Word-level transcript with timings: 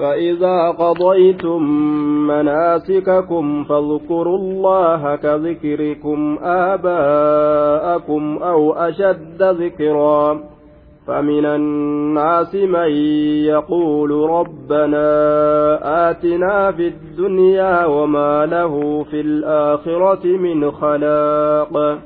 فإذا 0.00 0.70
قضيتم 0.70 1.62
مناسككم 2.26 3.64
فاذكروا 3.64 4.38
الله 4.38 5.16
كذكركم 5.16 6.38
آباءكم 6.42 8.38
أو 8.42 8.72
أشد 8.72 9.42
ذكرا 9.42 10.40
فمن 11.06 11.44
الناس 11.46 12.54
من 12.54 12.90
يقول 13.44 14.10
ربنا 14.30 15.06
آتنا 16.10 16.72
في 16.72 16.86
الدنيا 16.88 17.86
وما 17.86 18.46
له 18.46 19.04
في 19.10 19.20
الآخرة 19.20 20.26
من 20.26 20.70
خلاق 20.70 21.98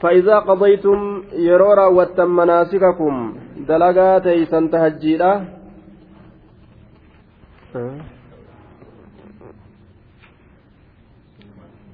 فإذا 0.00 0.38
قضيتم 0.38 1.22
يرورا 1.32 1.86
وتم 1.86 2.36
مناسككم 2.36 3.34
دلقاتي 3.68 4.44
سنتهجيلا 4.44 5.59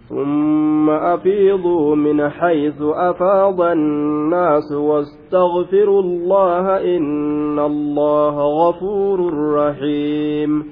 ثم 0.09 0.91
أفيضوا 0.91 1.97
من 1.97 2.29
حيث 2.31 2.83
أفاض 2.83 3.61
الناس 3.61 4.73
واستغفروا 4.73 6.03
الله 6.03 6.97
إن 6.97 7.59
الله 7.59 8.37
غفور 8.39 9.19
رحيم. 9.55 10.65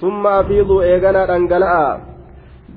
ثم 0.00 0.26
أفيضوا 0.26 0.82
إيغانا 0.82 1.36
أنقلاء 1.36 2.00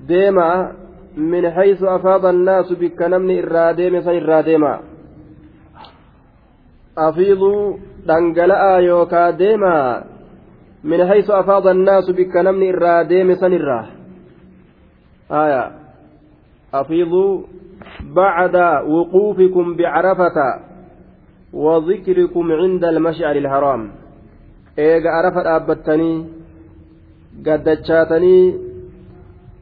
ديما 0.07 0.71
من 1.17 1.51
حيث 1.51 1.83
أفاض 1.83 2.25
الناس 2.25 2.73
بك 2.73 3.01
نمني 3.01 3.43
إراديم 3.43 4.01
سيراديما 4.01 4.79
أفيضوا 6.97 7.77
دنقلاء 8.05 8.81
يوكا 8.81 9.29
ديما. 9.29 10.12
من 10.83 11.07
حيث 11.07 11.29
أفاض 11.29 11.67
الناس 11.67 12.09
بك 12.09 12.35
نمني 12.35 12.69
إراديم 12.73 13.35
سنراه 13.35 13.85
آية. 15.31 15.71
أفيضوا 16.73 17.41
بعد 18.15 18.55
وقوفكم 18.87 19.75
بعرفة 19.75 20.37
وذكركم 21.53 22.51
عند 22.51 22.83
المشعر 22.85 23.35
الحرام. 23.35 23.91
إيجا 24.79 25.09
عرفة 25.09 25.55
أبتني 25.55 26.25
قدتشاتني 27.45 28.37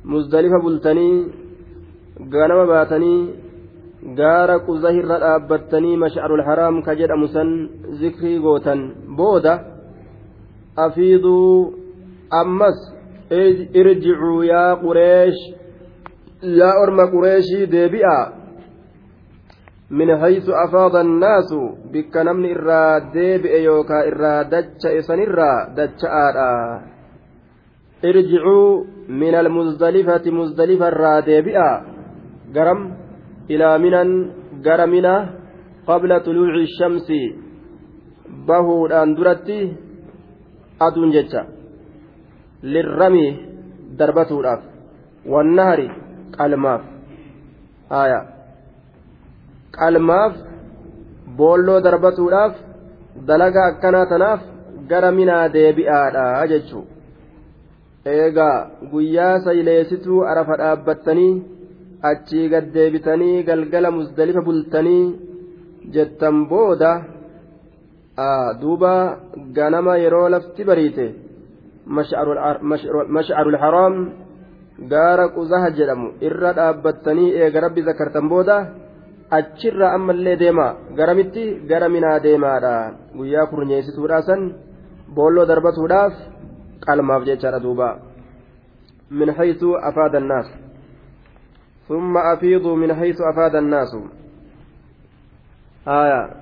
مزدلفة 0.06 0.58
بلتني 0.66 1.10
baatanii 2.30 3.30
gaara 4.18 4.60
quzahirra 4.60 5.20
dhaabbattanii 5.20 5.98
mashcarul 5.98 6.44
haraam 6.44 6.82
ka 6.84 6.96
jedhamu 6.96 7.28
san 7.28 7.70
zikrii 8.00 8.40
gootan 8.40 8.94
booda 9.18 9.71
afiiduu 10.76 11.74
ammas 12.42 12.78
irjicuu 13.80 14.44
yaa 14.44 14.76
qureesh 14.84 15.42
yaa 16.60 16.80
orma 16.84 17.08
qureeshii 17.08 17.68
deebi'a 17.72 18.18
min 19.90 20.10
haysu 20.24 20.56
afaada 20.56 21.00
annaasu 21.00 21.60
bikka 21.92 22.24
namni 22.24 22.52
irraa 22.56 23.00
deebi'e 23.14 23.64
yookaa 23.64 24.04
irraa 24.12 24.44
dacha'e 24.54 25.02
sanirraa 25.10 25.68
dacha'aadha 25.76 26.50
irjicuu 28.10 28.86
min 29.22 29.36
almuzdalifati 29.36 30.32
muzdalifa 30.40 30.88
irraa 30.94 31.22
deebi'a 31.30 31.70
garam 32.56 32.82
ilaa 33.50 33.78
minan 33.86 34.10
gara 34.66 34.88
mina 34.88 35.16
qabla 35.88 36.20
tuluuci 36.26 36.68
shamsi 36.78 37.22
bahuudhaan 38.48 39.16
duratti 39.18 39.60
aduun 40.86 41.12
jecha 41.16 41.42
lirrami 42.74 43.26
darbatuudhaaf 44.00 44.62
wannahari 45.34 45.88
qalmaaf. 46.38 46.82
Haya 47.94 48.20
qalmaaf 49.78 50.34
boolloo 51.38 51.80
darbatuudhaaf 51.88 52.54
dalaga 53.28 53.62
akkanaa 53.70 54.10
tanaaf 54.12 54.42
gara 54.90 55.12
minaa 55.20 55.46
deebi'aadha 55.56 56.48
jechuu. 56.52 56.86
Eegaa 58.16 58.58
guyyaa 58.92 59.34
sayleesituu 59.46 60.22
arafa 60.32 60.60
dhaabbattanii 60.62 61.34
achii 62.10 62.46
gad 62.54 62.66
deebitanii 62.76 63.44
galgala 63.50 63.90
musdalifa 63.98 64.42
bultanii 64.48 65.04
jettan 65.94 66.38
booda 66.52 66.92
duuba 68.61 68.93
ganama 69.57 69.99
yeroo 69.99 70.29
lafti 70.29 70.65
bariite 70.65 71.07
mash'arul 73.17 73.59
haraam 73.63 73.95
gaara 74.93 75.29
quzaha 75.37 75.71
jedhamu 75.79 76.09
irra 76.29 76.53
dhaabbattanii 76.59 77.35
eega 77.43 77.61
rabbi 77.61 77.87
zakartan 77.89 78.29
booda 78.33 78.57
achirra 79.39 79.93
ammallee 79.97 80.37
deema 80.43 80.67
garamitti 80.99 81.45
gara 81.71 81.89
minaa 81.89 82.19
deemaadha 82.27 82.75
guyyaa 83.17 83.47
kurnyeessituudhaa 83.53 84.27
san 84.29 84.43
boolloo 85.17 85.49
darbatuudhaaf 85.51 86.15
qalmaaf 86.87 87.23
jechaadha 87.29 87.65
duuba 87.67 87.89
min 89.19 89.29
haysu 89.39 89.69
afaada 89.89 90.19
annaas 90.23 90.49
ثم 91.89 92.17
أفيضوا 92.17 92.77
من 92.77 92.95
حيث 92.95 93.21
أفاد 93.21 93.55
الناس 93.55 93.97
آية 95.89 96.40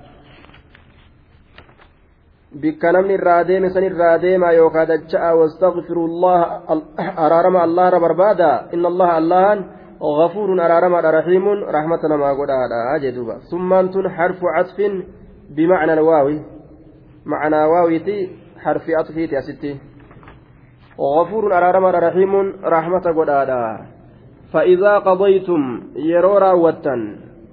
bikka 2.54 2.92
namni 2.92 3.14
irraa 3.14 3.44
deeme 3.44 3.70
san 3.70 3.84
irraa 3.84 4.18
deemaa 4.18 4.52
yookaa 4.52 4.86
dacha'a 4.86 5.34
wastaghfiru 5.38 6.06
allaha 6.10 6.62
araarama 7.16 7.62
allaha 7.62 8.00
barbaada 8.00 8.50
inna 8.74 8.88
allaha 8.88 9.16
allahan 9.16 9.60
غفور 10.00 10.66
أرارما 10.66 11.00
رحيم 11.00 11.48
رحمة 11.48 12.16
ما 12.16 12.32
قد 12.32 12.50
أجدوبا 12.96 13.38
ثم 13.50 13.72
أنتم 13.72 14.08
حرف 14.08 14.40
عطف 14.44 14.78
بمعنى 15.56 15.92
الواوي. 15.92 16.40
معنى 17.26 17.64
واويتي 17.64 18.28
حرف 18.58 18.82
عطفيتي 18.90 19.34
يا 19.34 19.40
ستي. 19.40 19.76
غفور 21.00 21.56
أرارما 21.58 21.90
رحيم 21.90 22.52
رحمة 22.64 23.04
قد 23.18 23.30
فإذا 24.52 24.98
قضيتم 24.98 25.82
يرورا 25.96 26.52
وتا 26.52 26.96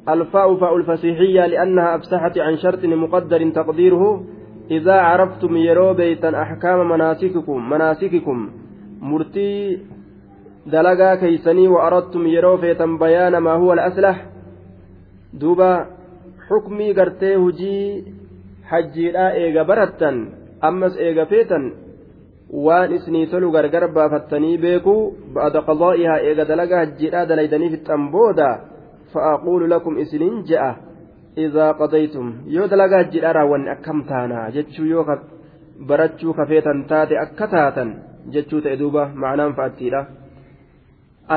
الفاء 0.10 0.56
فاء 0.56 0.78
الفسيحية 0.78 1.46
لأنها 1.46 1.96
أفسحت 1.96 2.38
عن 2.38 2.58
شرط 2.58 2.86
مقدر 2.86 3.50
تقديره. 3.50 4.24
إذا 4.72 4.94
عرفتم 4.94 5.58
يرو 5.58 5.94
بيتا 5.94 6.42
أحكام 6.42 6.90
مناسككم 6.90 7.70
مناسككم 7.70 8.50
مرتي 9.02 9.80
دلقا 10.66 11.16
كيسني 11.16 11.68
وأردتم 11.68 12.28
يرو 12.28 12.58
فيتا 12.58 12.86
بيان 12.86 13.38
ما 13.38 13.54
هو 13.54 13.74
الأسلح 13.74 14.26
دوبا 15.34 15.86
حكمي 16.48 16.94
قرتي 16.94 17.36
هجي 17.36 18.04
حجيرا 18.66 19.32
إيغا 19.32 19.64
برتا 19.64 20.30
أمس 20.64 20.98
إيغا 20.98 21.26
فيتا 21.26 21.72
waan 22.52 22.94
isinii 22.96 23.28
tolu 23.28 23.52
gargar 23.52 23.92
baafattanii 23.92 24.58
beekuu 24.58 25.16
ba'ada 25.36 25.62
qadaa'ihaa 25.68 26.20
eega 26.28 26.46
dalaga 26.46 26.78
hajjiidhaa 26.82 27.26
dalaydanii 27.30 27.70
fixxan 27.74 28.06
booda 28.12 28.48
fa'aquulu 29.14 29.68
lakum 29.68 30.00
isiniin 30.04 30.46
je'a 30.48 30.70
idaa 31.47 31.75
qadaytum 31.83 32.33
yoo 32.55 32.67
dalaga 32.73 32.97
hajjiidhaa 33.03 33.33
raawwanne 33.39 33.71
akkam 33.75 34.05
taana 34.11 34.51
jechuu 34.57 34.87
yoo 34.95 35.05
barachuu 35.89 36.35
kafeetan 36.39 36.85
taate 36.91 37.19
akka 37.25 37.47
taatan 37.55 37.95
jechuu 38.35 38.61
ta'e 38.65 38.77
duuba 38.81 39.11
ma'anaan 39.23 39.55
fa'attiidha 39.59 40.07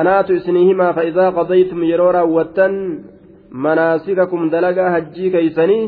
anaatu 0.00 0.38
isinii 0.38 0.66
himaa 0.70 0.92
fa'idaa 0.98 1.30
qadaytum 1.38 1.86
yeroo 1.90 2.10
raawwattan 2.18 2.74
manaasikakum 3.66 4.50
dalagaa 4.56 4.90
hajjii 4.96 5.30
keeysanii 5.36 5.84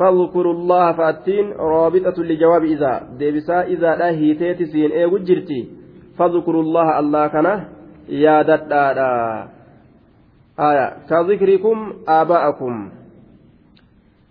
فاذكروا 0.00 0.54
الله 0.54 0.92
فأتين 0.92 1.52
رابطة 1.52 2.22
لجواب 2.22 2.64
إذا 2.64 2.92
ديبسا 3.18 3.62
إذا 3.62 3.90
لا 4.00 4.10
هيتيت 4.10 4.62
سين 4.62 4.90
إيه 4.90 5.06
وجرتي 5.06 5.68
فاذكروا 6.18 6.62
الله 6.62 6.98
الله 6.98 7.26
كان 7.26 7.48
يا 8.08 8.42
ددادا 8.42 9.12
آية 10.60 10.86
كذكركم 11.08 11.92
آباءكم 12.08 12.74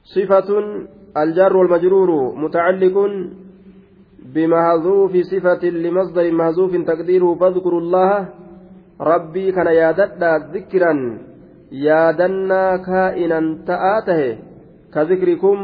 صفة 0.05 0.49
الجر 1.17 1.56
والمجرور 1.56 2.35
متعلق 2.35 2.97
بمحذوف 4.35 5.17
صفة 5.17 5.65
لمصدر 5.69 6.33
محذوف 6.33 6.77
تقديره 6.77 7.35
فاذكروا 7.35 7.81
الله 7.81 8.29
ربي 9.01 9.53
كان 9.53 9.67
يا 9.67 9.91
ددا 9.93 10.33
ذكرا 10.55 11.19
يا 11.73 12.11
دنا 12.11 12.77
كائنا 12.77 13.41
تآته 13.67 14.39
كذكركم 14.95 15.59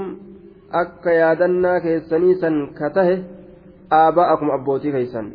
ka 2.79 2.89
tahe 2.95 3.17
aaba'akum 3.91 4.51
abbootii 4.55 4.93
keeysan 4.93 5.33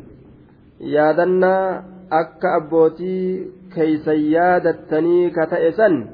yaadannaa 0.80 1.82
akka 2.20 2.54
abbootii 2.58 3.52
keeysan 3.74 4.20
yaadattanii 4.32 5.30
ka 5.36 5.46
ta'e 5.52 5.72
san 5.76 6.08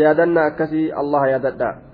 yaadannaa 0.00 0.46
akkasii 0.50 0.92
allah 0.92 1.22
yaadadha 1.32 1.87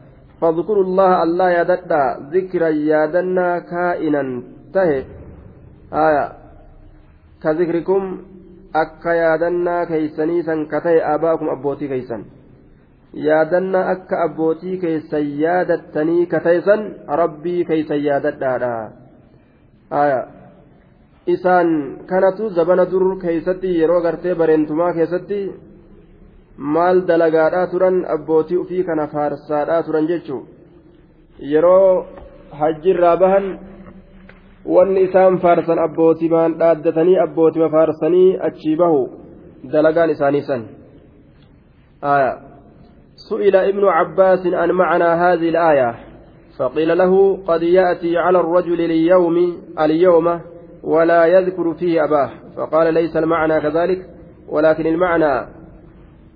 yaadadha 1.57 2.03
zikran 2.33 2.77
yaadannaa 2.91 3.57
kaa'inan 3.73 4.31
tahe 4.73 4.99
ka 7.43 7.55
zikrikum 7.59 8.05
akka 8.83 9.15
yaadannaa 9.15 9.87
keeysanii 9.87 10.43
san 10.49 10.67
ka 10.67 10.81
tahe 10.87 11.01
aabaakum 11.13 11.49
abbootii 11.57 11.89
keeysan 11.93 12.25
yaadannaa 13.27 13.89
akka 13.95 14.23
abbootii 14.27 14.79
keeysan 14.85 15.27
yaadattanii 15.45 16.27
ka 16.33 16.41
tahe 16.47 16.61
san 16.69 16.87
rabbii 17.23 17.65
keeysan 17.71 18.01
yaadadhaadha 18.09 18.73
isaan 21.35 21.71
kanatu 22.07 22.51
zabana 22.57 22.85
dur 22.93 23.07
keeysatti 23.23 23.79
yeroo 23.81 24.01
gartee 24.07 24.35
bareentumaa 24.41 24.93
maal 26.57 27.03
dalagaadhaa 27.07 27.67
turan 27.67 28.05
abbootii 28.17 28.57
ufii 28.57 28.85
kana 28.85 29.07
faarsaadhaa 29.07 29.83
turan 29.83 30.07
jechuu 30.07 30.47
yeroo 31.53 32.07
hajjirraa 32.61 33.17
bahan 33.17 33.59
wanni 34.77 35.03
isaan 35.09 35.39
faarsan 35.39 35.79
abbootimaan 35.79 36.59
dhaaddatanii 36.59 37.19
abbootima 37.27 37.69
faarsanii 37.77 38.39
achii 38.49 38.77
bahu 38.77 39.03
dalagaan 39.73 40.11
isaanii 40.17 40.47
san 40.53 40.65
سئل 43.17 43.57
ابن 43.57 43.85
عباس 43.85 44.47
عن 44.47 44.71
معنى 44.71 45.05
هذه 45.05 45.49
الآية 45.49 45.95
فقيل 46.59 46.99
له 46.99 47.37
قد 47.47 47.63
يأتي 47.63 48.19
على 48.19 48.41
الرجل 48.41 48.81
اليوم 48.81 49.37
اليوم 49.81 50.41
ولا 50.83 51.27
يذكر 51.27 51.75
فيه 51.75 52.05
أباه 52.05 52.31
فقال 52.57 52.95
ليس 52.95 53.17
المعنى 53.17 53.61
كذلك 53.61 54.07
ولكن 54.49 54.87
المعنى 54.87 55.47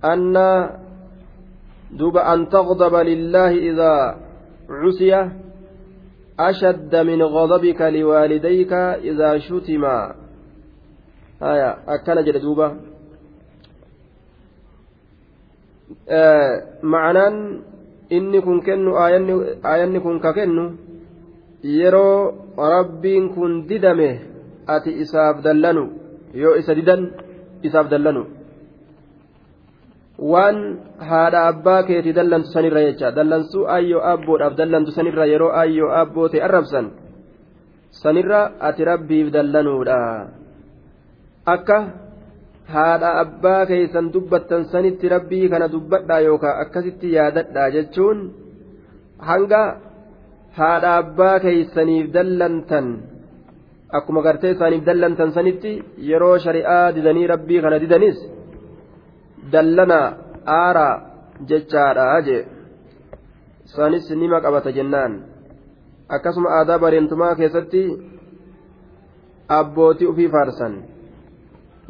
أن 0.04 0.34
دب 1.90 2.16
أن 2.16 2.48
تغضب 2.48 2.94
لله 2.94 3.50
إذا 3.50 4.16
عسي 4.70 5.30
أشد 6.40 6.96
من 6.96 7.22
غضبك 7.22 7.80
لوالديك 7.80 8.72
إذا 9.10 9.38
شتما 9.38 10.14
آية 11.42 11.76
أكل 11.88 12.24
جلدوبة 12.24 12.76
آه 16.08 16.62
معنى 16.82 17.58
inni 18.10 18.40
kun 18.40 18.64
kennu 18.64 18.96
aayanni 18.96 20.00
kun 20.00 20.20
ka 20.20 20.32
kennu 20.32 20.64
yeroo 21.62 22.32
rabbiin 22.56 23.34
kun 23.34 23.68
didame 23.68 24.10
ati 24.66 24.90
isaaf 25.04 25.44
dallanu 25.44 25.84
yoo 26.32 26.56
isa 26.56 26.72
didan 26.78 27.12
isaaf 27.62 27.86
dallanu 27.92 28.37
waan 30.18 30.58
haadha 31.10 31.46
abbaa 31.50 31.82
keetii 31.88 32.16
dallantu 32.18 32.50
sanirra 32.54 32.82
jecha 32.88 33.14
dallansuu 33.18 33.66
ayyoo 33.76 34.02
abboodhaaf 34.12 34.54
dallantu 34.60 34.90
sanirra 34.96 35.30
yeroo 35.32 35.52
ayyoo 35.62 35.90
abboo 36.02 36.28
ta'e 36.32 36.44
arrabsan 36.48 36.86
sanirra 38.02 38.40
ati 38.68 38.88
rabbiif 38.90 39.26
dallanuudha 39.36 39.98
akka 41.54 41.78
haadha 42.74 43.10
abbaa 43.24 43.62
keeysan 43.70 44.12
dubbattan 44.14 44.68
sanitti 44.72 45.12
rabbii 45.14 45.46
kana 45.52 45.72
dubbadhaa 45.74 46.24
yookaan 46.28 46.60
akkasitti 46.62 47.14
yaadadhaa 47.16 47.68
jechuun 47.76 48.18
hanga 49.28 49.62
haadha 50.58 50.90
abbaa 51.02 51.36
keeysaniif 51.44 52.06
dallantan. 52.16 52.86
akkuma 53.96 54.22
gartee 54.22 54.52
isaaniif 54.54 54.82
dallantan 54.88 55.30
sanitti 55.36 55.72
yeroo 56.10 56.36
shari'aa 56.44 56.86
didanii 56.96 57.26
rabbii 57.32 57.60
kana 57.64 57.78
didanis 57.82 58.18
dallana 59.52 60.00
aaraa 60.60 60.94
jechaadha 61.50 62.06
jee 62.28 62.42
isaanis 63.66 64.06
nima 64.22 64.38
qabata 64.44 64.70
jennaan 64.78 65.12
akkasuma 66.16 66.48
aadaa 66.58 66.78
bareentumaa 66.84 67.34
keessatti 67.40 67.82
abbootii 69.58 70.10
ufii 70.12 70.30
faarsan 70.34 70.74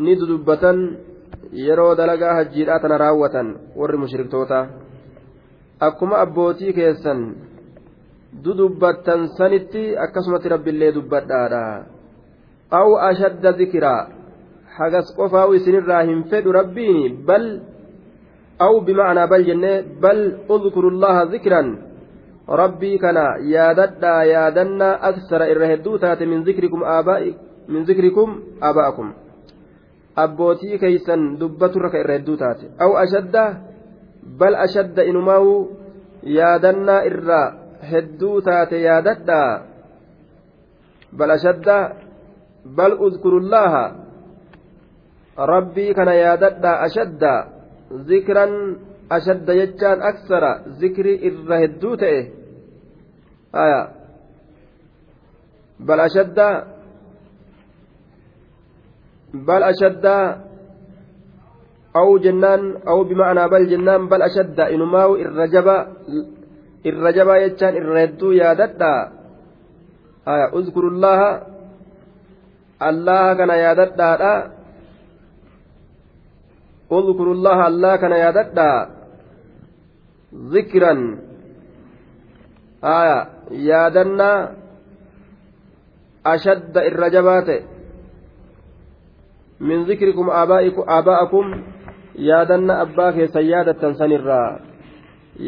ni 0.04 0.12
dudubbatan 0.20 0.78
yeroo 1.66 1.92
dalagaa 2.00 2.34
hajjiidhaa 2.38 2.80
tana 2.82 2.98
raawwatan 3.04 3.48
warri 3.80 3.98
mushriktoota 4.02 4.58
akkuma 5.88 6.16
abbootii 6.24 6.72
keessan 6.78 7.20
dudubbattan 8.44 9.28
sanitti 9.38 9.82
akkasumatti 10.04 10.48
rabbiillee 10.54 10.92
dubbadhaadha 10.96 11.62
aw 12.80 12.88
ashadda 13.10 13.52
zikiraa 13.60 14.02
hagas 14.78 15.12
qofaa'u 15.18 15.54
isinirraa 15.58 16.02
hin 16.10 16.24
fedhu 16.30 16.52
rabbiini 16.52 17.04
bal 17.28 17.46
jennee 19.48 19.82
bal 20.02 20.20
udkurullaha 20.48 21.26
zikran 21.34 21.68
rabbii 22.62 22.98
kana 22.98 23.24
yaadadhaa 23.54 24.24
yaadannaa 24.24 24.98
aksara 25.10 25.50
irra 25.52 25.70
hedduu 25.72 25.98
taate 25.98 26.26
min 26.26 26.44
zikrikum 26.44 26.82
min 27.68 27.86
zikrikum 27.86 28.30
aaba'akum 28.60 29.12
abbootii 30.24 30.78
keeysan 30.78 31.36
dubbaturra 31.40 31.90
ka 31.90 32.00
irra 32.02 32.18
hedduu 32.18 32.36
taate 32.42 32.70
aw 32.84 32.90
ashadda 33.04 33.44
bal 34.40 34.54
ashadda 34.66 35.06
inumaa'u 35.10 35.52
yaadannaa 36.38 37.04
irraa 37.10 37.46
hedduu 37.90 38.40
taate 38.48 38.82
yaadadhaa 38.88 39.50
bal 41.12 41.30
ashadda 41.30 41.78
bal 42.78 42.96
udkurullaaha 43.06 43.84
rabbii 45.38 45.94
kana 45.94 46.14
yaadadhaa 46.14 46.80
ashadda 46.86 47.32
zikran 48.08 48.52
ashadda 49.16 49.52
jechaan 49.60 49.98
aksara 50.10 50.52
zikrii 50.80 51.22
irra 51.28 51.56
hedduu 51.62 51.94
ta'e 51.96 52.20
aya 53.52 53.80
bal 55.78 56.00
ashadda 56.08 56.48
bal 59.46 59.62
ashadda 59.72 60.16
أو 61.96 62.18
جنان 62.18 62.84
أو 62.88 63.04
بمعنى 63.04 63.48
بل 63.48 63.66
جنان 63.66 64.06
بل 64.12 64.22
أشد 64.22 64.60
إنماو 64.60 65.16
الرجب 65.16 65.66
irra 66.84 67.10
jabaa 67.12 67.42
jechaan 67.42 67.74
irra 67.74 68.00
hedduu 68.06 68.32
yaadadhaa 68.38 69.00
aya 70.32 70.46
uzkurullaha 70.58 71.30
allaha 72.78 73.34
kana 73.40 73.54
yaadadhaadha 73.64 74.32
uzkurullaha 74.38 74.57
aya 82.82 83.18
yaadannaa 83.50 84.54
ashadda 86.24 86.86
irra 86.86 87.10
jabaa 87.10 87.42
ta'e 87.42 87.64
min 89.60 89.86
zikrikum 89.90 90.30
aabaa'akum 90.30 91.46
yaadanna 92.14 92.80
abbaa 92.84 93.12
keessan 93.12 93.46
yaadattan 93.46 93.94
sanirraa 93.98 94.60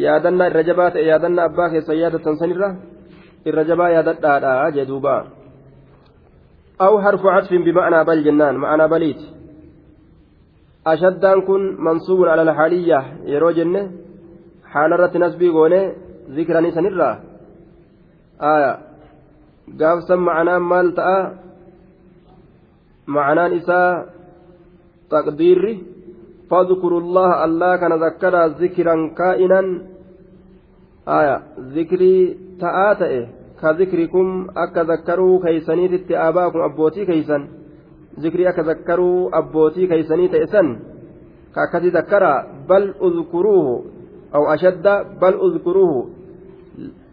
yaadannaa 0.05 0.49
irra 0.51 0.63
jabaa 0.63 0.91
ta'e 0.91 1.05
yaadannaa 1.07 1.45
abbaa 1.45 1.69
keessan 1.69 1.97
yaadattan 2.03 2.35
sanirra 2.41 2.69
irra 3.45 3.63
jabaa 3.63 3.89
yaadadhaadha 3.95 4.71
jee 4.75 4.87
duuba 4.87 5.15
aw 6.79 6.93
harfu 7.05 7.27
catfin 7.35 7.63
bima'naa 7.63 8.03
bal 8.03 8.23
jennaan 8.27 8.59
ma'anaa 8.59 8.91
baliiti 8.91 9.40
ashaddaan 10.85 11.41
kun 11.45 11.75
mansuubun 11.77 12.29
ala 12.29 12.41
alhaaliyya 12.41 12.99
yeroo 13.33 13.53
jenne 13.53 13.81
haala 14.73 14.95
irratti 14.95 15.19
nasbii 15.19 15.51
goone 15.51 15.81
zikranii 16.35 16.73
sanirraa 16.77 17.15
aya 18.53 18.71
gaafsan 19.79 20.19
ma'anaan 20.27 20.63
maal 20.71 20.89
ta'a 20.97 21.19
ma'anaan 23.15 23.57
isaa 23.59 24.05
taqdiirri 25.13 25.73
فاذكروا 26.51 27.01
الله 27.01 27.29
الله 27.45 27.71
كان 27.75 27.93
ذكر 28.05 28.35
ذكرا 28.61 28.95
كائنا 29.19 29.61
آية 31.07 31.35
ذكري 31.75 32.37
تآتئ 32.59 33.13
كذكركم 33.61 34.47
أكا 34.63 34.83
ذكروا 34.83 35.39
كيسنيت 35.43 36.11
آباكم 36.11 36.59
أبوتي 36.61 37.05
كيسن 38.15 38.19
ذكري 38.19 38.49
أكا 38.49 38.61
ذكروا 38.61 39.37
أبوتي 39.37 39.87
كيسني 39.87 40.27
تئسن 40.27 40.79
كأكد 41.55 41.85
ذكر 41.85 42.23
بل 42.69 42.93
أذكروه 43.03 43.83
أو 44.35 44.53
أشد 44.53 44.87
بل 45.21 45.33
أذكروه 45.45 46.09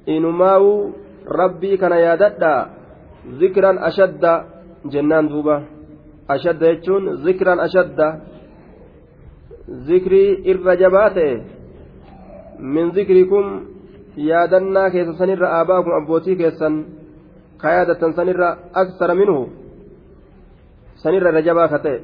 إنماو 0.09 0.91
ربي 1.29 1.77
كان 1.77 1.93
ياددا 1.93 2.67
ذكرا 3.41 3.89
أشد 3.89 4.25
جنان 4.93 5.29
دوبا 5.29 5.57
أشد 6.31 6.63
يجون 6.63 7.15
ذكرا 7.15 7.65
أشد 7.65 7.99
min 12.59 12.91
zikrikum 12.95 13.45
yaadannaa 14.17 14.91
keessa 14.91 15.15
sanirra 15.19 15.49
aabaakum 15.59 15.93
abbootii 16.03 16.37
keessan 16.37 16.75
ka 17.59 17.71
yaadattan 17.77 18.15
sanirra 18.19 18.49
aksara 18.75 19.15
minhu 19.15 19.47
sanirra 21.03 21.31
irra 21.31 21.43
jabaa 21.49 21.69
ka 21.69 21.79
ta'e 21.85 21.99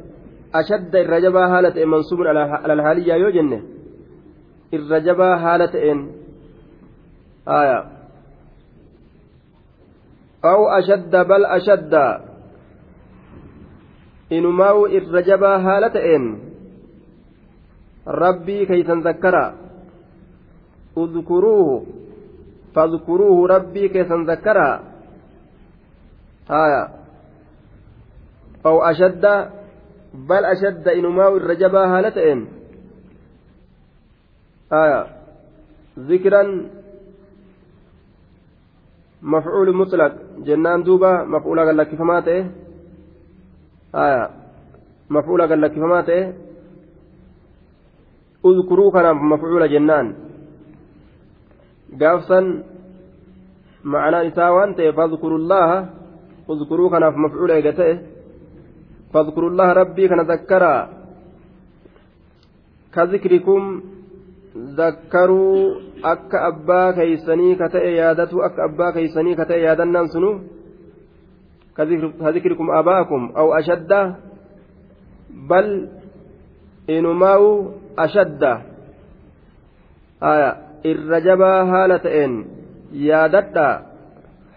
ashadda 0.61 1.03
irra 1.05 1.21
jabaa 1.21 1.49
haala 1.53 1.75
ta'e 1.75 1.87
mansuubun 1.95 2.27
alalhaaliyyaa 2.27 3.23
yoo 3.25 3.33
jenne 3.37 3.59
irra 4.77 5.01
jabaa 5.01 5.35
haala 5.45 5.69
ta'een 5.75 6.01
aya 7.47 7.79
أو 10.45 10.69
أشد 10.69 11.17
بل 11.17 11.45
أشد 11.45 11.95
إنماو 14.33 14.87
الرجبا 14.87 15.57
هالتين 15.57 16.39
ربي 18.09 18.67
كي 18.67 18.83
تنذكر 18.83 19.55
اذكروه 20.99 21.87
فاذكروه 22.75 23.49
ربي 23.49 23.89
كي 23.89 24.05
تنذكر 24.05 24.59
آية 26.51 27.04
أو 28.67 28.83
أشد 28.83 29.25
بل 30.15 30.45
أشد 30.45 30.89
إنماو 30.89 31.37
الرجبا 31.37 31.83
هالتين. 31.87 32.49
آية. 34.73 35.07
ذكرا 35.99 36.43
مفعول 39.23 39.77
مطلق. 39.77 40.13
جنان 40.39 40.83
دوبا 40.83 41.25
مفعول 41.25 41.61
قال 41.61 41.77
لك 41.77 41.95
فما 41.95 42.21
تئه 42.21 42.51
آية. 43.95 44.31
مفعول 45.11 45.41
قال 45.49 45.61
لك 45.61 45.73
فما 45.73 46.01
تئه 46.01 46.33
اذكروا 48.45 49.13
مفعول 49.13 49.71
جنان. 49.71 50.15
قافصا 52.01 52.63
معنى 53.85 54.29
إساوان 54.29 54.75
فاذكروا 54.75 55.39
الله. 55.39 55.91
اذكروا 56.51 56.91
كان 56.91 57.05
مفعول 57.25 57.51
إيقته 57.51 58.14
فاذكروا 59.15 59.51
الله 59.51 59.69
ربي 59.73 60.09
كان 60.11 60.21
ذكرا. 60.27 60.77
كذكركم 62.95 63.63
ذكروا 64.75 65.59
ka 67.59 67.67
ta'e 67.71 67.91
yaadatu 67.95 68.43
akka 68.43 68.67
abbaa 68.69 68.93
keeysanii 68.95 69.39
ka 69.39 69.47
ta'e 69.47 69.63
yaadannaan 69.63 70.11
sunu 70.11 70.33
كذكركم 71.75 72.71
آباءكم 72.71 73.35
أو 73.35 73.51
أشد. 73.59 73.93
بل 75.51 75.67
إنماو 76.87 77.45
أشد. 77.99 78.43
آية 80.23 80.51
الرجبا 80.87 81.53
هالتين 81.73 82.33
يادتا 82.95 83.69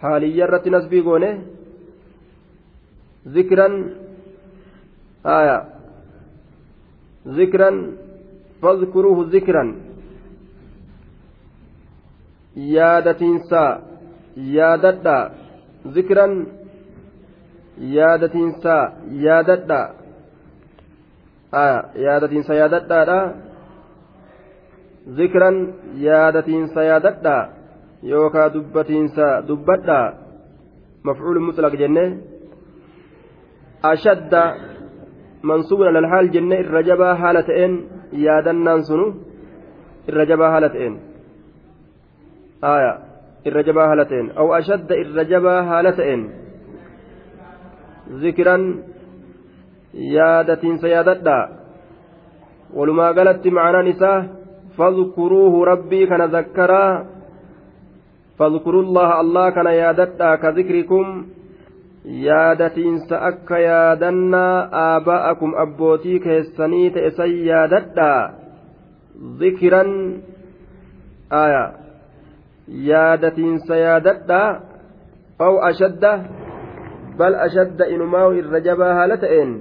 حاليا 0.00 0.46
رت 0.46 0.66
نسبي 0.68 1.00
قونه 1.00 1.42
ذكرا 3.28 3.68
آية 5.28 5.58
ذكرا 7.28 7.70
فاذكروه 8.62 9.18
ذكرا 9.36 9.64
yaadatiinsa 12.58 13.62
yaadadha 14.36 15.16
zikran 15.94 16.32
yaadatiinsa 17.96 18.74
yaadadha 19.26 19.80
yaadatiinsa 22.04 22.54
yaadadhaadha 22.60 23.18
zikran 25.18 25.56
yaadatiinsa 26.06 26.80
yaadadha 26.90 27.36
yookaa 28.12 28.48
dubbatiinsa 28.56 29.26
dubbadha 29.48 30.00
mafcuul 31.02 31.40
mutlaq 31.48 31.78
jenne 31.82 32.04
ashadda 33.92 34.42
jenne 36.32 36.56
irra 36.62 36.82
jabaa 36.82 37.14
haala 37.14 37.42
ta'een 37.42 37.74
yaadannaan 38.12 38.82
sunu 38.88 39.06
irra 40.08 40.24
jabaa 40.26 40.50
haala 40.50 40.68
ta'een 40.68 41.08
آية 42.64 42.98
الرجبا 43.46 43.92
هالتين 43.92 44.30
أو 44.30 44.54
أشد 44.54 44.92
الرجبا 44.92 45.60
هالتين 45.60 46.30
ذكرا 48.12 48.56
يادة 49.94 50.76
سيادة 50.76 51.48
ولما 52.74 53.12
قالت 53.12 53.46
معنى 53.46 53.90
نساء 53.90 54.38
فاذكروه 54.78 55.64
ربي 55.64 56.06
كان 56.06 56.22
ذكرا. 56.22 57.06
فاذكروا 58.38 58.82
الله 58.82 59.20
الله 59.20 59.50
كان 59.50 59.66
يادتا 59.66 60.34
كذكركم. 60.34 61.26
Yaadatiinsa 62.08 63.20
akka 63.30 63.58
yaadannaa 63.58 64.68
aabaa'akum 64.82 65.54
abbootii 65.64 66.20
keessanii 66.26 66.90
ta'e 66.96 67.10
san 67.20 67.32
yaadadhaa 67.50 68.32
zikiran 69.38 69.92
aya 71.42 71.64
yaadatiinsa 72.90 73.76
yaadadhaa 73.76 74.48
aw 75.46 75.54
ashadda 75.70 76.12
bal 77.18 77.34
ashadda 77.46 77.90
inumaahu 77.94 78.38
irra 78.42 78.60
jabaa 78.60 78.92
haala 79.00 79.16
ta'een 79.24 79.56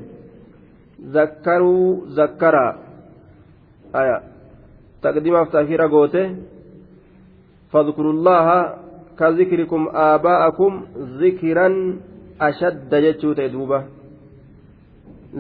zakkaruu 1.16 2.08
zakkaraa 2.20 2.74
aya 3.94 4.22
taqdimaaf 5.02 5.52
taakhira 5.52 5.88
goote 5.96 6.24
فاذكروا 7.72 8.14
الله 8.14 8.48
ashadda 12.40 13.02
jechuu 13.02 13.34
ta'e 13.36 13.50
duuba. 13.50 13.84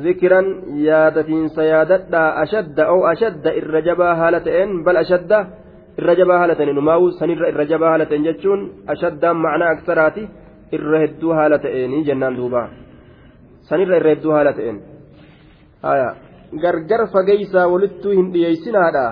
Zikiran 0.04 0.48
yaadatiinsa 0.88 1.64
yaadadhaa 1.64 2.36
ashadda 2.44 2.92
oo 2.94 3.04
ashadda 3.14 3.56
irra 3.60 3.82
jabaa 3.82 4.16
haala 4.16 4.40
ta'een 4.48 4.84
bal 4.86 4.98
ashadda 5.04 5.38
irra 6.00 6.16
jabaa 6.20 6.40
haala 6.42 6.56
ta'een 6.56 6.76
numaa'uu 6.76 7.12
sanirra 7.20 7.50
irra 7.52 7.66
jabaa 7.72 7.90
haala 7.94 8.06
ta'een 8.10 8.28
jechuun 8.30 8.62
ashaddaan 8.94 9.38
macnaa 9.46 9.72
aksaraati 9.76 10.24
irra 10.78 11.00
hedduu 11.04 11.32
haala 11.38 11.58
ta'eenii 11.66 12.04
jennaan 12.10 12.36
duuba. 12.40 12.70
Sanirra 13.70 13.98
irra 14.00 14.10
hedduu 14.16 14.32
haala 14.38 14.54
ta'een. 14.54 14.78
Gargar 16.64 17.08
fageeysaa 17.14 17.68
walittuu 17.74 18.12
hin 18.12 18.34
dhiyeessinaadha. 18.34 19.06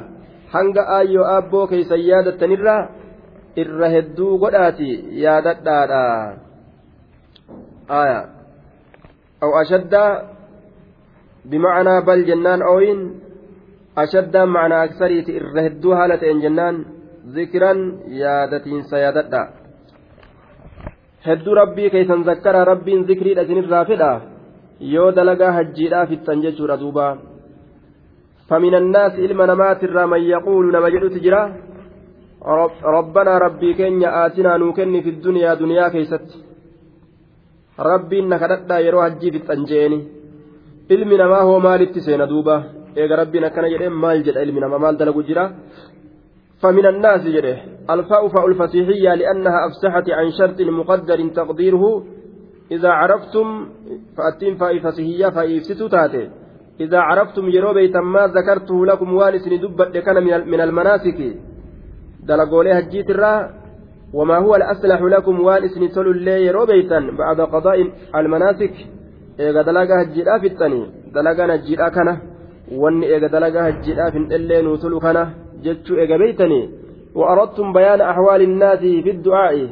Hanga 0.54 0.84
ayyoo 1.00 1.26
aabboo 1.36 1.68
keeysan 1.68 2.02
yaadattanirra 2.10 2.76
irra 3.64 3.90
hedduu 3.96 4.38
godhaati 4.44 4.90
yaadadhaadha. 5.24 6.04
أو 9.44 9.50
أشد 9.62 9.94
بمعنى 11.46 12.02
بل 12.02 12.26
جنان 12.26 12.62
أوين 12.62 13.00
aksariiti 13.96 15.32
irra 15.40 15.62
hedduu 15.66 15.94
haala 15.98 16.18
ta'een 16.18 16.42
jennaan 16.46 16.76
zikiran 17.36 17.80
yaadatiinsa 18.22 18.98
yaadadha 19.04 19.42
hedduu 21.28 21.56
rabbii 21.62 21.90
keeysan 21.94 22.26
zakkara 22.30 22.66
rabbiin 22.72 23.06
zikriidha 23.10 23.46
isinirraa 23.48 23.86
fedha 23.86 24.12
yoo 24.94 25.10
dalagaa 25.16 25.56
فمن 28.50 28.76
الناس 28.76 29.14
إلما 29.26 29.46
نمات 29.46 29.84
من 29.84 30.22
يقول 30.36 30.66
نما 30.74 30.90
جدت 30.90 31.18
جرا 31.26 31.44
ربنا 32.98 33.38
ربي 33.38 33.74
كن 33.74 34.04
آتنا 34.06 34.58
نوكن 34.58 35.02
في 35.02 35.10
الدنيا 35.10 35.54
دنيا 35.54 35.90
كيست 35.90 36.45
ربي 37.80 38.20
إنك 38.20 38.42
يروح 38.72 39.06
هجي 39.06 39.32
في 39.32 39.38
التنجيني 39.38 40.00
ilmi 40.90 41.18
namaa 41.18 41.44
hoo 41.44 41.60
maalitti 41.60 42.02
seena 42.02 42.28
duuba? 42.30 42.64
Eega 42.96 43.16
rabbiin 43.16 43.46
akkana 43.48 43.70
jedhee 43.74 43.90
maal 43.90 44.20
jedha 44.24 44.44
ilmi 44.46 44.60
namaa? 44.62 44.80
Maal 44.80 44.98
dalagu 44.98 45.24
jira? 45.24 45.46
فمن 46.62 46.86
الناس 46.86 47.22
جده 47.22 47.58
الفاء 47.90 48.28
فاء 48.28 48.48
الفسيحية 48.48 49.16
لأنها 49.16 49.68
أفسحت 49.68 50.10
عن 50.10 50.32
شرط 50.32 50.62
مقدر 50.62 51.28
تقديره 51.30 52.04
إذا 52.72 52.90
عرفتم 52.90 53.68
فأتين 54.18 54.56
فاء 54.56 54.80
فسيحية 54.80 55.30
فإفسدوا 55.30 55.88
تاتي 55.88 56.30
إذا 56.80 57.00
عرفتم 57.00 57.50
يرو 57.50 57.74
بيتا 57.74 58.00
ما 58.00 58.28
ذكرته 58.28 58.86
لكم 58.86 59.14
وانس 59.14 59.48
دبت 59.48 59.98
لكان 59.98 60.24
من 60.48 60.62
المناسك 60.62 61.20
دلقولي 62.24 62.72
هجيت 62.80 63.10
الرا 63.10 63.34
وما 64.18 64.38
هو 64.46 64.56
الأصلح 64.56 65.00
لكم 65.14 65.36
وانس 65.48 65.76
تلو 65.96 66.12
اللي 66.12 66.46
يرو 66.48 66.66
بيتا 66.66 67.00
بعد 67.20 67.40
قضاء 67.54 67.78
المناسك 68.20 68.76
إذا 69.40 69.62
دلقا 69.68 69.96
هجيت 70.02 70.28
أفتني 70.36 70.82
دلقا 71.16 71.46
هجيت 71.56 71.80
أكنا 71.90 72.14
wanni 72.82 73.06
eega 73.14 73.28
dalagaa 73.30 73.64
hajjiidhaaf 73.68 74.14
hin 74.18 74.24
dhellee 74.30 74.62
nuu 74.66 74.78
tolu 74.84 75.00
kana 75.06 75.22
jechuu 75.66 76.00
eega 76.04 76.18
beeytanii 76.22 76.70
وأردتم 77.16 77.74
بيان 77.74 78.02
أحوال 78.02 78.42
الناس 78.42 78.80
في 78.80 79.10
الدعاء 79.10 79.70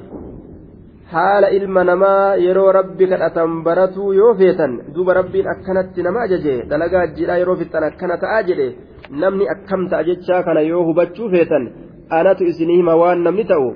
yoo 4.13 4.33
feetan 4.39 4.71
duuba 4.95 5.13
rabbiin 5.13 5.47
akkanatti 5.53 6.03
nama 6.03 6.19
ajaje 6.25 6.53
dalagaa 6.71 7.01
hajjiidhaa 7.05 7.37
yeroo 7.41 7.55
fixan 7.61 7.83
akkana 7.89 8.17
ta'aa 8.23 8.43
jedhe 8.49 8.67
namni 9.21 9.49
akkam 9.53 9.81
ta'a 9.91 10.03
jechaa 10.09 10.41
kana 10.47 10.61
yoo 10.71 10.83
hubachuu 10.87 11.29
feetan 11.33 11.63
anatu 12.19 12.47
isinii 12.51 12.77
hima 12.79 12.95
waan 13.01 13.19
namni 13.27 13.45
ta'u 13.51 13.67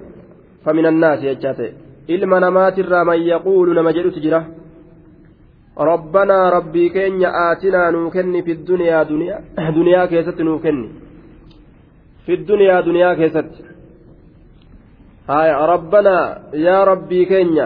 faminannaasi 0.66 1.28
jechaa 1.30 1.54
ta'e 1.58 1.70
ilma 2.14 2.42
namaatirraa 2.44 3.04
man 3.10 3.20
yaquulu 3.32 3.78
nama 3.78 3.94
jedhutu 3.98 4.24
jira 4.26 4.42
ربنا 5.92 6.38
ربي 6.56 6.88
كين 6.88 7.24
آتنا 7.24 7.90
نوكني 7.90 8.42
في 8.46 8.52
الدنيا 8.52 9.02
دنيا 9.02 9.36
دنيا 9.78 10.06
كيست 10.06 10.40
نوكني 10.48 10.88
في 12.26 12.32
الدنيا 12.38 12.80
دنيا 12.88 13.10
كيست 13.14 13.50
هاي 15.30 15.50
ربنا 15.74 16.16
يا 16.66 16.78
ربي 16.84 17.24
كين 17.24 17.56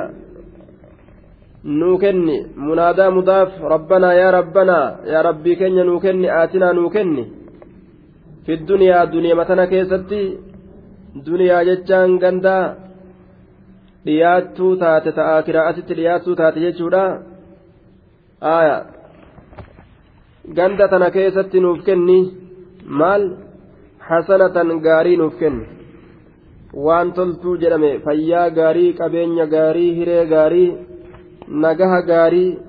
nuu 1.66 1.98
kenni 1.98 2.46
munaadaa 2.56 3.10
mudaaf 3.10 3.54
rabbanaa 3.72 4.12
yaa 4.14 4.30
rabbanaa 4.38 4.84
yaa 5.12 5.22
rabbii 5.28 5.56
keenya 5.60 5.84
nuu 5.84 6.00
kenni 6.04 6.28
aatinaa 6.30 6.72
nuu 6.78 6.90
kenni 6.96 7.24
fi 8.46 8.58
duniyaa 8.68 9.06
duniyaa 9.14 9.44
tana 9.48 9.66
keessatti 9.72 10.20
duniyaa 11.26 11.64
jechaan 11.68 12.18
gandaa 12.22 12.64
dhiyaattuu 14.05 14.73
taate 14.83 15.11
ta'aa 15.17 15.41
kiraa'atitti 15.47 15.93
dhiyaattuu 15.99 16.35
taate 16.39 16.59
jechuudha. 16.65 17.03
Aayaa 18.53 18.81
ganda 20.57 20.87
tana 20.93 21.11
keessatti 21.17 21.59
nuuf 21.65 21.79
kenni. 21.87 22.19
Maal? 22.99 23.23
Hasanatan 24.09 24.69
gaarii 24.85 25.17
nuuf 25.21 25.35
kenni. 25.41 25.65
Waan 26.85 27.13
toltuu 27.17 27.55
jedhame. 27.61 27.91
Fayyaa 28.05 28.49
gaarii 28.57 28.93
qabeenya 28.99 29.45
gaarii 29.55 29.91
hiree 29.97 30.25
gaarii 30.33 30.69
nagaha 31.63 31.99
gaarii 32.11 32.59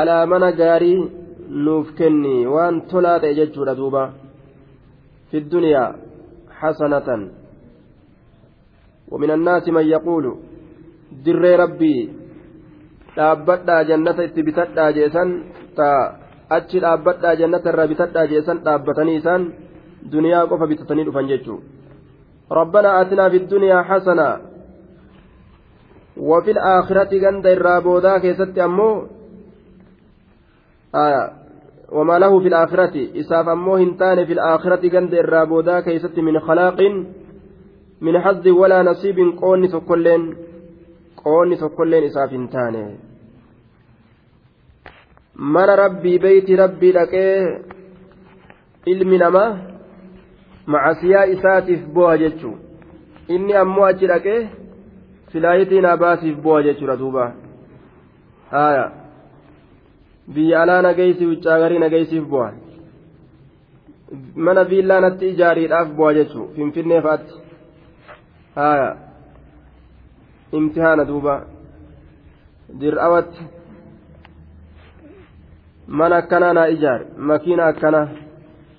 alaamana 0.00 0.50
gaarii 0.62 0.98
nuuf 1.64 1.94
kenni. 1.98 2.34
Waan 2.54 2.82
tolaa 2.90 3.18
ta'e 3.22 3.34
jechuudha 3.40 3.74
duuba. 3.80 4.02
Fi 5.30 5.40
duniyaa 5.52 5.90
hasanatan 6.60 7.22
ومن 9.12 9.30
الناس 9.30 9.68
من 9.68 9.84
يقول 9.84 10.24
در 11.24 11.44
ربي 11.60 11.96
bitadhaa 14.48 14.92
jeesan 14.96 15.28
ta 15.76 15.88
achi 16.56 16.80
dhaabbadhaa 16.80 17.36
jannata 17.40 17.68
irraa 17.72 17.90
bitadhaa 17.92 18.26
jeesan 18.32 18.64
dhaabbatanii 18.64 19.16
isaan 19.20 19.42
duniyaa 20.12 20.46
qofa 20.48 20.66
bitatanii 20.72 21.04
dhufan 21.08 21.28
jechuu 21.28 21.60
ربنا 22.52 23.00
آتنا 23.00 23.28
في 23.28 23.36
الدنيا 23.36 23.82
حسنة 23.82 24.28
وفي 26.16 26.50
الآخرة 26.50 27.12
غند 27.24 27.46
الرابودا 27.46 28.18
كيست 28.18 28.58
أمو 28.58 29.06
آية 30.94 31.32
وما 31.92 32.18
له 32.18 32.40
في 32.40 32.48
الآخرة 32.48 33.08
إساف 33.20 33.48
أمو 33.48 33.76
هنتان 33.76 34.24
في 34.24 34.32
الآخرة 34.32 34.88
غند 34.88 35.14
الرابودا 35.14 35.80
كيست 35.80 36.18
من 36.18 36.36
من 38.02 38.14
حظ 38.24 38.48
ولا 38.48 38.82
نصيب 38.82 39.18
قوني 39.40 39.68
سكلين 39.68 40.22
قوني 41.24 41.56
سكلين 41.56 42.04
إساف 42.04 42.32
هنتان 42.32 42.76
mana 45.34 45.76
rabbii 45.76 46.18
beeyti 46.22 46.56
rabbii 46.56 46.92
dhaqee 46.92 47.36
ilmi 48.92 49.18
namaa 49.22 49.58
macasiyaa 50.72 51.30
isaatiif 51.34 51.86
bu'a 51.94 52.18
jechuun 52.22 52.58
inni 53.36 53.56
ammoo 53.60 53.86
achi 53.86 54.10
dhaqee 54.12 54.40
filaayitiin 55.32 55.88
abaasiif 55.92 56.36
bu'a 56.44 56.62
jechuudha 56.66 56.96
duuba 57.02 57.24
haaya 58.50 58.84
biyya 60.34 60.62
alaa 60.62 60.82
nagaysi 60.88 61.30
wuccaagarii 61.30 61.82
nagaysiif 61.84 62.24
bu'a 62.34 62.50
mana 64.48 64.68
viillaa 64.74 65.00
natti 65.06 65.32
ijaariidhaaf 65.34 65.88
bu'a 66.00 66.14
jechuun 66.18 66.52
finfinnee 66.56 67.00
fa'aatti 67.08 67.40
haaya 68.54 68.96
imtihaana 70.52 71.04
duuba 71.04 71.34
dir'awatti. 72.80 73.62
mana 75.88 76.16
akkanaa 76.16 76.52
naa 76.52 76.66
ijaare 76.66 77.06
makiina 77.16 77.66
akkanaa 77.66 78.08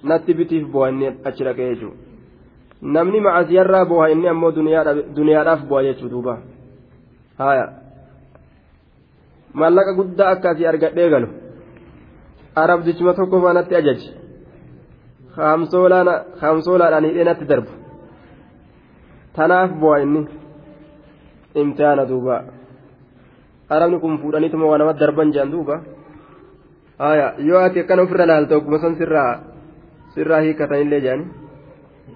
natti 0.04 0.34
bitiif 0.34 0.66
bu'a 0.72 0.90
inni 0.90 1.08
achi 1.30 1.44
dhaqee 1.44 1.68
jechuudha 1.70 1.98
namni 2.82 3.20
macasiyarraa 3.26 3.86
bu'a 3.92 4.10
inni 4.14 4.28
ammoo 4.28 4.52
duniyaadhaaf 5.16 5.62
bu'a 5.70 5.84
jechuudha 5.88 6.12
duuba 6.14 6.38
haaya 7.38 7.66
maallaqa 9.54 9.94
guddaa 10.00 10.32
akkasii 10.36 10.68
argadhee 10.72 11.10
galu 11.14 11.28
arabdichuma 12.64 13.14
tokko 13.14 13.42
faanatti 13.46 13.76
ajaji 13.82 14.10
haamsoolaadhaan 15.38 17.06
hidhee 17.10 17.30
natti 17.30 17.50
darbu 17.54 17.83
tanaaf 19.36 19.72
bu'a 19.82 19.98
inni 20.06 20.22
imtihaana 21.62 22.06
duuba 22.12 22.36
arabni 23.70 24.00
kun 24.04 24.18
fuudhaniituma 24.22 24.66
waa 24.70 24.78
namatti 24.78 25.00
darban 25.00 25.32
jedhan 25.34 25.52
duuba. 25.52 25.76
haya 27.00 27.34
yoo 27.48 27.60
ati 27.66 27.80
akkana 27.80 28.04
ofirra 28.06 28.26
laalta 28.26 28.58
ogguma 28.58 28.80
san 28.84 28.96
sirraa 29.00 29.32
sirraa 30.14 30.42
hiikkatanillee 30.46 31.02
jedhani 31.06 31.26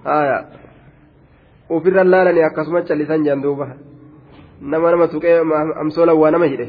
haya 0.04 0.38
ofirra 1.70 2.04
laalanii 2.04 2.46
akkasuma 2.50 2.82
callisan 2.90 3.24
jedhan 3.26 3.42
duuba 3.46 3.68
nama 4.62 4.92
nama 4.92 5.08
tuqee 5.14 5.34
amsoola 5.82 6.14
waa 6.22 6.32
nama 6.32 6.46
hidhe 6.54 6.68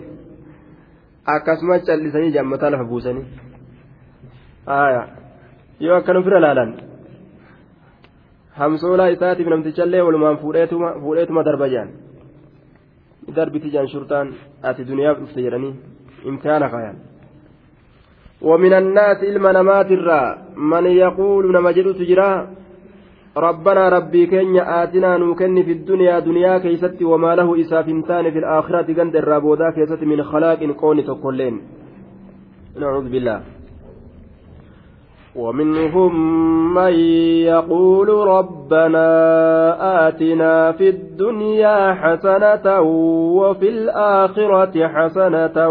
akkasuma 1.37 1.79
callisanii 1.89 2.33
jedhan 2.35 2.51
mataa 2.53 2.71
lafa 2.75 2.85
buusanii 2.93 3.27
haya 4.73 5.03
yoo 5.87 5.97
akkana 6.01 6.21
ofirra 6.25 6.41
laalan 6.47 6.71
hamsoolaa 8.59 9.09
isaatiif 9.17 9.49
namtichallee 9.49 10.03
walumaan 10.07 10.39
fuudheetuma 10.39 11.45
darba 11.49 11.69
jedhan 11.75 11.91
darbiti 13.37 13.71
jedhan 13.75 13.93
shurtaan 13.95 14.35
ati 14.71 14.89
duniyaaf 14.91 15.21
dhufte 15.21 15.45
jedhanii 15.47 15.75
imtihaana 16.31 16.69
kaayan 16.75 16.99
ومن 18.43 18.73
الناس 18.73 19.19
إلما 19.31 19.53
نمات 19.53 19.91
الرا 19.99 20.23
من 20.57 20.87
يقول 20.87 21.53
نمجد 21.53 21.87
تجرا 21.95 22.33
ربنا 23.37 23.89
ربي 23.89 24.27
كن 24.27 24.57
آتنا 24.83 25.17
نوكن 25.17 25.63
في 25.63 25.73
الدنيا 25.73 26.19
دنيا 26.19 26.59
كيست 26.59 27.03
وما 27.03 27.35
له 27.35 27.61
إسافنتان 27.61 28.31
في 28.31 28.39
الآخرة 28.39 28.89
قند 28.99 29.17
الرابودا 29.17 29.71
كيست 29.71 30.03
من 30.03 30.23
خلاق 30.23 30.61
كون 30.65 31.05
تقولين 31.05 31.55
نعوذ 32.81 33.09
بالله 33.11 33.58
ومنهم 35.39 36.15
من 36.75 36.93
يقول 37.53 38.09
ربنا 38.09 39.09
آتنا 40.09 40.73
في 40.73 40.89
الدنيا 40.89 41.95
حسنة 41.95 42.81
وفي 43.41 43.69
الآخرة 43.69 44.89
حسنة 44.89 45.69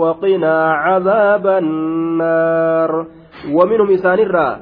وقنا 0.00 0.72
عذاب 0.72 1.46
النار. 1.46 3.06
ومنهم 3.52 3.90
إسان 3.90 4.18
الرا 4.18 4.56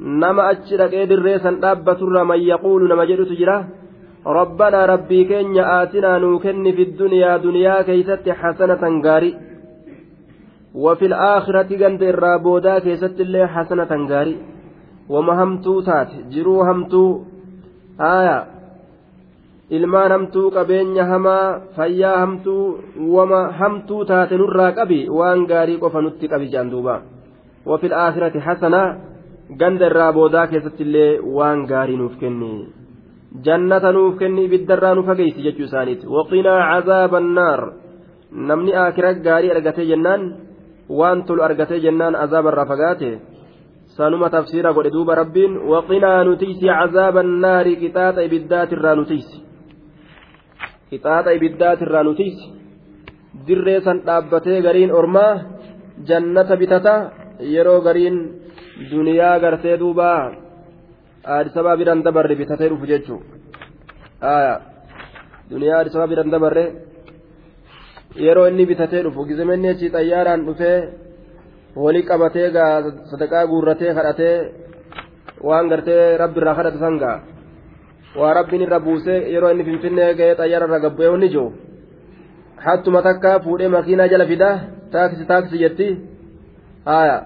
نما 0.00 0.50
أجرك 0.50 0.94
إدر 0.94 1.18
ريسا 1.22 1.60
أبا 1.62 2.24
من 2.24 2.40
يقول 2.40 2.88
نما 2.88 3.04
جرت 3.04 3.32
جرا 3.40 3.64
ربنا 4.26 4.86
ربي 4.86 5.24
كن 5.24 5.58
آتنا 5.58 6.18
نوكن 6.18 6.72
في 6.72 6.82
الدنيا 6.82 7.36
دنيا 7.36 7.82
كيست 7.82 8.28
حسنة 8.28 8.82
غاري. 9.06 9.45
وفي 10.84 11.04
الآخرة 11.06 11.70
قند 11.82 12.02
الرابودا 12.02 12.78
كيست 12.84 13.20
اللي 13.24 13.42
حسنة 13.54 13.92
غاري 14.10 14.36
وما 15.08 15.34
همتو 15.42 15.80
تات 15.80 16.10
جرو 16.32 16.56
همتو 16.68 17.04
آية 18.00 18.38
ilmaan 19.70 20.10
hamtuu 20.14 20.50
qabeenya 20.54 21.04
hamaa 21.10 21.60
fayyaa 21.76 22.18
hamtuu 22.18 22.78
wama 23.14 23.40
hamtuu 23.60 24.04
taate 24.10 24.38
nurraa 24.38 24.72
qabi 24.78 24.98
waan 25.18 25.40
gaarii 25.50 25.78
qofa 25.82 26.02
nutti 26.04 26.28
qabi 26.32 26.50
jaan 26.52 26.70
duuba 26.70 26.94
wafi 27.70 27.90
aakhirati 28.02 28.44
hasanaa 28.46 28.94
ganda 29.60 29.88
irraa 29.90 30.12
boodaa 30.18 30.46
keessatti 30.52 30.86
illee 30.86 31.18
waan 31.38 31.66
gaarii 31.72 31.98
nuuf 32.02 32.14
kenni 32.20 32.52
jannata 33.46 33.92
nuuf 33.96 34.14
kenni 34.20 34.44
ibiddarraa 34.48 34.94
nu 34.94 35.02
fageessi 35.08 35.46
jechuu 35.46 35.66
isaaniiti 35.70 36.06
waqinaa 36.16 36.60
cazaaba 36.70 37.18
annaar 37.22 37.60
namni 38.50 38.72
aakhira 38.84 39.14
gaarii 39.26 39.50
argatee 39.56 39.90
jennaan 39.92 40.22
waan 40.98 41.18
tolu 41.26 41.42
argatee 41.48 41.80
jennaan 41.86 42.14
azaabarraa 42.24 42.66
fagaate 42.72 43.10
sanuma 43.96 44.28
tafsiira 44.34 44.70
godhe 44.76 44.90
duuba 44.96 45.14
rabbiin 45.22 45.52
waqinaa 45.72 46.20
nutiysi 46.28 46.66
cazaaba 46.78 47.20
annaari 47.26 47.72
qixaaxa 47.82 48.20
ibiddaatirraa 48.28 48.94
nutiysi 49.00 49.36
qixaaxa 50.90 51.30
ibiddaatirraa 51.38 52.04
nutiysi 52.08 52.44
dirree 53.46 53.80
san 53.86 53.98
dhaabbatee 54.06 54.58
gariin 54.66 54.90
ormaa 55.00 55.32
jannata 56.08 56.54
bitata 56.62 56.94
yeroo 57.54 57.80
gariin 57.86 58.16
duniyaa 58.90 59.36
gartee 59.44 59.76
duuba. 59.82 60.10
Aadisabaa 61.34 61.76
biran 61.80 62.00
dabarre 62.06 62.34
bitatee 62.40 62.68
dhufu 62.70 62.86
jechuu 62.92 63.20
duniyaa 65.50 65.78
aadisabaa 65.80 66.06
biran 66.12 66.30
dabarre 66.34 66.64
yeroo 68.24 68.46
inni 68.50 68.64
bitatee 68.70 69.02
dhufu 69.06 69.20
gizemenni 69.28 69.68
achi 69.74 69.86
xayyaaraan 69.94 70.40
dhufee 70.46 70.78
walii 71.84 72.04
qabatee 72.10 72.48
gaa 72.56 72.72
sadaqaa 73.10 73.44
guurratee 73.50 73.92
kadhatee 73.98 74.36
waan 75.48 75.66
gartee 75.72 76.02
rabbi 76.22 76.38
irraa 76.40 76.56
kadhatu 76.58 76.78
san 76.84 76.96
gaa 77.02 77.16
waa 78.20 78.32
rabbiin 78.38 78.62
irra 78.66 78.78
buusee 78.86 79.18
yeroo 79.34 79.50
inni 79.54 79.64
finfinnee 79.68 80.10
ga'ee 80.18 80.34
xayyaara 80.40 80.66
irra 80.68 80.78
gabbu'ee 80.84 81.10
wanni 81.14 81.28
jiru 81.34 81.46
hattuma 82.66 83.00
takka 83.08 83.30
fuudhee 83.44 83.70
makiinaa 83.76 84.08
jala 84.12 84.26
fidaa 84.32 84.54
taaksi 84.92 85.24
taaksi 85.30 85.56
jetti 85.64 85.88
haaya 86.88 87.18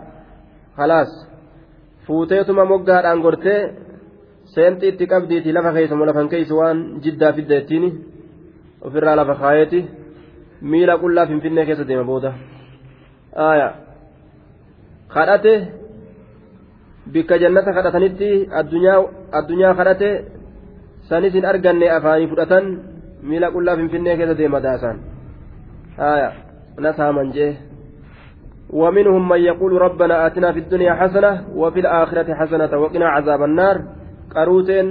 halaas 0.81 1.11
fuuteetuma 2.07 2.65
moggaadhaan 2.73 3.21
gortee 3.27 3.61
seenxi 4.55 4.87
itti 4.93 5.05
qabdiiti 5.13 5.53
lafa 5.57 5.71
keessumoo 5.77 6.07
lafan 6.11 6.29
keeysu 6.33 6.55
waan 6.61 6.79
jiddaa 7.05 7.33
fidda 7.37 7.55
jettiini 7.59 7.91
ofirraa 8.87 9.17
lafa 9.21 9.35
kaayeeti 9.43 9.81
miila 10.61 10.99
qullaa 10.99 11.27
finfinnee 11.27 11.67
keessa 11.67 11.89
deema 11.89 12.05
booda 12.05 12.35
kadhate 15.15 15.55
bikka 17.13 17.39
jannata 17.39 17.73
kadhatanitti 17.73 18.49
addunyaa 19.39 19.75
kadhate 19.75 20.11
sanis 21.09 21.35
hin 21.35 21.47
arganne 21.53 21.91
afaanii 21.97 22.31
fudhatan 22.33 22.65
miila 23.23 23.53
qullaa 23.55 23.77
finfinnee 23.77 24.17
keessa 24.17 24.39
deema 24.39 24.63
daasaan 24.67 25.01
aayaa 25.99 26.33
na 26.79 26.93
saaman 26.93 27.33
jee 27.33 27.53
ومنهم 28.73 29.29
من 29.29 29.41
يقول 29.41 29.73
ربنا 29.83 30.27
آتنا 30.27 30.53
في 30.53 30.59
الدنيا 30.59 30.95
حسنة 30.95 31.45
وفي 31.55 31.81
الآخرة 31.81 32.35
حسنة 32.35 32.79
وقنا 32.79 33.07
عذاب 33.09 33.43
النار 33.43 33.77
قروتين 34.35 34.89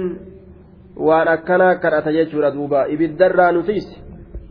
waan 1.00 1.28
akkanaa 1.28 1.74
kadhata 1.74 2.12
jechuudha 2.12 2.50
duuba 2.50 2.86
ibiddarraa 2.88 3.52
nutiis 3.52 3.86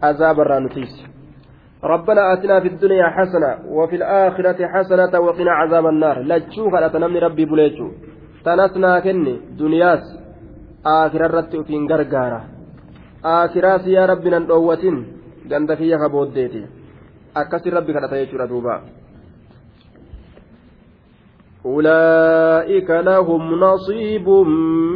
azaabarraa 0.01 0.59
nutiis 0.59 1.08
ربنا 1.83 2.33
آتنا 2.33 2.59
في 2.59 2.67
الدنيا 2.67 3.07
حسنة 3.09 3.71
وفي 3.71 3.95
الآخرة 3.95 4.67
حسنة 4.67 5.19
وقنا 5.19 5.51
عذاب 5.51 5.85
النار. 5.85 6.19
لتشوف 6.19 6.75
على 6.75 6.89
تنمي 6.89 7.19
ربي 7.19 7.45
بليتشو. 7.45 7.87
تنسنا 8.45 8.99
كني 8.99 9.39
دنياس. 9.59 10.03
آخرة 10.85 11.27
رتي 11.27 11.63
في 11.63 11.75
غرغارة. 11.91 12.41
آخرة 13.25 13.83
يا 13.87 14.05
ربنا 14.05 14.39
نوتين 14.39 15.19
ganda 15.49 15.73
kiyya 15.73 15.97
kabooddeeti 15.97 16.61
akkasi 17.33 17.73
rabbi 17.73 17.93
kadhata 17.93 18.21
jechuudha 18.21 18.47
duuba 18.47 18.75
أولئك 21.59 22.89
لهم 22.89 23.59
نصيب 23.59 24.29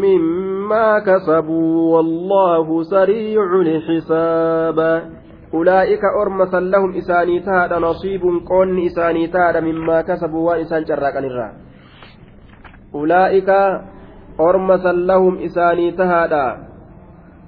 مما 0.03 0.99
كسبوا 0.99 1.95
والله 1.95 2.83
سريع 2.83 3.43
الحساب. 3.61 4.79
أولئك 5.53 6.03
أرمسا 6.21 6.59
لهم 6.59 6.95
إساني 6.97 7.39
تهاد 7.39 7.73
نصيب 7.73 8.21
قون 8.49 8.85
إساني 8.85 9.27
تهاد 9.27 9.57
مما 9.57 10.01
كسبوا 10.01 10.51
وإسان 10.51 10.83
جراك 10.83 11.17
الرا 11.17 11.49
أولئك 12.95 13.49
أرمسا 14.39 14.91
لهم 14.91 15.37
إساني 15.37 15.91
تهاد 15.91 16.57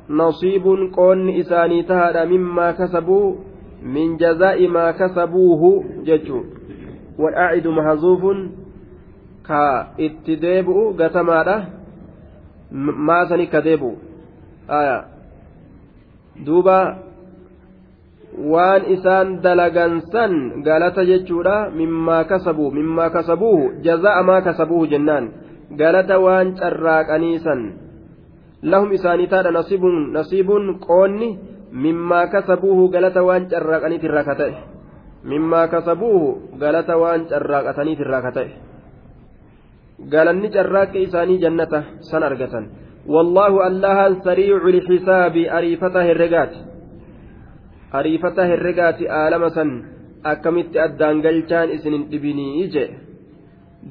نصيب 0.09 0.65
قون 0.97 1.29
إساني 1.29 1.83
تهاد 1.83 2.17
مما 2.17 2.71
كسبوا 2.71 3.35
من 3.83 4.17
جزاء 4.17 4.67
ما 4.67 4.91
كسبوه 4.91 5.83
ججو. 6.05 6.43
والأعد 7.19 7.67
محذوف 7.67 8.23
ka 9.47 9.93
itti 9.97 10.35
deebi'u 10.41 10.93
gatamaadha 10.97 11.55
maasani 13.07 13.47
ka 13.47 13.61
deebi'u 13.61 13.93
duuba 16.45 16.77
waan 18.35 18.91
isaan 18.91 19.39
dalagansan 19.39 20.61
galata 20.63 21.07
jechuudha 21.07 21.71
mimmaa 21.71 22.23
kasabu 22.27 22.71
mimmaa 22.71 23.09
kasabuuhu 23.09 23.79
jaza'a 23.79 24.23
maa 24.23 24.41
kasabuuhu 24.43 24.91
jennaan 24.91 25.31
galata 25.79 26.19
waan 26.19 26.55
carraaqaniisan 26.59 27.61
lahum 28.61 28.91
isaanii 28.91 29.31
taadha 29.31 29.55
nasiibun 29.55 30.11
nasiibun 30.11 30.79
qoonni 30.83 31.29
mimmaa 31.71 32.27
kasabuuhu 32.27 32.91
galata 32.91 33.23
waan 33.23 33.47
carraaqaniitirraa 33.47 34.27
ka 34.27 34.35
ta'e 34.35 34.53
mimmaa 35.23 35.67
kasabuuhu 35.67 36.59
galata 36.59 36.99
waan 36.99 37.27
carraaqataniitirraa 37.31 38.21
ka 38.21 38.31
ta'e 38.31 38.49
galanni 40.11 40.51
carraaqqi 40.51 41.07
isaanii 41.07 41.39
jannata 41.39 41.83
san 42.11 42.23
argatan 42.23 42.67
wallaahu 43.07 43.63
allahan 43.63 44.21
sariicu 44.27 44.71
lxisaabi 44.77 45.49
ariifata 45.49 46.03
herregaati 46.03 46.64
ariifata 47.97 48.41
herregaati 48.51 49.05
aalama 49.19 49.49
san 49.57 49.69
akkamitti 50.31 50.77
addaan 50.85 51.21
galchaan 51.25 51.69
isinin 51.75 52.03
dhibinii 52.11 52.67
je 52.73 52.85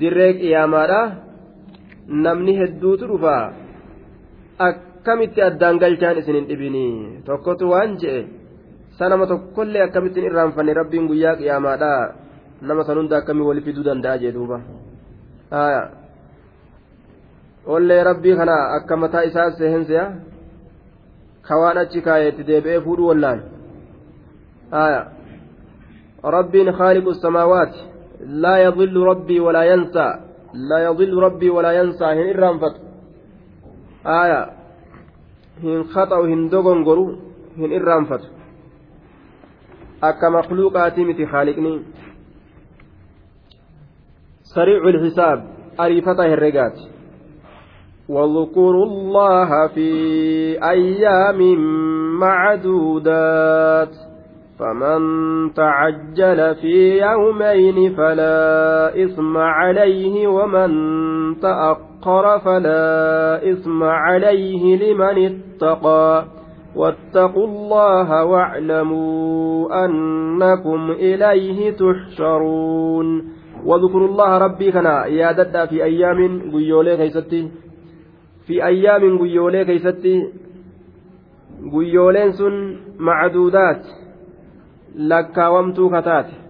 dirree 0.01 0.33
qiyaamaadha 0.41 1.01
namni 2.25 2.53
hedduutu 2.61 3.05
dhufa 3.11 3.37
akkamitti 4.69 5.41
addaan 5.49 5.77
galchaan 5.83 6.19
isinin 6.23 6.49
dhibinii 6.51 7.23
tokkotu 7.29 7.71
waan 7.73 7.93
je'e 8.03 8.21
sanama 8.99 9.27
tokkollee 9.33 9.83
akkamittiin 9.87 10.29
irraanfanne 10.31 10.73
rabbiin 10.81 11.07
guyyaa 11.11 11.37
qiyaamaadha 11.41 11.93
nama 12.69 12.83
san 12.87 12.99
hunda 13.01 13.17
akkamii 13.21 13.47
wali 13.51 13.63
fiduu 13.67 13.85
danda'a 13.89 14.19
jee 14.23 14.33
duuba 14.37 14.59
ollee 17.75 18.03
rabbii 18.11 18.37
kana 18.41 18.57
akka 18.77 18.97
mataa 19.03 19.25
isaa 19.31 19.51
seenseya 19.59 20.05
ka 21.47 21.55
waan 21.63 21.79
achi 21.83 22.01
kaayeetti 22.07 22.43
deebi'ee 22.51 22.81
fuudhuu 22.87 23.09
wallaan 23.11 23.41
rabbiin 26.25 26.71
خالق 26.71 27.09
السماوات. 27.09 27.75
لا 28.21 28.57
يضل 28.57 28.97
ربي 28.97 29.41
ولا 29.41 29.63
ينسى. 29.63 30.15
لا 30.55 30.79
يضل 30.85 31.15
ربي 31.19 31.51
ولا 31.51 31.73
ينسى. 31.73 32.05
هن 32.05 32.37
إرانفت 32.37 32.81
آية. 34.07 34.51
هن 35.63 35.85
خطأ 35.85 36.21
هن 36.27 36.49
دوغنغرو 36.49 37.17
هن 37.59 37.73
إرانفت 37.73 38.31
أكا 40.03 40.29
مخلوقاتي 40.29 41.05
متي 41.05 41.27
خالقني. 41.27 41.83
سريع 44.43 44.89
الحساب. 44.89 45.49
أريفته 45.81 46.35
الرقات. 46.35 46.79
واذكروا 48.09 48.87
الله 48.87 49.67
في 49.67 49.91
أيام 50.63 51.41
معدودات. 52.21 54.14
فمن 54.59 55.01
تعجل 55.55 56.55
في 56.55 56.99
يومين 56.99 57.95
فلا 57.95 59.05
إثم 59.05 59.37
عليه 59.37 60.27
ومن 60.27 60.71
تأخر 61.41 62.39
فلا 62.39 63.51
إثم 63.51 63.83
عليه 63.83 64.77
لمن 64.77 65.17
اتقى. 65.27 66.25
واتقوا 66.77 67.47
الله 67.47 68.25
واعلموا 68.25 69.85
أنكم 69.85 70.91
إليه 70.91 71.71
تحشرون. 71.71 73.25
واذكروا 73.65 74.09
الله 74.09 74.39
ربي 74.39 74.73
كنا 74.73 75.07
يا 75.07 75.33
ددا 75.33 75.67
في 75.67 75.85
أيام 75.85 76.51
قيولي 76.53 76.97
كيستي. 76.97 77.49
في 78.47 78.65
أيام 78.67 79.19
قيولي 79.19 79.65
كيستي. 79.65 80.29
قيولين 81.73 82.33
سن 82.33 82.77
معدودات. 82.99 84.04
Lakkaawamtuu 84.95 85.91
kataate 85.91 86.45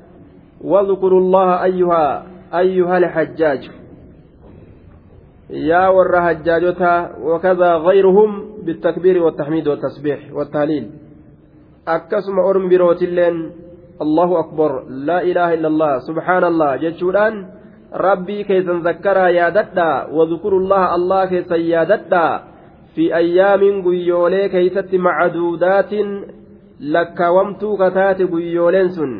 واذكروا 0.64 1.20
الله 1.20 1.64
أيها 1.64 2.26
أيها 2.54 2.98
الحجاج 2.98 3.70
يا 5.50 5.88
ور 5.88 6.20
حجاجتا 6.20 6.94
وكذا 7.20 7.70
غيرهم 7.74 8.30
بالتكبير 8.64 9.22
والتحميد 9.22 9.68
والتسبيح 9.68 10.32
والتهليل 10.32 10.90
أكسم 11.88 12.38
أرم 12.38 12.68
بروتلين 12.68 13.36
الله 14.02 14.40
أكبر 14.40 14.84
لا 14.88 15.22
إله 15.22 15.54
إلا 15.54 15.68
الله 15.68 15.98
سبحان 15.98 16.44
الله 16.44 16.76
جتشودان 16.76 17.34
ربي 17.94 18.44
كيسن 18.44 18.78
ذكرا 18.88 19.28
يا 19.28 19.48
ددا 19.48 20.06
وذكروا 20.16 20.60
الله 20.60 20.94
الله 20.94 21.24
كيسن 21.26 21.60
يا 21.60 21.84
ددا 21.84 22.28
في 22.94 23.16
أيام 23.16 23.84
قيولي 23.84 24.48
كيست 24.48 24.94
معدودات 24.94 25.92
lakkaawamtuu 26.80 27.76
kataate 27.76 28.26
guyyooleen 28.26 28.90
sun 28.90 29.12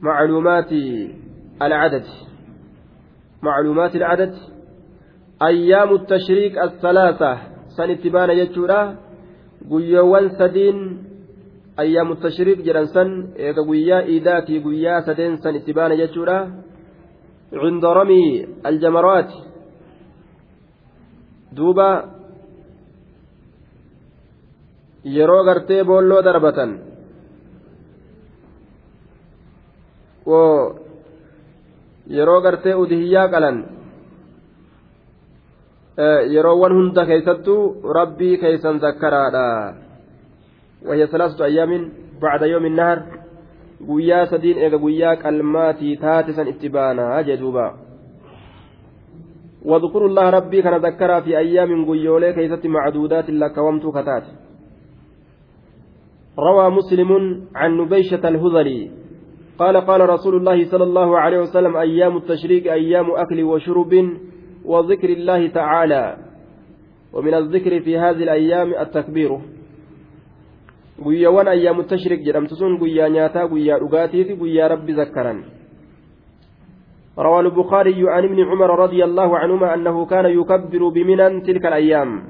macluumaati 0.00 1.14
alcadad 1.58 2.06
macluumaati 3.42 4.02
alcadad 4.02 4.34
ayyaamu 5.48 5.98
tashriiq 5.98 6.56
assalaasa 6.66 7.30
san 7.76 7.90
itti 7.90 8.10
baana 8.10 8.34
jechuudha 8.34 8.80
guyyoowwan 9.70 10.30
sadiin 10.38 10.80
ayyaamu 11.76 12.16
tashriiq 12.24 12.64
jedhan 12.66 12.86
san 12.86 13.10
eega 13.36 13.62
guyyaa 13.62 14.02
iidaatii 14.14 14.60
guyyaa 14.66 15.02
sadeen 15.02 15.38
san 15.42 15.56
itti 15.56 15.72
baana 15.72 15.96
jechuudha 16.02 16.38
عند 17.64 17.84
رمي 17.84 18.46
الجمرات 18.66 19.30
دوبا 21.52 22.19
yeroo 25.04 25.44
gartee 25.44 25.84
boolloo 25.84 26.22
darbatan 26.24 26.78
yeroo 32.16 32.40
gartee 32.40 32.74
udihiyyaa 32.74 33.28
qalan 33.28 33.58
yeroowwan 36.34 36.74
hunda 36.78 37.06
keeysattuu 37.06 37.92
rabbii 37.98 38.38
keeysan 38.38 38.80
zakkaraadha 38.80 39.74
وهي 40.88 41.06
ثلاثة 41.06 41.44
أيام 41.44 41.92
بعد 42.22 42.42
يوم 42.42 42.66
النهر 42.66 42.98
guyyaa 43.88 44.26
sadiin 44.26 44.58
eega 44.58 44.78
guyyaa 44.78 45.16
qalmaatii 45.16 45.96
taate 45.96 46.32
san 46.32 46.48
itti 46.48 46.68
baanaa 46.68 47.22
jedhuuba 47.22 47.66
واذكروا 49.64 50.08
الله 50.08 50.30
ربي 50.30 50.62
كان 50.62 50.74
ذكرها 50.74 51.20
في 51.20 51.38
أيام 51.38 51.84
قيولي 51.90 52.32
كيست 52.32 52.66
معدودات 52.66 53.30
لك 53.30 53.58
ومتو 53.58 53.92
كتات 53.92 54.22
روى 56.38 56.70
مسلم 56.70 57.10
عن 57.54 57.70
نبيشة 57.76 58.28
الهذلي. 58.28 58.90
قال 59.58 59.76
قال 59.76 60.00
رسول 60.08 60.34
الله 60.36 60.64
صلى 60.64 60.84
الله 60.84 61.18
عليه 61.18 61.38
وسلم 61.38 61.76
أيام 61.76 62.16
التشريك 62.16 62.68
أيام 62.68 63.10
أكل 63.10 63.42
وشرب 63.42 63.92
وذكر 64.64 65.08
الله 65.08 65.46
تعالى. 65.48 66.16
ومن 67.12 67.34
الذكر 67.34 67.80
في 67.80 67.98
هذه 67.98 68.22
الأيام 68.22 68.74
التكبير. 68.74 69.40
guyyaawwan 71.00 71.48
ayyaamu 71.48 71.88
tashrik 71.88 72.20
jedhamtu 72.20 72.56
sun 72.60 72.76
guyyaa 72.76 73.08
nyaataa 73.08 73.48
guyyaa 73.48 73.80
dhugaatiifi 73.80 74.36
guyyaa 74.36 74.68
rabbi 74.68 74.92
zakkaran 74.92 75.48
روى 77.18 77.40
البخاري 77.40 78.00
عن 78.08 78.24
ابن 78.24 78.38
عمر 78.48 78.70
رضي 78.78 79.04
الله 79.04 79.38
عنهما 79.38 79.74
أنه 79.74 80.06
كان 80.06 80.26
يكبر 80.26 80.88
بمنى 80.88 81.40
تلك 81.40 81.66
الأيام. 81.66 82.22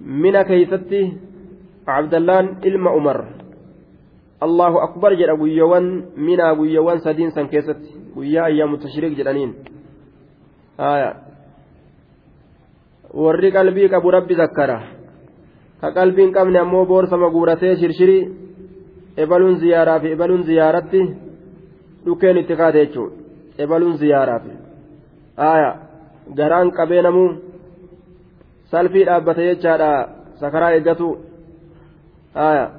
من 0.00 0.42
كيستي 0.42 1.02
abdallaan 1.86 2.46
ilma 2.62 2.90
umar. 2.90 3.18
Allahu 4.40 4.78
akbar 4.86 5.12
jedha 5.20 5.34
guyyoowwan 5.34 5.86
minaa 6.16 6.54
guyyoowwan 6.54 6.98
sadiin 7.00 7.30
san 7.30 7.48
keessatti. 7.48 7.90
Guyyaa 8.14 8.44
ayyaamu 8.44 8.76
tashriiq 8.78 9.14
jedhaniin. 9.18 9.52
Warri 13.14 13.50
qalbii 13.52 13.88
qabu 13.88 14.10
rabbi 14.10 14.34
zakkara. 14.34 14.78
Ka 15.80 15.88
qalbiin 15.94 16.32
qabne 16.32 16.58
ammoo 16.58 16.86
boorsama 16.86 17.28
guuratee 17.30 17.76
shirshirii 17.76 18.28
ebaluun 19.16 19.56
ziyaaraa 19.62 20.00
fi 20.00 20.08
ebaluun 20.16 20.42
ziyaaratti 20.48 21.00
dhukkeen 22.04 22.36
itti 22.42 22.56
kaate 22.56 22.78
jechuudha 22.84 23.16
ebaluun 23.58 23.96
ziyaaraa 24.02 24.38
fi. 24.44 24.52
Garaan 26.38 26.70
qabee 26.78 27.02
namuu 27.02 27.30
salfii 28.70 29.04
dhaabbate 29.08 29.42
jechaadha 29.50 29.90
sakaraa 30.40 30.72
eeggatu. 30.76 31.31
Aaya 32.34 32.70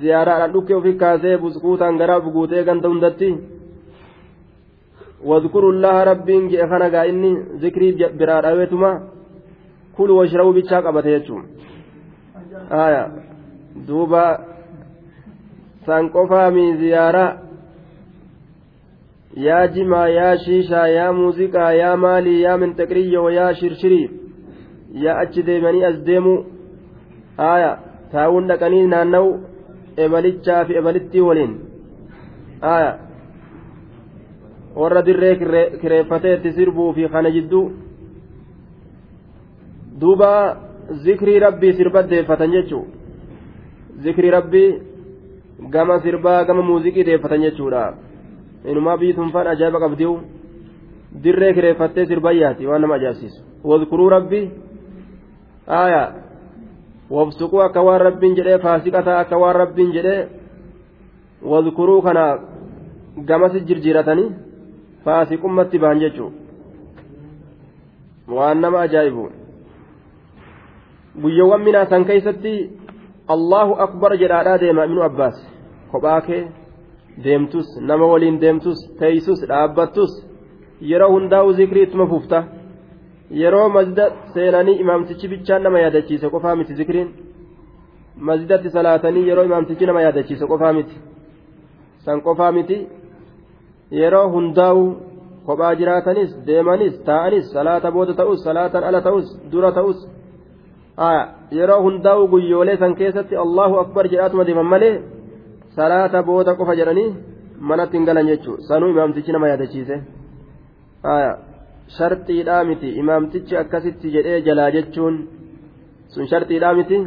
ziyaaraadhaan 0.00 0.52
dhukkee 0.52 0.76
ofii 0.80 0.96
kaasee 1.02 1.36
buskuutaan 1.38 1.98
garaa 2.00 2.20
buguutee 2.20 2.64
ganda 2.64 2.88
hundatti 2.88 3.30
واذكروا 5.24 5.72
الله 5.72 5.96
ربين 6.10 6.48
جئ 6.48 6.62
خنقا 6.70 7.08
إني 7.10 7.30
ذكري 7.64 7.88
براد 8.18 8.44
أويتما 8.44 8.90
كلوا 9.96 10.18
واشربوا 10.18 10.52
بيتشاك 10.52 10.84
أبتيتشم 10.86 11.42
aya 12.70 13.10
duuba 13.86 14.40
san 15.86 16.10
qofaami 16.10 16.76
ziyaara 16.76 17.26
yaa 19.46 19.66
jimaa 19.68 20.08
yaa 20.08 20.36
shiishaa 20.44 20.88
yaa 20.88 21.12
muuziqaa 21.12 21.72
yaa 21.72 21.96
maalii 21.96 22.42
yaa 22.42 22.56
minxaqriyyo 22.62 23.30
yaa 23.30 23.54
shirshirii 23.54 24.10
yaa 25.04 25.18
achi 25.22 25.42
deemanii 25.42 25.84
as 25.84 25.98
deemu 26.08 26.34
aya 27.36 27.78
taa'uun 28.14 28.48
dhaqanii 28.50 28.86
naanna'u 28.94 29.28
ebalichaa 30.04 30.64
fi 30.68 30.72
ebalittii 30.80 31.24
waliin. 31.28 31.52
Warra 34.80 35.02
dirree 35.06 35.34
kireeffatee 35.82 36.34
itti 36.36 36.52
sirbuu 36.56 36.92
fi 36.96 37.08
kana 37.14 37.30
jidduu 37.36 37.64
duuba 40.00 40.30
zikrii 41.04 41.38
rabbii 41.46 41.72
sirba 41.78 42.00
deeffatan 42.10 42.50
jechuun 42.56 42.86
zikrii 44.04 44.30
rabbii 44.36 44.70
gama 45.74 45.96
sirbaa 46.04 46.44
gama 46.48 46.62
muuziqii 46.62 47.06
deeffatan 47.08 47.42
jechuudha. 47.46 47.84
Inumaa 48.70 48.96
biyyi 49.00 49.14
tunfaan 49.14 49.46
ajaa'iba 49.52 49.80
qabdiu 49.84 50.12
dirree 51.24 51.52
kireeffattee 51.56 52.06
sirbayyaati 52.10 52.66
waan 52.68 52.80
nama 52.82 52.94
ajaa'ibsiisu 52.98 53.40
wadkuruu 53.70 54.08
rabbii. 54.16 54.50
Aayaa 55.80 56.23
wabsuquu 57.10 57.60
akka 57.66 57.82
waan 57.82 58.00
rabbiin 58.00 58.36
jedhee 58.36 58.58
faasiqataa 58.58 59.18
akka 59.20 59.36
waan 59.38 59.56
rabbiin 59.56 59.92
jedhee 59.92 60.28
wadkuruu 61.52 62.02
kana 62.02 62.24
gamasi 63.28 63.60
jirjiiratanii 63.68 64.32
faasiqummatti 65.04 65.78
bahan 65.78 66.00
jechuudha 66.00 66.36
waan 68.36 68.60
nama 68.60 68.80
ajaa'ibu. 68.80 69.24
guyyoowwan 71.22 71.62
minaa 71.62 71.86
san 71.86 72.04
keeysatti 72.04 72.52
allahu 73.34 73.74
akbar 73.86 74.16
jedhaadhaa 74.22 74.58
deema 74.62 74.84
ibnu 74.84 75.02
abbaas. 75.02 75.36
Kophaa 75.90 76.20
kee 76.20 76.42
deemtus 77.24 77.68
nama 77.80 78.06
waliin 78.12 78.40
deemtus 78.40 78.78
teeysus 78.98 79.40
dhaabbattus 79.48 80.12
yeroo 80.90 81.12
hundaa'u 81.12 81.52
zikrii 81.52 81.82
ittuma 81.86 82.06
fufta 82.06 82.44
yeroo 83.30 83.68
mazida 83.68 84.12
seenanii 84.34 84.76
imaamtichi 84.84 85.28
bichaan 85.28 85.62
nama 85.62 85.78
yaadachiise 85.80 86.30
qofaa 86.30 86.56
miti 86.56 86.74
zikriin 86.74 87.08
mazidatti 88.28 88.70
salaatanii 88.70 89.28
yeroo 89.28 89.44
imaamtichi 89.44 89.86
nama 89.86 90.02
yaadachiise 90.02 90.46
qofaa 90.46 90.72
miti 90.72 90.96
san 92.04 92.20
qofaa 92.20 92.52
miti 92.52 92.78
yeroo 94.00 94.28
hundaa'u 94.34 94.84
kophaa 95.46 95.74
jiraatanis 95.80 96.36
deemanis 96.46 96.94
taa'anis 97.08 97.52
salaata 97.52 97.90
booda 97.96 98.14
ta'us 98.20 98.44
salaatan 98.44 98.84
ala 98.84 99.00
ta'us 99.06 99.26
dura 99.52 99.72
ta'us 99.72 99.98
yeroo 101.58 101.80
hundaa'u 101.86 102.28
guyyoolee 102.28 102.76
san 102.76 102.94
keessatti 103.00 103.36
allahu 103.36 103.78
akbar 103.84 104.08
jedhaatuma 104.12 104.46
deeman 104.46 104.66
malee 104.74 104.94
salaata 105.76 106.22
booda 106.22 106.54
qofa 106.60 106.76
jedhanii 106.80 107.08
manatti 107.70 107.96
hin 107.96 108.06
galan 108.06 108.26
jechuudha 108.32 108.62
sanuu 108.68 108.90
imaamtichi 108.94 109.32
nama 109.32 109.48
yaadachiise 109.48 109.96
sharxiidhaa 111.98 112.64
miti 112.64 112.88
imaamtichi 113.02 113.56
akkasitti 113.56 114.12
jedhee 114.16 114.40
jalaa 114.40 114.70
jechuun 114.76 115.16
sun 116.08 116.28
sharxiidhaa 116.32 116.74
miti 116.74 117.00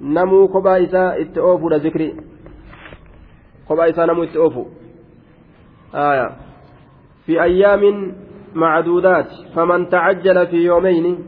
namuu 0.00 0.48
kophaa 0.48 0.76
isaa 0.86 1.08
itti 1.24 1.40
oofuudha 1.48 1.78
zikri 1.78 2.08
kophaa 3.68 3.90
isaa 3.94 4.06
namuu 4.06 4.28
itti 4.30 4.38
oofu 4.38 4.64
في 7.26 7.42
أيام 7.42 8.14
معدودات 8.54 9.26
فمن 9.54 9.88
تعجل 9.88 10.46
في 10.46 10.56
يومين 10.56 11.18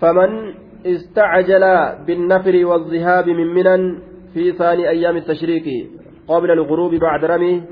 فمن 0.00 0.54
استعجل 0.86 1.64
بالنفر 2.06 2.66
والذهاب 2.66 3.28
من 3.28 3.46
منى 3.54 3.98
في 4.34 4.52
ثاني 4.52 4.88
أيام 4.88 5.16
التشريق 5.16 5.90
قبل 6.28 6.50
الغروب 6.50 6.94
بعد 6.94 7.24
رمي 7.24 7.62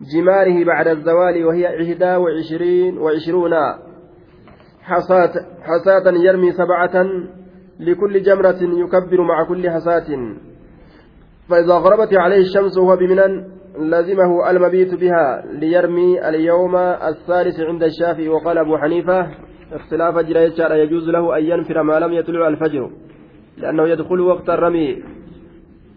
جماره 0.00 0.64
بعد 0.64 0.88
الزوال 0.88 1.44
وهي 1.44 1.66
إحدى 1.66 2.16
وعشرين 2.16 2.98
وعشرون. 2.98 3.54
حصاة 4.82 5.32
حصاة 5.62 6.12
يرمي 6.26 6.52
سبعة 6.52 7.06
لكل 7.80 8.22
جمرة 8.22 8.58
يكبر 8.62 9.20
مع 9.22 9.48
كل 9.48 9.70
حصاة 9.70 10.36
فإذا 11.48 11.74
غربت 11.74 12.14
عليه 12.14 12.40
الشمس 12.40 12.78
وهو 12.78 12.96
بمنى 12.96 13.44
لزمه 13.78 14.50
المبيت 14.50 14.94
بها 14.94 15.44
ليرمي 15.52 16.28
اليوم 16.28 16.76
الثالث 16.76 17.60
عند 17.60 17.82
الشافعي. 17.82 18.28
وقال 18.28 18.58
أبو 18.58 18.78
حنيفة 18.78 19.30
اختلاف 19.72 20.18
جرى 20.18 20.80
يجوز 20.80 21.08
له 21.08 21.38
أن 21.38 21.44
ينفر 21.44 21.82
ما 21.82 21.98
لم 21.98 22.12
يطلع 22.12 22.48
الفجر 22.48 22.90
لأنه 23.56 23.88
يدخل 23.88 24.20
وقت 24.20 24.50
الرمي. 24.50 25.02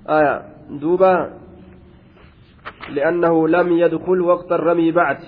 آية. 0.10 0.42
دوبا 0.82 1.47
لأنه 2.89 3.49
لم 3.49 3.69
يدخل 3.73 4.21
وقت 4.21 4.53
الرمي 4.53 4.93
بعد 4.93 5.19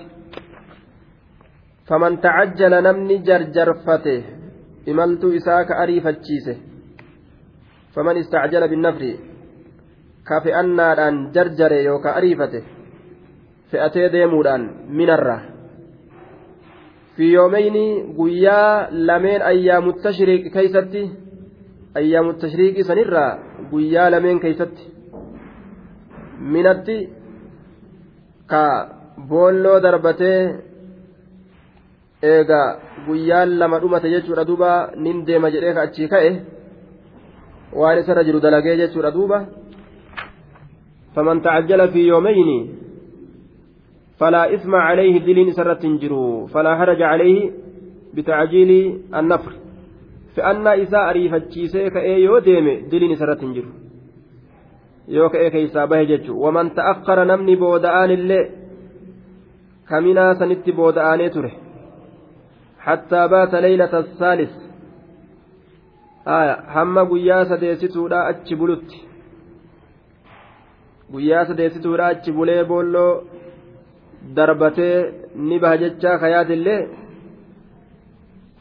فمن 1.89 2.21
تعجل 2.21 2.83
نمني 2.83 3.19
جرجرفته 3.19 4.23
إملت 4.89 5.25
إساك 5.25 5.73
أريفتشيسه 5.73 6.57
فمن 7.95 8.17
استعجل 8.17 8.69
بالنفر 8.69 9.05
كافئنادhaan 10.29 11.17
jarjare 11.35 11.83
yookaan 11.85 12.17
ariifate 12.17 12.65
fe'atee 13.71 14.13
deemuudhaan 14.13 14.63
minarra 14.99 15.37
fi 17.17 17.33
yoomeyni 17.33 17.85
guyyaa 18.19 18.89
lameen 19.09 19.43
ayyaamu 19.51 19.93
tashriiq 20.07 20.45
keeysatti 20.55 21.03
ayyaamu 22.01 22.33
tashriiqii 22.45 22.89
sanirraa 22.91 23.31
guyyaa 23.71 24.11
lameen 24.15 24.41
keeysatti 24.45 24.85
minatti 26.55 26.97
ka 28.52 28.64
boolloo 29.30 29.80
darbatee 29.86 30.40
eega 32.34 32.62
guyyaan 33.06 33.50
lama 33.60 33.80
dhumate 33.82 34.08
jechuudha 34.14 34.48
duuba 34.50 34.72
nin 35.04 35.18
deema 35.28 35.52
jedhee 35.54 35.74
ka 35.76 35.82
achii 35.88 36.12
ka'e 36.14 36.32
waan 37.80 38.00
isarra 38.02 38.28
jiru 38.28 38.40
dalagee 38.46 38.80
jechuudha 38.82 39.16
duuba 39.18 39.38
faman 41.16 41.42
tacajjala 41.46 41.86
fi 41.94 42.02
yoomeyni 42.12 42.60
فلا 44.20 44.54
إثم 44.56 44.76
عليه 44.76 45.16
دلين 45.20 45.52
سرة 45.52 45.84
جرو 46.02 46.46
فلا 46.54 46.72
حرج 46.80 47.02
عليه 47.02 47.52
بتعجيل 48.14 48.72
النفر 49.16 49.52
فأن 50.36 50.68
إذا 50.68 51.10
أريف 51.10 51.34
الشيسيك 51.34 51.96
إيه 51.98 52.26
يو 52.26 52.40
ديم 52.40 52.68
دلين 52.92 53.16
سرة 53.16 53.42
جرو 53.56 53.72
yoo 55.16 55.30
ka'ee 55.34 55.50
keessaa 55.56 55.88
bahe 55.92 56.06
jechuudha 56.12 56.42
waman 56.46 56.68
ta'akkara 56.78 57.26
namni 57.32 57.56
booda'aan 57.64 58.12
illee 58.18 58.44
kaminaa 59.90 60.34
sanitti 60.40 60.72
booda'aanee 60.80 61.30
ture. 61.36 61.52
Hattaa 62.86 63.28
baata 63.34 63.62
leeylata 63.62 64.04
saalis. 64.20 64.54
Hamma 66.76 67.06
guyyaa 67.12 67.46
sadeessituudhaa 67.52 68.26
achi 68.32 68.56
bulutti. 68.56 68.98
Guyyaa 71.12 71.46
sadeessituudhaa 71.50 72.12
achi 72.16 72.32
bulee 72.38 72.64
boolloo 72.72 73.12
darbatee 74.36 74.96
ni 75.50 75.60
baha 75.60 75.78
jechaa 75.84 76.18
kayaat 76.24 76.50
illee? 76.58 76.80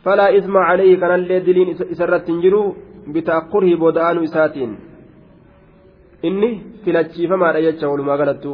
Falaa 0.04 0.28
isma 0.40 0.66
caleehi 0.68 0.96
kanallee 1.02 1.46
diliin 1.46 1.76
isarratti 1.94 2.32
hin 2.32 2.42
jiru. 2.42 2.62
Bitaakkurihi 3.12 3.80
booda'aanuu 3.82 4.28
isaatiin. 4.30 4.87
inni 6.22 6.50
filachiifamaadha 6.84 7.60
jecha 7.66 7.88
walumaa 7.88 8.16
galattu 8.16 8.52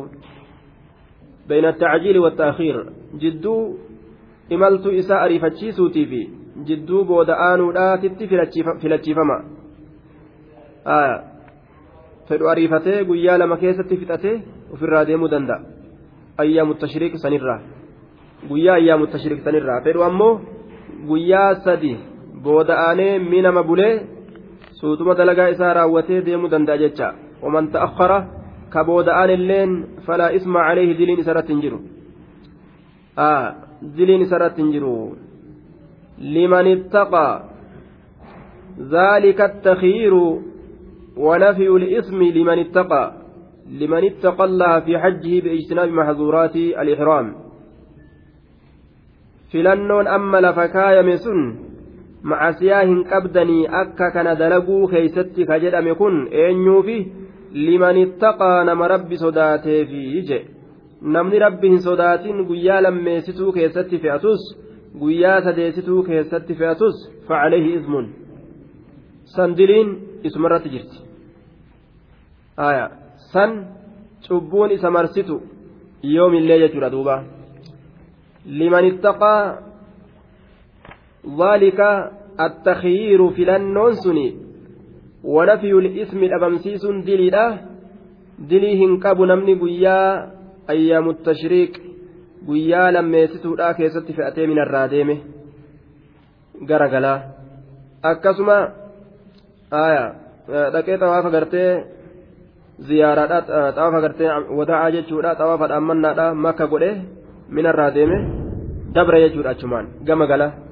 bayna 1.49 1.69
attacjiili 1.69 2.19
wattaakiir 2.27 2.77
jidduu 3.23 3.61
imaltuu 4.51 4.93
isaa 5.03 5.21
ariifachiisuutii 5.27 6.07
fi 6.07 6.21
jidduu 6.67 7.05
booda 7.05 7.35
aanuudhaatitti 7.47 8.29
filachiifama. 8.81 9.37
Fedhu 12.29 12.49
ariifatee 12.49 13.05
guyyaa 13.05 13.39
lama 13.39 13.57
keessatti 13.57 13.97
fixatee 13.97 14.43
ofirraa 14.73 15.07
deemuu 15.07 15.31
danda'a. 15.31 15.61
Ayyaamu 16.39 16.75
tashriiq 16.75 17.17
sanirraa. 17.25 17.61
Guyyaa 18.49 18.75
ayyaamu 18.75 19.07
tashriiq 19.07 19.41
sanirraa. 19.45 19.81
Fedhu 19.81 20.03
ammoo 20.03 20.41
guyyaa 21.09 21.55
sadi 21.65 21.97
booda 22.45 22.79
aanee 22.87 23.19
minama 23.19 23.63
bulee 23.63 23.95
suutuma 24.81 25.15
dalagaa 25.15 25.49
isaa 25.49 25.75
raawwatee 25.75 26.23
deemuu 26.27 26.51
danda'a 26.55 26.79
jecha. 26.79 27.15
Ka 28.75 28.85
booda'an 28.85 29.31
illeen 29.31 29.71
falaa 30.07 30.35
isma 30.39 30.67
caleehi 30.67 30.99
diliin 30.99 31.21
isarratti 31.23 31.53
hin 31.53 31.63
jiru 31.65 31.79
diliin 33.97 34.23
isarratti 34.27 34.63
hin 34.63 34.73
jiru 34.75 34.95
liman 36.37 36.67
ittaqaa 36.77 37.35
ذلك 38.75 39.41
التخيير 39.41 40.15
ونفي 41.17 41.69
الإثم 41.69 42.23
لمن 42.23 42.59
اتقى 42.59 43.13
لمن 43.81 44.05
اتقى 44.05 44.45
الله 44.45 44.81
في 44.81 44.99
حجه 44.99 45.41
باجتناب 45.45 45.89
محظورات 45.89 46.57
الإحرام 46.57 47.27
filannoon 49.55 50.11
amma 50.11 50.43
lafa 50.43 50.67
kaayame 50.75 51.15
sun 51.23 51.41
macasiyaa 52.27 52.83
hin 52.91 53.05
qabdanii 53.11 53.69
akka 53.81 54.11
kana 54.11 54.35
dalaguu 54.41 54.89
keeysatti 54.91 55.47
ka 55.47 55.59
jedhame 55.63 55.95
kun 56.01 56.17
eenyuufi 56.43 56.97
liman 57.55 57.97
ittaqaa 57.97 58.65
nama 58.65 58.89
rabbi 58.89 59.17
sodaateefi 59.19 60.23
je 60.29 60.39
namni 61.17 61.39
rabbi 61.39 61.69
hin 61.69 61.83
sodaatin 61.83 62.45
guyyaa 62.49 62.83
lammeessituu 62.83 63.53
keessatti 63.53 63.99
fe'atus 64.05 64.43
guyyaa 65.01 65.41
sadeessituu 65.47 66.03
keessatti 66.09 66.55
fe'atus 66.61 66.97
facaleehi 67.29 67.75
ismun 67.79 68.09
sandiliin 69.37 69.93
isumarratti 70.31 70.71
jirti 70.75 70.99
san 73.33 73.55
cubbuun 74.29 74.71
isa 74.79 74.91
marsitu 74.91 75.43
yoomillee 76.15 76.59
jechuudha 76.65 76.91
duuba 76.97 77.23
liman 78.45 78.85
ittaqaa 78.93 79.41
ذلك 81.43 81.81
التخيير 82.41 83.21
filannoon 83.37 83.95
suni 83.97 84.29
ونفي 84.29 84.44
wanafiyul 85.25 85.87
ismi 86.03 86.29
dhabamsiisuun 86.29 87.07
diliidha. 87.07 87.59
Dilii 88.51 88.77
hin 88.77 89.01
qabu 89.01 89.27
namni 89.27 89.55
guyyaa 89.57 90.27
ayyaamu 90.69 91.15
tashriiq 91.27 91.75
guyyaa 92.47 92.93
lammeessituudhaa 92.93 93.75
keessatti 93.75 94.13
fe'atee 94.13 94.47
minarraa 94.47 94.91
deeme. 94.91 95.17
Garagalaa 96.69 97.19
akkasuma 98.03 98.57
dhaqee 100.75 100.97
xawaafa 101.03 101.31
gartee 101.37 101.71
ziyaaraadha 102.89 103.39
xawaafa 103.77 104.01
gartee 104.05 104.31
wadaa'aa 104.59 104.91
jechuudha 104.97 105.37
xawaafa 105.39 105.71
dhaammannaadha 105.73 106.27
makka 106.35 106.67
godhe 106.67 106.91
minarraa 107.49 107.91
deeme. 107.95 108.19
Dabra 108.95 109.25
jechuudha 109.25 109.51
achumaan. 109.51 109.87
Gama 110.07 110.27
gala. 110.27 110.64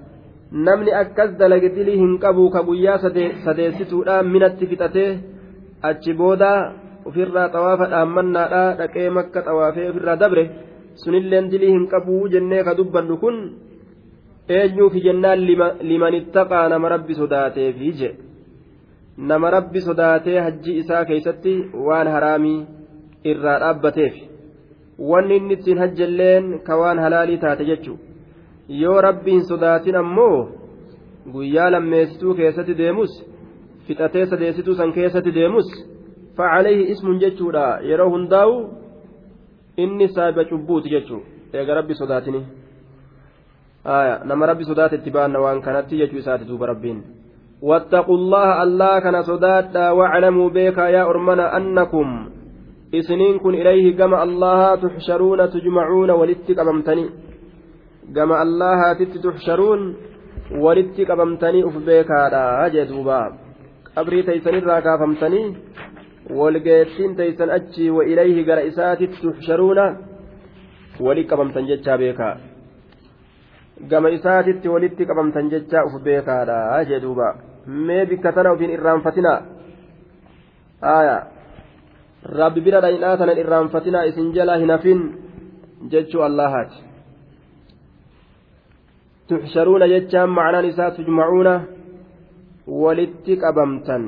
Namni 0.53 0.93
akkas 0.93 1.37
dalage 1.41 1.69
dilii 1.77 1.99
hin 1.99 2.19
qabu 2.23 2.51
ka 2.51 2.63
guyyaa 2.63 2.99
sadeessituudha 3.45 4.23
minatti 4.23 4.67
fixatee 4.71 5.11
achi 5.91 6.13
booda 6.19 6.51
ofirraa 7.09 7.49
xawaafa 7.55 7.87
dhaammannaadha 7.93 8.65
dhaqee 8.81 9.09
makka 9.19 9.45
xawaafee 9.47 9.89
ofirraa 9.93 10.17
dabre 10.23 10.45
sunilleen 11.05 11.49
dilii 11.53 11.73
hin 11.77 11.87
qabu 11.95 12.19
jennee 12.35 12.63
ka 12.67 12.77
dubbannu 12.81 13.17
kun 13.23 13.39
eenyuufi 14.59 15.05
jennaan 15.07 15.47
liman 15.91 16.15
ittaqaa 16.21 16.69
nama 16.69 16.89
rabbi 16.95 17.15
sodaateefi 17.23 17.93
je. 17.99 18.11
Nama 19.29 19.51
rabbi 19.57 19.81
sodaatee 19.89 20.39
hajji 20.41 20.79
isaa 20.85 21.05
keeysatti 21.09 21.55
waan 21.87 22.09
haraamii 22.15 22.61
irraa 23.31 23.59
dhaabbateef 23.65 24.15
wanni 25.11 25.37
inni 25.37 25.55
ittiin 25.59 25.79
hajjalleen 25.83 26.59
ka 26.67 26.77
waan 26.81 26.99
halaalii 27.05 27.39
taate 27.45 27.65
jechuu 27.71 27.99
yoo 28.82 29.02
rabbi 29.02 29.32
hin 29.32 29.46
sodaatin 29.52 29.96
ammoo 29.96 30.50
guyyaa 31.34 31.72
lammeessituu 31.72 32.36
keessatti 32.40 32.78
deemus 32.78 33.18
fixatee 33.88 34.26
sadeessituu 34.26 34.76
san 34.76 34.94
keessatti 34.94 35.36
deemus 35.40 35.74
facalayhi 36.38 36.90
ismun 36.92 37.20
jechuudha 37.26 37.66
yeroo 37.90 38.10
hundaa'u 38.16 38.56
inni 39.78 40.08
saahiba 40.16 40.46
cubbuuti 40.54 40.90
jechuu 40.96 41.22
eega 41.54 41.76
rabbi 41.82 42.00
sodaatini 42.02 42.42
nama 44.32 44.46
rabbi 44.54 44.66
sodaate 44.72 45.00
itti 45.02 45.16
baanna 45.20 45.40
waan 45.46 45.62
kanatti 45.62 46.02
jechuu 46.02 46.20
isaati 46.26 46.50
duuba 46.50 46.74
rabbiin 46.74 47.06
واتقوا 47.62 48.18
الله 48.18 48.64
الله 48.64 49.00
كان 49.00 49.22
صدادا 49.22 49.92
واعلموا 49.92 50.50
بك 50.50 50.78
يا 50.78 51.04
أرمنا 51.10 51.58
أنكم 51.58 52.30
إسنين 52.96 53.40
كن 53.40 53.54
إليه 53.54 53.98
كما 53.98 54.24
الله 54.24 54.76
تحشرون 54.76 55.50
تجمعون 55.50 56.10
ولتك 56.12 56.60
أممتني 56.60 57.06
كما 58.17 58.43
الله 58.43 58.81
تحشرون 59.25 59.81
ولتك 60.65 61.11
أممتني 61.11 61.61
أف 61.69 61.77
بك 61.87 62.11
هذا 62.11 62.69
جدوبا 62.75 63.23
أبري 63.99 64.23
تيسن 64.23 64.55
الراكا 64.55 64.97
فمتني 65.01 65.43
والقيتين 66.31 67.11
تيسن 67.17 67.51
أتشي 67.51 67.91
وإليه 67.97 68.37
قرئسات 68.49 69.01
تحشرون 69.23 69.79
ولك 71.01 71.33
أممتن 71.33 71.65
جتشا 71.71 71.97
بك 71.97 72.21
gama 73.91 74.11
isaatitti 74.11 74.69
walitti 74.69 75.07
qabamtan 75.07 75.51
jecha 75.51 75.85
uf 75.87 75.95
beekaadha 76.05 76.85
jee 76.89 77.01
duuba 77.01 77.29
mee 77.67 78.07
bikka 78.07 78.33
tana 78.33 78.53
ufiin 78.55 78.75
irraanfatinaa 78.77 79.41
aya 80.95 81.17
rabbi 82.41 82.61
bira 82.61 82.81
dhaynaa 82.85 83.17
tanan 83.17 83.43
irraanfatinaa 83.43 84.05
isin 84.11 84.33
jala 84.37 84.59
hin 84.63 84.71
hafin 84.75 85.01
jechuu 85.95 86.23
allahaati 86.29 86.92
tuxsharuuna 89.33 89.89
jechaan 89.93 90.31
macnaan 90.39 90.69
isaa 90.71 90.91
tujmacuuna 90.97 91.55
walitti 92.85 93.37
qabamtan 93.43 94.05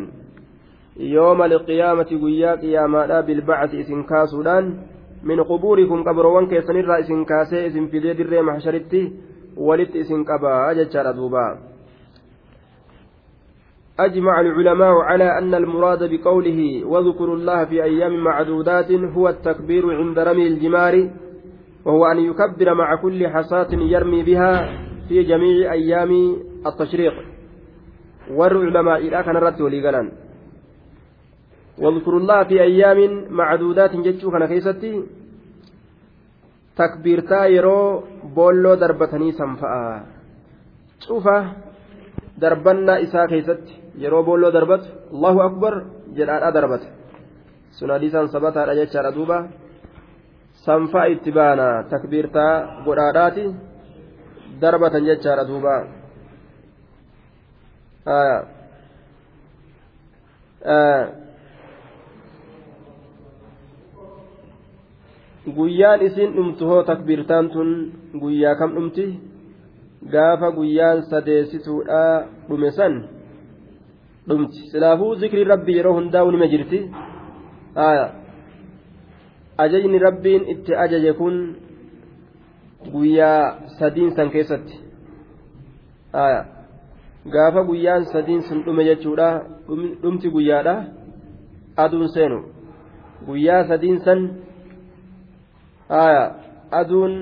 yooma 1.14 1.44
alqiyaamati 1.50 2.18
guyyaa 2.22 2.56
qiyaamaadha 2.62 3.22
bilbacati 3.28 3.80
isin 3.84 4.04
kaasuudhaan 4.10 4.72
min 5.30 5.44
qubuurikum 5.50 6.04
qabroowwan 6.08 6.48
keessanirraa 6.54 6.98
isin 7.04 7.24
kaasee 7.30 7.66
isin 7.66 7.88
fidee 7.92 8.18
dirree 8.18 8.42
maxsharitti 8.48 9.00
walitti 9.68 10.04
isin 10.06 10.24
qabaa 10.32 10.74
jechaadha 10.80 11.16
duuba 11.20 11.46
أجمع 13.98 14.40
العلماء 14.40 14.94
على 15.00 15.38
أن 15.38 15.54
المراد 15.54 16.10
بقوله 16.10 16.84
واذكروا 16.84 17.36
الله 17.36 17.64
في 17.64 17.82
أيام 17.82 18.24
معدودات 18.24 18.92
هو 18.92 19.28
التكبير 19.28 19.90
عند 19.98 20.18
رمي 20.18 20.46
الجمار 20.46 21.10
وهو 21.84 22.06
أن 22.06 22.18
يكبر 22.18 22.74
مع 22.74 22.94
كل 22.94 23.28
حصاة 23.28 23.68
يرمي 23.72 24.22
بها 24.22 24.83
في 25.08 25.22
جميع 25.22 25.72
أيام 25.72 26.12
التشريق 26.66 27.14
والعلماء 28.30 28.98
إلى 28.98 29.22
كان 29.22 29.36
رد 29.36 29.60
وليقلان 29.60 30.12
واذكروا 31.78 32.20
الله 32.20 32.44
في 32.44 32.62
أيام 32.62 33.26
معدودات 33.30 33.96
جتشو 33.96 34.30
كان 34.30 34.46
كيستي 34.46 34.92
takbiirtaa 36.74 37.46
yeroo 37.54 38.02
boolloo 38.34 38.76
darbatanii 38.80 39.32
sanfa'a 39.40 40.00
cufa 41.06 41.36
darbannaa 42.40 42.96
isaa 43.06 43.26
keessatti 43.32 43.78
yeroo 44.04 44.22
boolloo 44.28 44.50
darbatu 44.56 44.88
allahu 45.14 45.40
akbar 45.48 45.74
jedhaadha 46.16 46.50
darbata 46.56 46.88
sun 47.78 47.94
hadiisaan 47.94 48.32
sabataadha 48.34 48.74
jechaadha 48.80 49.14
duuba 49.18 49.38
sanfa'a 50.66 51.12
itti 51.14 51.36
baana 51.38 51.68
takbiirtaa 51.92 52.52
godhaadhaati 52.86 53.44
darbatan 54.60 55.04
jechaadha 55.08 55.44
duuba 55.48 55.74
guyyaan 65.56 66.00
isiin 66.06 66.32
dhumtu 66.36 66.66
hoo 66.66 66.82
takbiirtaan 66.82 67.50
tun 67.54 67.70
guyyaa 68.20 68.54
kam 68.60 68.70
dhumti 68.76 69.04
gaafa 70.12 70.48
guyyaan 70.56 71.02
sadeessituudha 71.10 72.02
dhume 72.48 72.70
san 72.78 72.94
dhumti 74.28 74.60
silaafuu 74.70 75.14
zikrii 75.20 75.44
rabbii 75.52 75.76
yeroo 75.78 75.94
hundaa'u 75.98 76.30
nima 76.32 76.46
jirti 76.52 76.80
ajajni 79.64 79.98
rabbiin 80.06 80.42
itti 80.52 80.72
ajaje 80.84 81.12
kun 81.20 81.36
guyyaa 82.92 83.42
sadiin 83.78 84.10
san 84.16 84.30
keessatti 84.30 84.76
gaafa 87.34 87.60
guyyaan 87.70 88.04
sadiin 88.12 88.42
sun 88.48 88.64
dhume 88.66 88.84
jechuudha 88.90 89.28
dhumti 90.02 90.28
guyyaadha 90.36 90.74
aduun 91.84 92.08
seenu 92.16 92.38
guyyaa 93.26 93.64
sadiin 93.70 93.98
san 94.06 94.20
aduun 96.80 97.12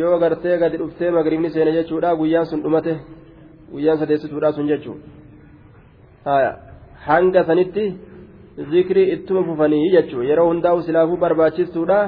yoo 0.00 0.18
gartee 0.22 0.56
gadi 0.62 0.76
dhuftee 0.82 1.10
magribni 1.10 1.50
seene 1.50 1.72
jechuudha 1.78 2.16
guyyaan 2.20 2.46
sun 2.50 2.62
dhumate 2.64 2.94
guyyaan 3.72 3.98
sadeessituudha 4.00 4.52
sun 4.52 4.66
jechuudha 4.72 6.50
hanga 7.08 7.40
sanitti 7.48 7.84
zikrii 8.70 9.10
ittuma 9.14 9.42
fufanii 9.48 9.90
jechuudha 9.96 10.28
yeroo 10.30 10.48
hundaa'u 10.50 10.82
silaafuu 10.86 11.18
barbaachistuudha 11.24 11.98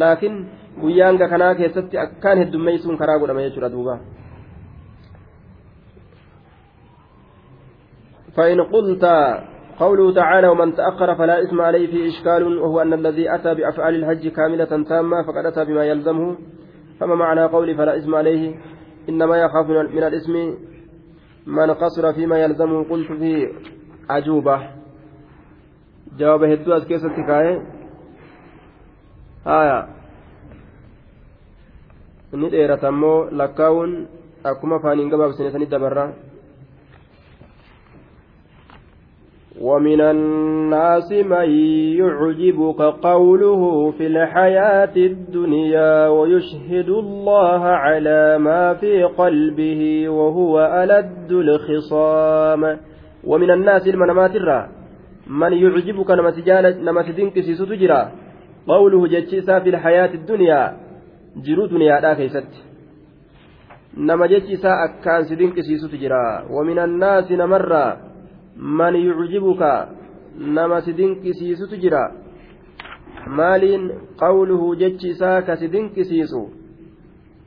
laakiin 0.00 0.36
guyyaan 0.80 1.18
kanaa 1.18 1.54
keessatti 1.54 1.98
akkaan 1.98 2.38
heddummeessuun 2.38 2.98
karaa 2.98 3.18
godhama 3.18 3.46
jechuudha 3.46 3.72
duuba. 3.72 3.96
فإن 8.34 8.60
قلت 8.60 9.04
قوله 9.78 10.14
تعالى 10.14 10.48
ومن 10.48 10.74
تأخر 10.74 11.14
فلا 11.14 11.42
إثم 11.42 11.60
عليه 11.60 11.86
فيه 11.86 12.08
إشكال 12.08 12.58
وهو 12.58 12.80
أن 12.82 12.92
الذي 12.92 13.34
أتى 13.34 13.54
بأفعال 13.54 13.94
الحج 13.94 14.28
كاملة 14.28 14.82
تامة 14.82 15.22
فقد 15.22 15.46
أتى 15.46 15.64
بما 15.64 15.84
يلزمه 15.84 16.36
فما 17.00 17.14
معنى 17.14 17.44
قولي 17.44 17.74
فلا 17.74 17.96
إثم 17.96 18.14
عليه 18.14 18.54
إنما 19.08 19.36
يخاف 19.36 19.66
من 19.70 20.02
الإثم 20.02 20.34
من 21.46 21.70
قصر 21.70 22.12
فيما 22.12 22.38
يلزمه 22.38 22.84
قلت 22.84 23.12
فيه 23.12 23.48
عجوبة 24.10 24.70
جواب 26.18 26.42
هدو 26.44 26.72
أسكيس 26.72 27.04
التكاية 27.04 27.62
آية 29.46 29.88
ni 32.36 32.50
dheerata 32.50 32.88
ammoo 32.88 33.30
lakkaa'uun 33.30 33.90
akkuma 34.44 34.78
faaniin 34.82 35.10
gabaabsine 35.10 35.50
sanii 35.50 35.66
dabarra. 35.66 36.12
ومن 39.60 40.00
الناس 40.00 41.12
من 41.12 41.48
يعجبك 41.98 42.80
قوله 42.82 43.90
في 43.90 44.06
الحياة 44.06 44.96
الدنيا 44.96 46.08
ويشهد 46.08 46.88
الله 46.88 47.62
على 47.64 48.38
ما 48.38 48.74
في 48.74 49.02
قلبه 49.04 50.08
وهو 50.08 50.60
ألد 50.60 51.32
الخصام. 51.32 52.78
ومن 53.24 53.50
الناس 53.50 53.88
المنامات 53.88 54.36
الرا 54.36 54.68
من 55.26 55.52
يعجبك 55.52 56.10
تدنكسي 57.02 57.54
ستجرى 57.54 58.08
قوله 58.68 59.06
جتشيسا 59.06 59.58
في 59.58 59.68
الحياة 59.68 60.14
الدنيا. 60.14 60.83
جرو 61.36 61.66
دنيا 61.66 62.14
كيست 62.14 62.52
نما 63.96 64.26
جتشيسا 64.26 64.70
أكان 64.84 65.22
سدنكسي 65.24 65.78
ستجرى 65.78 66.46
ومن 66.50 66.78
الناس 66.78 67.32
نمرّا 67.32 68.14
man 68.56 68.94
yucjibuka 68.96 69.88
nama 70.38 70.80
si 70.82 70.92
dinqisiisutu 70.92 71.76
jira 71.76 72.12
maaliin 73.26 73.90
qawluhu 74.16 74.76
jechi 74.76 75.08
isaa 75.08 75.42
ka 75.42 75.56
si 75.56 75.68
dinqisiisu 75.68 76.42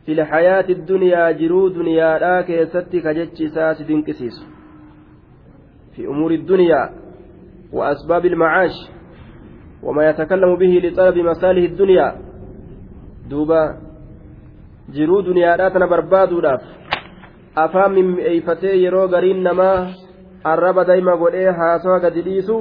fi 0.06 0.16
lxayaati 0.16 0.76
dunyaa 0.88 1.34
jiruu 1.34 1.70
duniyaadhaa 1.70 2.44
keessatti 2.44 3.02
ka 3.02 3.14
jechi 3.14 3.44
isaa 3.44 3.74
si 3.76 3.88
dinqisiisu 3.88 4.46
fi 5.96 6.08
umuuri 6.08 6.38
dunyaa 6.38 6.90
wa 7.74 7.88
asbaabi 7.88 8.28
ilmacaash 8.28 8.80
وما 9.84 10.10
يتكلم 10.10 10.56
به 10.56 10.74
لطلب 10.84 11.18
مصالح 11.18 11.64
الدنيا 11.64 12.16
duuba 13.30 13.62
jiruu 14.96 15.22
duniyaadhaa 15.30 15.70
tana 15.76 15.88
barbaaduudhaaf 15.94 16.64
afaan 17.64 17.96
mimmi'eeyfatee 18.00 18.76
yeroo 18.84 19.08
gariin 19.14 19.42
namaa 19.48 19.78
arraba 20.54 20.88
daa'ima 20.90 21.16
godhee 21.24 21.52
haasawaa 21.62 22.04
gadi 22.06 22.22
dhiisu 22.28 22.58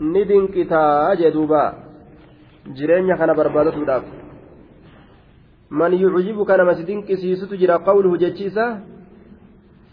ni 0.00 0.24
dinqitaa 0.28 1.16
jee 1.16 1.30
duuba. 1.36 1.74
Jireenya 2.76 3.16
kana 3.16 3.34
barbaadatuudhaaf. 3.34 4.04
Man 5.70 5.92
yucjibu 5.94 6.44
kanama 6.44 6.74
si 6.74 6.86
dinqisiisutu 6.86 7.56
jira 7.56 7.78
qawluhu 7.78 8.18
jechi 8.18 8.50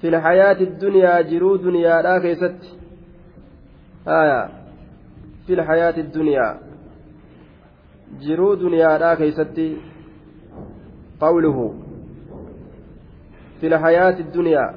fil 0.02 0.16
hayaati 0.16 0.64
ilhayaati 0.64 0.82
dunyaa 0.82 1.24
jiruu 1.24 1.58
duniyaadhaa 1.58 2.20
keessatti. 2.20 2.70
Aya 4.06 4.50
fi 5.46 5.54
ilhayaati 5.54 6.04
dunyaa 6.04 6.52
jiruu 8.26 8.56
duniyaadhaa 8.56 9.16
keessatti. 9.16 9.68
Qawluhu 11.20 11.66
fi 13.60 13.70
lxayaati 13.70 14.24
dunyaa 14.36 14.70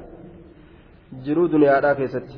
jiruu 1.25 1.47
duniyaadhaa 1.51 1.95
keessatti 1.99 2.37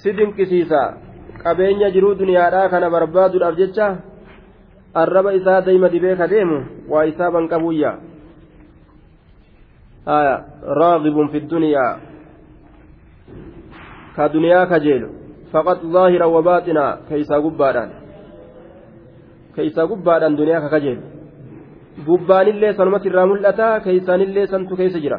si 0.00 0.16
dinqisiisa 0.16 0.80
qabeenya 1.44 1.90
jiruu 1.96 2.14
duniyaadhaa 2.18 2.68
kana 2.68 2.90
barbaaduudhaaf 2.96 3.56
jecha 3.62 3.88
arraba 5.02 5.34
isaa 5.40 5.60
dayma 5.66 5.88
dibee 5.88 6.16
ka 6.16 6.28
deemu 6.28 6.58
waa 6.88 7.04
isaa 7.12 7.30
banqabuyya 7.36 7.92
raagibun 10.80 11.28
fi 11.34 11.40
duniyaa 11.40 11.92
ka 14.16 14.28
duniyaa 14.28 14.66
kajeelu 14.72 15.08
faqat 15.52 15.84
zaahira 15.96 16.26
wa 16.28 16.42
baaxinaa 16.48 16.96
keeysaa 17.08 17.40
gubbaadhaan 17.40 18.03
keeysaa 19.56 19.86
gubbaadhaan 19.92 20.36
duniyaa 20.38 20.60
ka 20.64 20.68
kajeelu 20.74 21.02
gubbaanillee 22.06 22.72
sanumatti 22.78 23.08
irraa 23.10 23.26
mul'ata 23.30 23.80
keeysaanillee 23.84 24.46
santu 24.52 24.76
keessa 24.76 25.00
jira. 25.04 25.18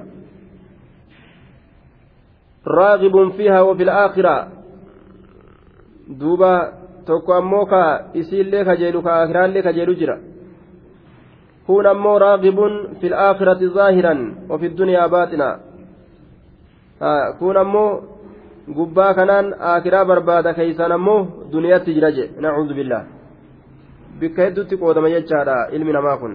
Raagibun 2.78 3.32
fiihaa 3.38 3.64
wa 3.68 3.76
fi 3.80 3.86
laakiraa 3.86 4.48
duuba 6.20 6.52
tokko 7.06 7.34
ammoo 7.34 7.66
ka 7.66 7.82
isiillee 8.14 8.64
kajeelu 8.70 9.02
ka 9.02 9.22
akiraallee 9.22 9.64
kajeelu 9.68 9.94
jira. 10.02 10.18
Kun 11.68 11.86
ammoo 11.94 12.18
raaqibun 12.20 12.74
fi 13.02 13.10
laakhirati 13.10 13.68
zaahiran 13.78 14.22
wafi 14.50 14.70
dunyaa 14.78 15.08
baaxina 15.10 15.48
kun 17.40 17.58
ammoo 17.58 17.90
gubbaa 18.76 19.14
kanaan 19.14 19.54
akiraa 19.60 20.06
barbaada 20.06 20.54
keeysaan 20.54 20.92
ammoo 20.92 21.20
duniyaatti 21.52 21.94
jira 21.94 22.12
je 22.18 22.24
nacuudu 22.42 22.74
billah 22.80 23.04
bikka 24.20 24.42
heddutti 24.46 24.76
qoodama 24.82 25.10
jechaadha 25.16 25.56
ilmi 25.76 25.92
namaa 25.98 26.18
kun. 26.22 26.34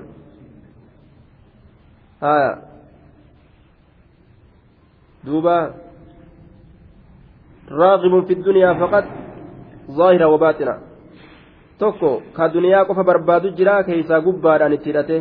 Haya 2.25 2.51
duuba. 5.27 5.57
Raaqibun 7.81 8.23
fi 8.29 8.35
dunyaa 8.47 8.75
faqat 8.83 9.07
zaahira 9.97 10.27
wabaaxina 10.35 10.75
tokko 11.81 12.11
ka 12.37 12.45
duniyaa 12.55 12.85
qofa 12.89 13.03
barbaadu 13.11 13.49
jira 13.59 13.75
keeysaa 13.89 14.25
gubbaadhaan 14.27 14.73
itti 14.77 14.89
hidhate. 14.91 15.19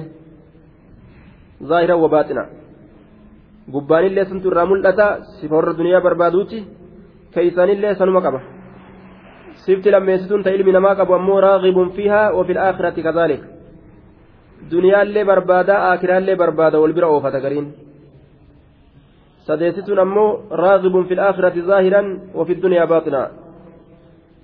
Zaahira 1.70 1.96
wabaaxina 2.04 2.44
gubbaanillee 3.74 4.26
santu 4.30 4.48
irraa 4.52 4.70
mul'ata 4.72 5.08
sifa 5.38 5.56
warra 5.58 5.74
duniyaa 5.80 6.06
barbaaduuti 6.08 6.58
keeysaanillee 7.34 7.94
sanuma 8.00 8.22
qaba 8.26 8.40
sifti 9.70 9.92
lammeessituun 9.96 10.44
ta 10.46 10.50
ilmi 10.58 10.72
namaa 10.78 10.96
qabu 11.00 11.14
ammoo 11.20 11.40
raaqibun 11.48 11.90
fiihaa 11.98 12.28
wafi 12.38 12.54
laakhirati 12.60 13.02
kadhaalik 13.08 13.42
duniyaallee 14.72 15.26
barbaadaa 15.32 15.80
aakiraallee 15.90 16.38
barbaada 16.42 16.82
wal 16.84 16.94
bira 16.98 17.08
oofata 17.16 17.40
gariin 17.46 17.68
sadeessituun 19.48 20.00
ammoo 20.06 20.30
raaqibun 20.64 21.04
fi 21.10 21.14
laakhirati 21.22 21.62
zaahiran 21.70 22.08
wafi 22.40 22.54
dunyaa 22.64 22.88
baaxinaa 22.94 23.28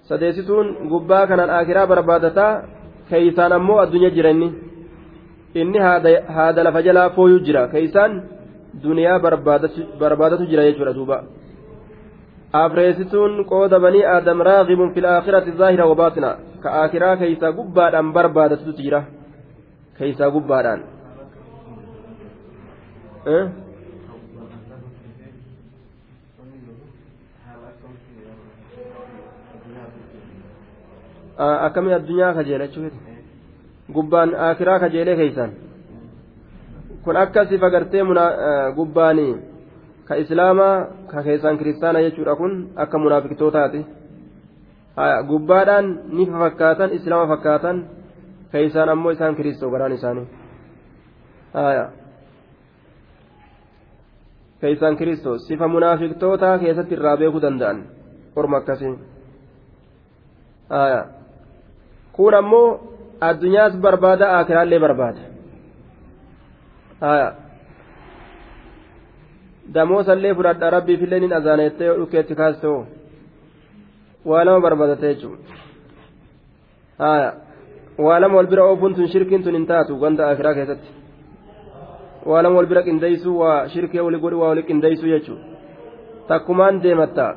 sadeessituun 0.09 0.67
gubbaa 0.91 1.23
kanaan 1.29 1.51
akiraa 1.59 1.87
barbaadataa 1.93 2.51
keeysaan 3.09 3.53
ammoo 3.59 3.77
addunyaa 3.83 4.15
jira 4.17 4.29
inni 4.35 4.49
inni 5.61 5.79
haada 6.35 6.61
lafa 6.67 6.81
jalaa 6.87 7.09
fooyuu 7.15 7.41
jira 7.47 7.61
keeysaan 7.73 8.11
duniyaa 8.83 9.19
barbaadatu 10.01 10.43
jira 10.51 10.63
jechuudha 10.67 10.93
duuba 10.99 11.17
afreessituun 12.61 13.45
qooda 13.51 13.79
banii 13.85 14.03
aadam 14.15 14.41
raaqibun 14.49 14.93
fil 14.95 15.07
aakhirati 15.11 15.51
zaahira 15.61 15.85
wabaatina 15.91 16.29
ka 16.63 16.69
akiraa 16.83 17.15
keeysaa 17.21 17.51
gubbaadhaan 17.59 18.13
barbaadatutu 18.17 18.81
jira 18.81 19.01
keeysaa 19.99 20.29
gubbaadhaan 20.35 20.81
akkamii 31.37 31.93
addunyaa 31.93 32.33
kajeela 32.33 32.67
jechuudha 32.67 32.97
gubbaan 33.93 34.35
akiraa 34.49 34.79
kajeelee 34.79 35.15
keeysan 35.15 35.51
kun 37.03 37.17
akka 37.17 37.45
sifa 37.49 37.69
gartee 37.69 38.03
gubbaanii 38.75 39.33
ka 40.07 40.15
islaamaa 40.15 40.75
ka 41.11 41.23
keessaan 41.23 41.57
kiristaana 41.57 42.01
jechuudha 42.05 42.35
kun 42.35 42.53
akka 42.75 42.97
munaafiqtootaati. 42.97 43.81
Gubbaadhaan 45.27 45.87
ni 46.17 46.25
fakkaatan 46.25 46.93
islaama 46.97 47.27
fakkaatan 47.35 47.77
keessaan 48.51 48.89
ammoo 48.89 49.11
isaan 49.11 49.35
kiristoo 49.35 49.69
garaan 49.71 49.91
isaanii. 49.97 50.27
Keessaan 54.61 54.97
kiristoo 54.97 55.37
sifa 55.37 55.67
munaafiqtootaa 55.67 56.57
keessatti 56.59 56.95
irraa 56.95 57.17
beekuu 57.17 57.41
danda'an 57.41 57.83
orma 58.35 58.57
akkasii. 58.57 58.95
Kun 62.15 62.33
ammoo 62.33 62.67
addunyaas 63.21 63.73
barbaada 63.81 64.37
akiraallee 64.39 64.79
barbaada 64.79 65.21
damoosallee 69.73 70.33
fudhadha 70.33 70.69
rabbiifillee 70.75 71.19
nin 71.19 71.33
azaanettee 71.39 71.95
dhukkeetti 71.99 72.35
kaastoo 72.41 72.79
waa 74.25 74.43
lama 74.45 74.61
barbaadate 74.65 75.07
jechuudha 75.13 75.43
waa 77.97 78.19
lama 78.19 78.37
wal 78.37 78.47
bira 78.47 78.63
oofuun 78.69 78.95
tun 78.95 79.07
shirkiin 79.07 79.43
tun 79.43 79.53
hin 79.57 79.67
taatu 79.71 80.01
wanta 80.03 80.29
akiraa 80.29 80.53
keessatti 80.53 80.89
waa 82.25 82.41
lama 82.43 82.55
wal 82.59 82.69
bira 82.71 82.83
qindeessuu 82.87 83.35
waa 83.39 83.59
shirkee 83.73 84.01
wali 84.07 84.19
godhu 84.23 84.41
waa 84.41 84.49
wali 84.53 84.63
qindeessuu 84.69 85.09
jechuudha 85.09 85.45
takkumaan 86.27 86.81
deematta 86.83 87.27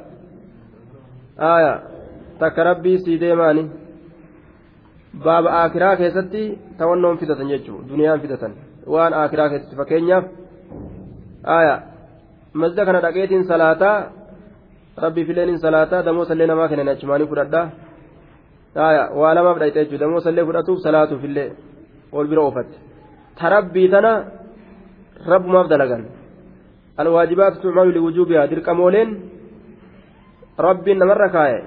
takka 2.38 2.64
rabbii 2.70 2.98
sii 3.04 3.20
deemaani 3.20 3.70
baaba 5.24 5.62
akiraa 5.62 5.96
keessatti 6.00 6.42
tawannoon 6.78 7.18
fidatan 7.18 7.48
jechuudha 7.54 7.88
duniyaan 7.92 8.20
fidatan 8.20 8.52
waan 8.96 9.14
akiraa 9.22 9.48
keessatti 9.48 9.76
fakkeenyaaf 9.76 10.24
masjida 12.54 12.84
kana 12.84 13.00
dhaqeetiin 13.00 13.44
salaataa 13.44 13.96
rabbii 15.04 15.24
fileen 15.24 15.58
salaataa 15.58 16.02
damoo 16.02 16.24
sallee 16.24 16.46
namaa 16.46 16.68
kennan 16.68 16.88
achumaanii 16.94 17.30
fudhadhaa 17.32 17.66
waa 19.20 19.34
lamaaf 19.34 19.58
dhayxe 19.58 19.80
jechuudha 19.84 20.04
damoo 20.04 20.20
sallee 20.26 20.44
fudhatuuf 20.48 20.78
salaatuuf 20.86 21.24
illee 21.28 21.48
ol 22.12 22.26
bira 22.30 22.42
oofatte 22.42 22.76
tarabbii 23.40 23.88
tana 23.94 24.12
rabbumaaf 25.32 25.68
dalagan 25.72 26.02
alwaajibaat 27.00 27.60
tucmalu 27.62 27.90
liwujuubihaa 27.96 28.50
dirqamooleen 28.52 29.10
rabbiin 30.66 30.98
namarra 31.02 31.28
kaa'e 31.36 31.58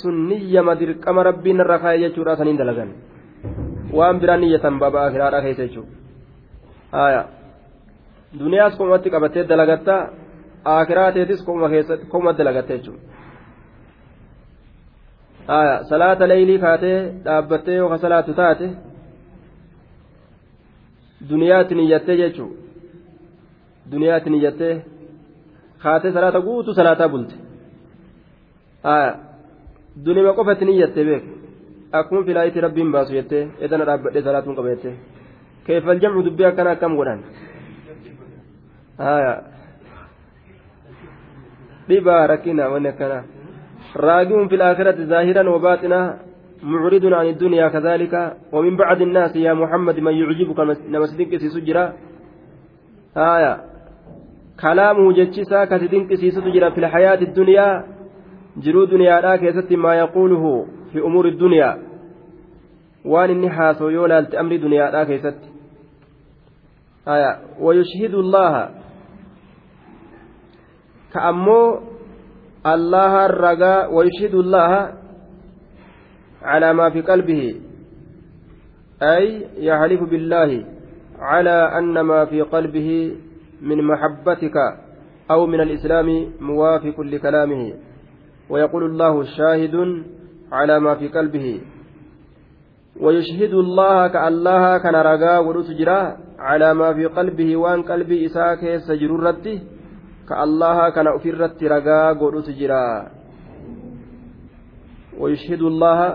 sun 0.00 0.16
niyyama 0.28 0.74
dirqama 0.80 1.22
rabbiin 1.30 1.56
narra 1.56 1.78
kaa'e 1.84 1.98
jechuudha 2.04 2.36
saniin 2.40 2.58
dalagan 2.62 2.90
waan 3.98 4.20
biraan 4.20 4.40
niyyatan 4.40 4.78
baaba 4.82 5.06
akiraadhaa 5.08 5.44
keessa 5.46 5.66
jechuudha 5.68 7.24
duniyaas 8.38 8.76
komatti 8.80 9.08
qabattee 9.14 9.48
dalagatta 9.52 9.94
akiraa 10.64 11.12
teetis 11.12 11.44
komatti 12.08 12.38
dalagatte 12.38 12.78
jechuudha 12.78 13.02
salaata 15.90 16.28
leeylii 16.28 16.58
kaatee 16.58 16.98
dhaabbattee 17.24 17.76
yookaan 17.76 18.00
salaatu 18.06 18.34
taate 18.40 18.70
duniyaatti 21.30 21.74
niyyattee 21.74 22.16
jechuudha 22.16 22.56
duniyaatti 23.92 24.30
niyyattee 24.30 24.74
kaatee 25.82 26.12
salaata 26.12 26.40
guutuu 26.40 26.74
salaataa 26.74 27.08
bulte 27.08 27.34
dunima 30.04 30.32
qofatti 30.32 30.64
niyyattee 30.64 31.04
beeku 31.04 31.28
akkuma 31.92 32.24
filaayitii 32.24 32.60
rabbiin 32.66 32.92
baasu 32.92 33.12
jettee 33.12 33.48
edana 33.60 33.84
dhaabbadhee 33.86 34.22
salaatuun 34.22 34.56
qaba 34.56 34.76
keeffal 35.66 36.00
jamcu 36.00 36.24
dubbii 36.24 36.46
akkana 36.50 36.70
akkam 36.70 36.96
godhan 36.96 37.20
wanni 41.88 42.88
akkana 42.88 43.24
راجع 43.96 44.46
في 44.46 44.54
الآخرة 44.54 45.04
ظاهرا 45.06 45.48
وباطنا 45.50 46.18
معرض 46.62 47.04
عن 47.06 47.26
الدنيا 47.26 47.68
كذلك 47.68 48.14
ومن 48.52 48.76
بعد 48.76 49.00
الناس 49.00 49.36
يا 49.36 49.54
محمد 49.54 50.00
من 50.00 50.14
يعجبك 50.14 50.58
نمسدنك 50.90 51.36
سجرا 51.36 51.92
آية 53.16 53.52
كلامه 54.62 55.12
جتشسا 55.12 55.64
كتدنك 55.64 56.14
سجرا 56.14 56.70
في 56.70 56.78
الحياة 56.78 57.20
الدنيا 57.22 57.94
jiruu 58.62 58.86
duniyaadhaa 58.86 59.38
keessatti 59.38 59.76
maa 59.76 59.94
yaquuluhu 59.94 60.68
fi 60.92 61.00
umuuri 61.00 61.30
duniyaa 61.38 61.76
waan 63.12 63.30
inni 63.30 63.48
haasoo 63.56 63.90
yoo 63.90 64.06
laalte 64.08 64.38
amrii 64.38 64.58
duniyaadhaa 64.64 65.06
keessatti 65.06 65.48
wayushhidu 67.60 68.22
llaha 68.22 68.70
ammoo 71.22 71.80
allaha 72.64 73.28
ragaa 73.28 73.88
wayushhidu 73.88 74.42
llaha 74.42 74.92
calaa 76.42 76.72
maa 76.72 76.90
fi 76.90 77.02
qalbihi 77.02 77.60
ay 79.00 79.26
yaxlifu 79.58 80.06
billaahi 80.06 80.74
على 81.20 81.78
أن 81.78 82.00
ما 82.00 82.24
في 82.24 82.42
قلبه 82.42 83.16
من 83.62 83.84
محبتك 83.84 84.56
أو 85.30 85.46
من 85.46 85.60
الإسلام 85.60 86.26
موافق 86.40 87.00
لكلامه 87.00 87.72
ويقول 88.50 88.84
الله 88.84 89.24
شاهد 89.24 90.02
على 90.52 90.80
ما 90.80 90.94
في 90.94 91.08
قلبه 91.08 91.60
ويشهد 93.00 93.54
الله 93.54 94.08
كالله 94.08 94.78
كان 94.78 94.94
رقا 94.94 95.38
ورسجرا 95.38 96.16
على 96.38 96.74
ما 96.74 96.94
في 96.94 97.06
قلبه 97.06 97.56
وأن 97.56 97.82
قلبي 97.82 98.26
إساك 98.26 98.64
ka 100.28 100.34
allaha 100.44 100.90
kana 100.96 101.14
ufirratti 101.18 101.68
ragaa 101.68 102.14
godhutu 102.14 102.52
jira. 102.58 103.10
Wayushhidu 105.20 105.66
allaha 105.72 106.08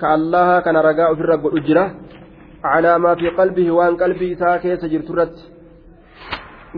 ka 0.00 0.06
allaha 0.16 0.62
kana 0.62 0.82
ragaa 0.82 1.10
ofirra 1.12 1.36
godhu 1.36 1.60
jira. 1.66 1.84
Calaa 2.62 2.98
maa 2.98 3.16
fi 3.20 3.30
qalbihi 3.38 3.70
waan 3.78 3.96
qalbii 3.96 4.32
isaa 4.36 4.58
keessa 4.58 4.88
jirtu 4.88 5.12
irratti. 5.12 5.44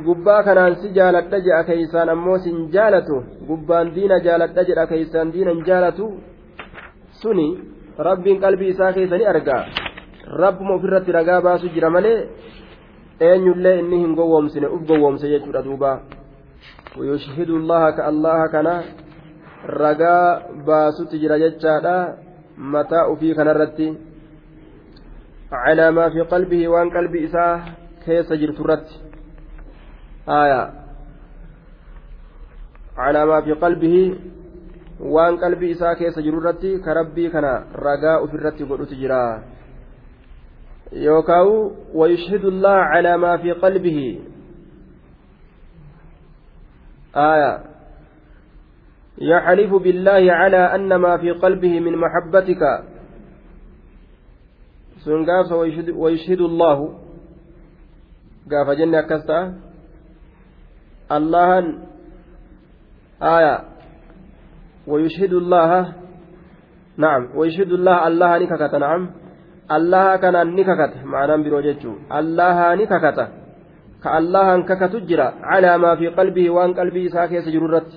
Gubbaa 0.07 0.43
kanaan 0.47 0.77
si 0.81 0.89
jaaladha 0.97 1.41
jedha 1.47 1.65
keeysaan 1.69 2.09
ammoo 2.15 2.39
sin 2.45 2.57
jaalatu. 2.75 3.17
Gubbaan 3.49 3.95
diina 3.95 4.21
jaaladha 4.27 4.65
jedha 4.69 4.87
keeysaan 4.87 5.33
diina 5.33 5.51
hin 5.55 5.65
jaalatu. 5.69 6.07
Suni 7.21 7.49
rabbiin 7.99 8.41
qalbii 8.45 8.71
isaa 8.75 8.93
keessa 8.93 9.19
ni 9.19 9.27
argaa 9.27 9.63
rabbuma 10.43 10.75
ufirratti 10.79 11.13
ragaa 11.13 11.41
baasu 11.47 11.69
jira 11.75 11.91
malee 11.91 12.29
eenyullee 13.29 13.79
inni 13.81 13.99
hin 14.03 14.15
gowwoomsine 14.19 14.67
uf 14.75 14.83
gowwoomse 14.89 15.29
jechuudha 15.33 15.63
duubaa 15.67 15.97
ويشهد 16.99 17.51
الله 17.51 17.91
كالله 17.91 18.47
كان 18.53 18.69
رجاء 19.67 20.53
باسط 20.67 21.11
جرى 21.15 21.37
جتشادا 21.43 21.99
متى 22.59 23.01
في 23.21 23.35
كان 23.35 23.49
الرتي 23.49 23.89
على 25.53 25.91
ما 25.91 26.09
في 26.11 26.21
قلبه 26.21 26.69
وان 26.69 26.91
قلبي 26.91 27.25
إساه 27.25 27.61
كيس 28.05 28.33
جرت 28.33 28.61
الرتي 28.61 28.97
آية. 30.29 30.73
على 32.97 33.27
ما 33.27 33.41
في 33.41 33.53
قلبه 33.53 34.19
وان 35.01 35.37
قلبي 35.37 35.73
إساء 35.73 35.95
كيس 35.95 36.19
جرورتي 36.19 36.79
كربي 36.79 37.29
كان 37.29 37.45
رقاء 37.75 38.27
في 38.27 38.35
الرتي 38.35 38.65
قلت 38.65 38.95
جرا. 38.95 39.43
يوكاو 40.93 41.73
ويشهد 41.95 42.45
الله 42.45 42.71
على 42.93 43.17
ما 43.17 43.37
في 43.37 43.53
قلبه 43.53 44.21
آية. 47.19 47.53
يحلف 49.19 49.75
بالله 49.75 50.33
على 50.33 50.75
أن 50.75 50.95
ما 50.95 51.17
في 51.17 51.31
قلبه 51.31 51.81
من 51.81 51.95
محبتك. 51.99 52.63
سنقاف 55.05 55.53
ويشهد 55.97 56.41
الله. 56.41 56.79
قاف 58.51 58.69
جنة 58.71 59.01
كستا. 59.01 59.41
allahan 61.09 61.89
aya 63.21 63.65
ويشهد 64.87 65.33
الله. 65.33 65.93
نعم. 66.97 67.23
ويشهد 67.37 67.73
الله. 67.73 68.07
الله 68.07 68.39
نككت. 68.39 68.75
نعم. 68.75 69.03
الله 69.69 70.17
كان 70.17 70.37
الله 73.99 74.05
كالله 74.05 74.55
انككت 74.55 74.95
جرا 75.09 75.29
على 75.51 75.79
ما 75.79 75.93
في 75.97 76.07
قلبه 76.09 76.51
وان 76.51 76.71
قلبه 76.79 77.05
ساكي 77.15 77.41
سجررت 77.47 77.91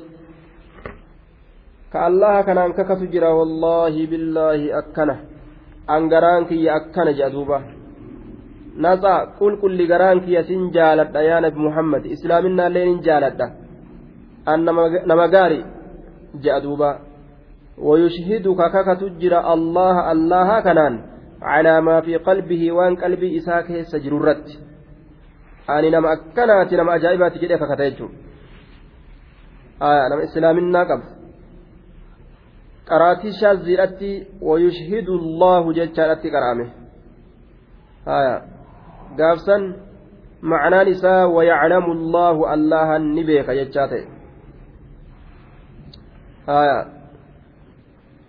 كالله 1.94 2.42
كان 2.42 2.58
انككت 2.58 3.02
جرا 3.14 3.30
والله 3.30 3.94
بالله 4.12 4.56
يا 4.74 4.82
naxa 8.78 9.36
qulqulli 9.40 9.88
garaan 9.88 10.22
kiyya 10.24 10.44
sin 10.44 10.72
jaaladha 10.72 11.22
yaa 11.30 11.42
nabi 11.42 11.60
muhammad 11.60 12.04
islaaminaallee 12.06 12.86
nin 12.86 13.04
jaaladha 13.04 13.48
an 14.46 14.60
nama 15.10 15.28
gaari 15.28 15.60
je'a 16.44 16.60
duuba 16.64 17.00
wayushhiduka 17.78 18.70
kakatu 18.72 19.10
jira 19.22 19.44
allaha 19.44 20.08
allaha 20.14 20.62
kanaan 20.68 20.96
calaa 21.40 21.82
maa 21.88 22.02
fi 22.02 22.20
qalbihi 22.28 22.72
waan 22.78 22.96
qalbii 23.04 23.36
isaa 23.40 23.64
keessa 23.68 24.00
jiru 24.00 24.22
irratti 24.22 24.60
ani 25.68 25.90
nama 25.92 26.12
akkanaati 26.12 26.76
nama 26.76 26.94
ajaa'ibaati 26.94 27.40
jedhee 27.40 27.58
kakata 27.58 27.90
jechuudha 27.90 28.32
nama 30.10 30.24
islaaminaa 30.24 30.86
qaba 30.86 31.06
qaraatii 32.90 33.34
shaaziidhatti 33.42 34.12
wayushhidu 34.42 35.20
allahu 35.22 35.74
jechaadhatti 35.74 36.34
qara'ame 36.36 36.66
gaafsan 39.18 39.76
macnaan 40.42 40.88
isaa 40.88 41.28
wayaclamu 41.28 41.92
allahu 41.98 42.50
allahan 42.56 43.14
ni 43.14 43.24
beeka 43.24 43.56
jechaa 43.56 43.88
ta'e 43.94 44.06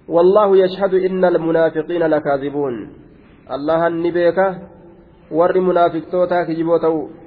والله 0.08 0.56
يشهد 0.56 0.94
إن 0.94 1.24
المنافقين 1.24 2.02
لكاذبون 2.02 2.74
الله 3.54 3.86
النبيك 3.86 4.38
ور 5.30 5.60
منافق 5.60 6.04
توتا 6.12 6.42
كجبوتو 6.42 6.96
آه 6.98 7.21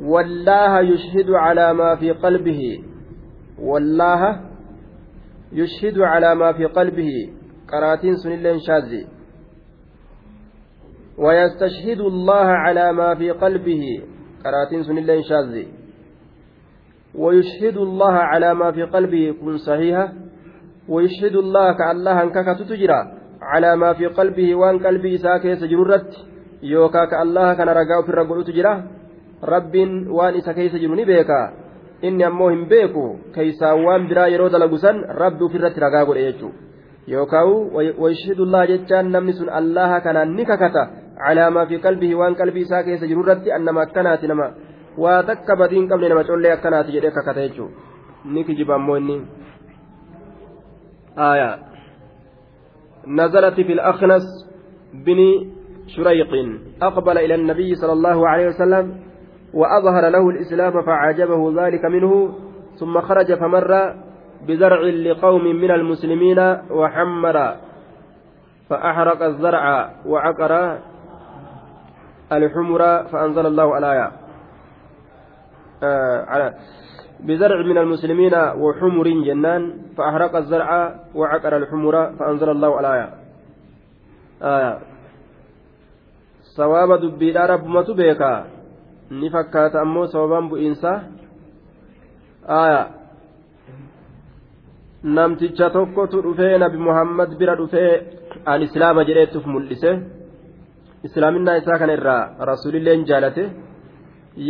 والله 0.00 0.80
يشهد 0.80 1.30
على 1.30 1.72
ما 1.72 1.96
في 1.96 2.10
قلبه. 2.10 2.84
والله 3.58 4.40
يشهد 5.52 5.98
على 5.98 6.34
ما 6.34 6.52
في 6.52 6.64
قلبه. 6.64 7.32
قراتين 7.68 8.16
سنلين 8.16 8.58
شاذي 8.58 9.06
ويستشهد 11.18 12.00
الله 12.00 12.46
على 12.46 12.92
ما 12.92 13.14
في 13.14 13.30
قلبه. 13.30 14.02
قراتين 14.44 14.82
سنلين 14.82 15.22
شاذي 15.22 15.68
ويشهد 17.14 17.76
الله 17.76 18.12
على 18.12 18.54
ما 18.54 18.72
في 18.72 18.82
قلبه. 18.82 19.34
كن 19.40 19.56
صحيحة. 19.56 20.12
ويشهد 20.88 21.36
الله 21.36 21.72
كالله 21.72 22.22
أنكك 22.22 22.58
تجرى 22.68 23.00
على 23.42 23.76
ما 23.76 23.92
في 23.92 24.06
قلبه. 24.06 24.54
وان 24.54 24.86
قلبه 24.86 25.16
ساكي 25.16 25.56
جررت 26.62 26.72
يوكا 26.72 27.04
كالله 27.04 27.54
كان 27.54 27.68
رقاو 27.68 28.02
في 28.02 28.08
الرقل 28.08 28.44
تجرى 28.44 28.74
rabbiin 29.42 30.06
waan 30.06 30.38
isa 30.38 30.54
keessa 30.54 30.78
jiru 30.78 30.94
ni 30.94 31.04
beeka 31.04 31.52
inni 32.06 32.24
ammoo 32.24 32.50
hin 32.50 32.66
beeku 32.70 33.18
keeysaa 33.34 33.74
waan 33.74 34.06
biraa 34.10 34.26
yeroo 34.30 34.48
dalagu 34.54 34.78
san 34.78 35.02
rabbi 35.22 35.44
ofirratti 35.44 35.82
ragaa 35.84 36.04
godhe 36.06 36.22
jechuudha 36.26 36.58
yookaan 37.14 37.50
wayishidullaa 38.02 38.66
jechaan 38.70 39.10
namni 39.14 39.34
sun 39.38 39.50
allaha 39.60 40.00
kanaan 40.04 40.34
ni 40.36 40.46
kakata 40.50 40.84
calaamaa 41.18 41.66
fi 41.72 41.82
qalbii 41.86 42.14
waan 42.20 42.38
qalbii 42.40 42.62
isaa 42.68 42.82
keessa 42.88 43.10
jiru 43.10 43.24
irratti 43.26 43.54
annama 43.56 43.82
akkanaati 43.86 44.30
nama 44.32 44.46
waa 45.06 45.18
takka 45.30 45.56
badiin 45.56 45.88
qabne 45.90 46.12
nama 46.14 46.24
collee 46.30 46.54
akkanaati 46.56 46.94
jedhee 46.98 47.14
kakata 47.18 47.48
jechuudha 47.48 47.74
ni 48.24 48.44
kijiba 48.44 48.74
ammoo 48.78 48.96
inni. 49.02 49.18
نزلت 53.06 53.54
في 53.54 53.72
الأخنس 53.72 54.22
بن 54.94 55.18
شريق 55.86 56.58
أقبل 56.82 57.18
إلى 57.18 57.34
النبي 57.34 57.74
صلى 57.74 57.92
الله 57.92 58.28
عليه 58.28 58.46
وسلم 58.48 58.96
وأظهر 59.54 60.08
له 60.08 60.30
الإسلام 60.30 60.82
فعجبه 60.82 61.66
ذلك 61.66 61.84
منه 61.84 62.34
ثم 62.80 63.00
خرج 63.00 63.34
فمر 63.34 63.94
بزرع 64.48 64.80
لقوم 64.82 65.44
من 65.44 65.70
المسلمين 65.70 66.38
وحمر 66.70 67.56
فأحرق 68.70 69.22
الزرع 69.22 69.90
وعقر 70.06 70.78
الحمر 72.32 73.04
فأنزل 73.04 73.46
الله 73.46 73.78
الآية. 73.78 74.10
آه 75.82 76.54
بزرع 77.20 77.62
من 77.62 77.78
المسلمين 77.78 78.34
وحمر 78.34 79.08
جنان 79.08 79.62
فأحرق 79.96 80.36
الزرع 80.36 80.94
وعقر 81.14 81.56
الحمر 81.56 82.12
فأنزل 82.18 82.50
الله 82.50 82.80
الآية. 82.80 83.08
آية 84.42 84.91
sawaaba 86.56 86.98
dubbiidhaa 87.02 87.46
rabbumatu 87.52 87.94
beeka 88.00 88.30
ni 89.20 89.30
fakkaata 89.34 89.80
ammoo 89.84 90.06
sababaan 90.12 90.48
bu'iinsa? 90.50 90.92
Aya. 92.48 92.82
Namticha 95.16 95.70
tokkotu 95.70 96.22
dhufee 96.22 96.58
nabi 96.58 96.78
muhammad 96.88 97.30
bira 97.38 97.54
dhufee 97.60 97.92
an 98.52 98.62
islaama 98.66 99.04
jedheettuuf 99.08 99.46
mul'ise. 99.46 99.92
Islaaminaa 101.06 101.56
isaa 101.60 101.78
kana 101.80 101.96
irraa 101.98 102.22
rasuulilleen 102.50 103.04
jaalate. 103.10 103.44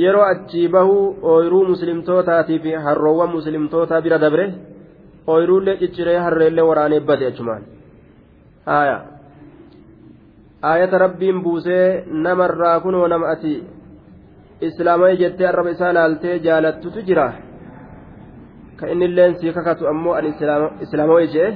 Yeroo 0.00 0.26
achii 0.32 0.68
bahuu 0.74 1.16
ooyiruu 1.30 1.64
muslimtootaatiif 1.72 2.62
fi 2.62 2.72
harroowwan 2.86 3.30
muslimtootaa 3.36 4.00
bira 4.04 4.18
dabre 4.24 4.44
ooyiruullee 5.26 5.76
cicciree 5.80 6.18
harreellee 6.26 6.68
waraanee 6.70 7.00
bade 7.08 7.26
achumaan. 7.30 7.62
Aya. 8.66 9.11
Aayata 10.62 10.98
rabbiin 10.98 11.42
buusee 11.42 12.04
namarraa 12.26 12.80
kunoo 12.80 13.08
nama 13.08 13.28
ati 13.34 13.54
islaamay 14.60 15.16
jettee 15.16 15.46
arraba 15.48 15.70
isaa 15.70 15.92
laaltee 15.92 16.38
jaalattutu 16.38 17.02
jira 17.08 17.32
ka 18.76 18.86
inni 18.92 19.04
illeen 19.04 19.34
sii 19.40 19.52
kakatu 19.52 19.88
ammoo 19.88 20.14
an 20.14 20.26
islaamawee 20.80 21.26
jee 21.34 21.50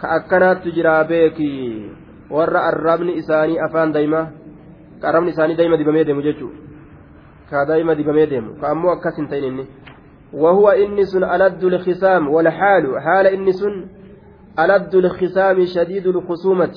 ka 0.00 0.10
akkanaattu 0.18 0.70
jiraa 0.76 1.04
beeki 1.04 1.50
warra 2.30 2.62
arrabni 2.70 3.16
isaanii 3.22 3.58
afaan 3.66 3.92
dayma 3.92 4.20
ka 5.00 5.08
arrabni 5.08 5.30
isaanii 5.30 5.56
dayma 5.56 5.76
dibamee 5.76 6.04
deemu 6.04 6.22
jechuu 6.28 6.52
ka 7.50 7.66
dayma 7.66 7.94
dibamee 7.94 8.26
deemu 8.26 8.54
ka 8.60 8.68
ammoo 8.68 8.94
akkas 8.96 9.16
hin 9.16 9.28
ta'in 9.28 9.44
inni 9.50 9.66
وهو 10.32 10.70
إنس 10.70 11.16
ألد 11.16 11.64
الخصام 11.64 12.28
والحال 12.28 13.00
حال 13.00 13.26
إنس 13.26 13.62
ألد 14.58 14.94
الخصام 14.94 15.64
شديد 15.64 16.06
الخصومة 16.06 16.74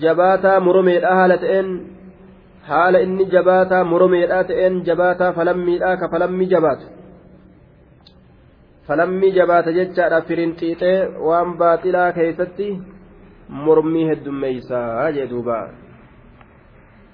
جباتا 0.00 0.58
مرمي 0.58 0.98
الأهلة 0.98 1.60
إن 1.60 1.92
haala 2.68 3.00
inni 3.04 3.24
jabaataa 3.34 3.84
moromeedhaa 3.84 4.44
ta'een 4.48 4.82
jabaataa 4.88 5.32
falammiidhaa 5.38 5.96
ka 6.02 6.08
falammii 6.08 6.46
jabaatu 6.52 6.86
falammii 8.88 9.30
jabaata 9.38 9.74
jechaadha 9.78 10.20
firinxiixee 10.28 10.98
waan 11.28 11.56
baaxilaa 11.62 12.12
keessatti 12.18 12.68
mormii 13.68 14.08
heddummeeysaa 14.10 15.12
jee 15.18 15.30
duuba 15.36 15.62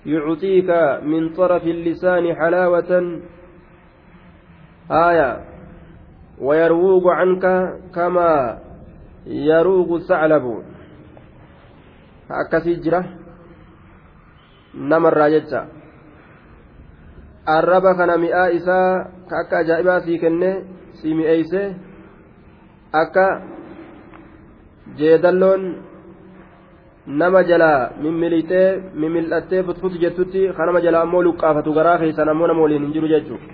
يعطيك 0.07 0.71
من 1.11 1.23
طرف 1.37 1.65
اللسان 1.67 2.25
حلاوة 2.41 2.93
آية 4.91 5.31
ويروق 6.41 7.07
عنك 7.19 7.45
كما 7.95 8.59
يروق 9.27 9.91
الثعلب 10.01 10.45
هكذا 12.31 12.73
جرى 12.85 13.03
namarraa 14.75 15.31
jecha 15.31 15.67
arraba 17.57 17.95
kana 17.99 18.17
mi'aa 18.25 18.51
isaa 18.59 19.05
ka 19.29 19.37
akka 19.43 19.59
ajaa'ibaa 19.59 20.01
sii 20.07 20.19
kenne 20.23 20.51
sii 21.01 21.15
mi'eeyse 21.19 21.63
akka 23.03 23.27
jeedalloon 25.01 25.65
nama 27.23 27.43
jalaa 27.51 27.91
mimmilixee 28.03 28.67
mimmil'attee 28.95 29.63
futfutu 29.63 29.99
jettutti 30.05 30.49
ka 30.57 30.67
nama 30.67 30.85
jalaa 30.87 31.03
ammoo 31.09 31.23
luqqaafatu 31.29 31.73
garaa 31.79 31.99
keessan 32.03 32.29
ammoo 32.29 32.47
nama 32.51 32.63
waliin 32.63 32.85
hin 32.85 32.93
jiru 32.93 33.09
jechuudha. 33.15 33.47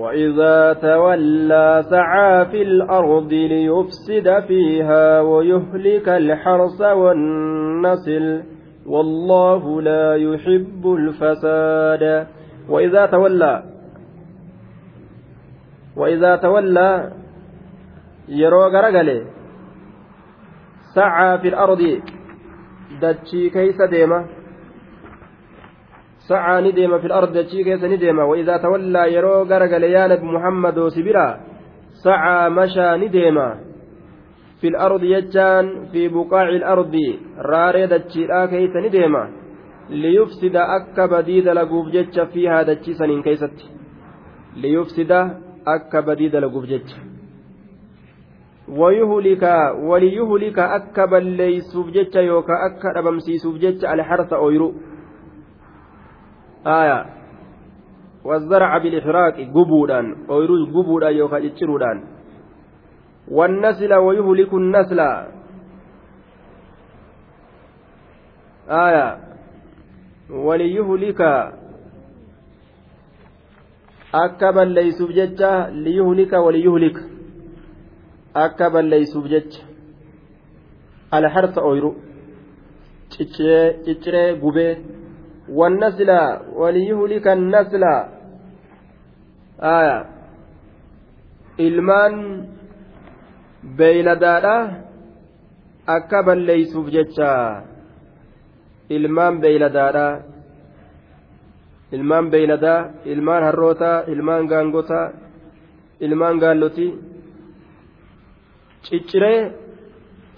وإذا 0.00 0.72
تولى 0.72 1.84
سعى 1.90 2.46
في 2.46 2.62
الأرض 2.62 3.32
ليفسد 3.32 4.40
فيها 4.48 5.20
ويهلك 5.20 6.08
الحرث 6.08 6.80
والنسل 6.80 8.42
والله 8.86 9.82
لا 9.82 10.16
يحب 10.16 10.82
الفساد 10.98 12.26
وإذا 12.68 13.06
تولى 13.06 13.62
وإذا 15.96 16.36
تولى 16.36 17.12
يرو 18.28 18.62
غرغله 18.66 19.24
سعى 20.94 21.38
في 21.38 21.48
الأرض 21.48 22.00
دتشي 23.02 23.50
كيس 23.50 23.76
ديمه 23.90 24.24
سعى 26.30 26.56
ندم 26.66 26.92
في 26.98 27.06
الأرض 27.06 27.30
دچي 27.38 27.64
كيس 27.66 27.82
ندم 27.84 28.18
وإذا 28.18 28.56
تولى 28.56 29.02
يرو 29.14 29.42
غرغل 29.50 29.84
يا 29.84 30.06
نبي 30.10 30.26
محمد 30.36 30.78
وسبرا 30.78 31.28
سعى 32.04 32.50
مشى 32.50 32.88
ندم 33.02 33.36
في 34.60 34.66
الأرض 34.72 35.02
يجان 35.02 35.66
في 35.92 36.02
بقاع 36.14 36.48
الأرض 36.48 36.94
راري 37.50 37.86
دچي 37.92 38.22
كيس 38.50 38.74
ندم 38.84 39.14
ليفسد 39.90 40.56
أكا 40.56 41.06
بديد 41.06 41.48
لقوف 41.48 41.86
جتش 41.88 42.20
فيها 42.20 42.74
سنين 42.92 43.22
كيست. 43.22 43.58
ليفسد 44.56 45.12
أكا 45.66 46.00
بديد 46.00 46.36
لقوف 46.36 46.64
جتش 46.64 46.92
ويهلك 48.68 49.42
وليهلك 49.82 50.58
أكا 50.58 51.04
بليسوف 51.04 51.86
جتش 51.90 52.16
يوكا 52.16 52.54
أكا 52.66 52.88
ربمسيسوف 52.96 53.54
جتش 53.56 53.84
الحرث 53.84 54.32
أويرو. 54.32 54.74
آية 56.66 57.06
والزرع 58.24 58.78
بالإحراق 58.78 59.34
قبودان 59.54 60.16
أويروز 60.30 60.68
قبودان 60.68 61.12
يوكا 61.14 61.38
جتشرودان 61.38 62.04
والنسل 63.28 63.94
ويهلك 63.94 64.54
النسل 64.54 65.00
آية 68.70 69.30
waliyuhlika 70.30 71.52
akka 74.12 74.52
balleeysuuf 74.52 75.10
jecha 75.10 75.70
liyuhlika 75.70 76.40
waliyuhlika 76.40 77.02
akka 78.34 78.70
balleeysuuf 78.70 79.26
jecha 79.28 79.62
alharsa 81.10 81.60
oyru 81.62 81.96
cicciree 83.08 84.34
gubee 84.42 84.78
والنسل 85.58 86.10
وليهلك 86.60 87.26
النسل 87.38 87.84
آية 89.78 89.98
ilmaan 91.66 92.14
beeyladaadha 93.78 94.56
akka 95.96 96.18
balleeysuuf 96.26 96.86
jecha 96.96 97.32
ilmaan 98.96 99.34
beeyladaadha 99.42 100.06
ilmaan 101.96 102.26
beeyladaa 102.32 102.80
ilmaan 103.12 103.42
harrootaa 103.48 103.96
ilmaan 104.12 104.44
gaangotaa 104.52 105.06
ilmaan 106.06 106.36
gaallotii 106.42 106.90
cicciree 108.86 109.40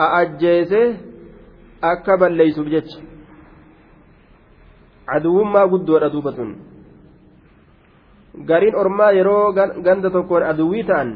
a'ajjeese 0.04 0.82
akka 1.92 2.14
balleeysuuf 2.22 2.68
jecha 2.74 2.98
aduwwummaa 5.06 5.66
guddoodha 5.66 6.08
duuba 6.10 6.32
tun. 6.32 6.56
Gariin 8.48 8.74
ormaa 8.74 9.12
yeroo 9.12 9.52
ganda 9.52 10.10
tokkoon 10.10 10.42
aduwwii 10.42 10.84
ta'an 10.90 11.10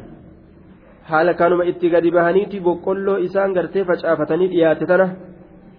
haala 1.08 1.34
kanuma 1.34 1.64
itti 1.64 1.90
gadi 1.90 2.10
bahaniiti 2.10 2.60
boqqolloo 2.60 3.18
isaan 3.26 3.54
gartee 3.54 3.84
facaafatanii 3.84 4.48
dhiyaate 4.52 4.86
tana 4.86 5.06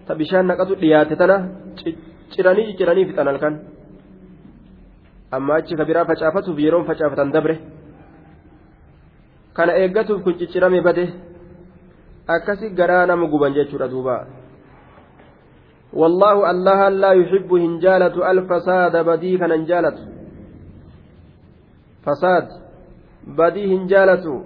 ta 0.06 0.14
bishaan 0.14 0.46
naqatu 0.46 0.80
dhiyaate 0.82 1.16
tana 1.20 1.36
ciranii 2.32 2.66
cicciranii 2.68 3.04
fixan 3.08 3.28
halkan 3.30 3.54
amma 5.30 5.54
achi 5.60 5.76
ka 5.76 5.84
biraa 5.84 6.04
facaafatuuf 6.10 6.58
yeroon 6.58 6.86
facaafatan 6.88 7.32
dabre. 7.32 7.54
Kana 9.56 9.72
eeggatuuf 9.82 10.22
kun 10.24 10.38
ciccirame 10.38 10.80
bade. 10.80 11.04
Akkasi 12.28 12.70
garaa 12.78 13.06
nama 13.06 13.26
guban 13.26 13.54
jechuudha 13.54 13.88
duuba 13.88 14.26
والله 15.92 16.50
الله 16.50 16.88
لا 16.88 17.12
يحب 17.12 17.52
هنجالة 17.52 18.30
الفساد 18.30 18.96
بدي 19.06 19.38
كان 19.38 19.52
هنجالة 19.52 19.98
فساد 22.06 22.48
بدي 23.26 23.76
هنجالة. 23.76 24.44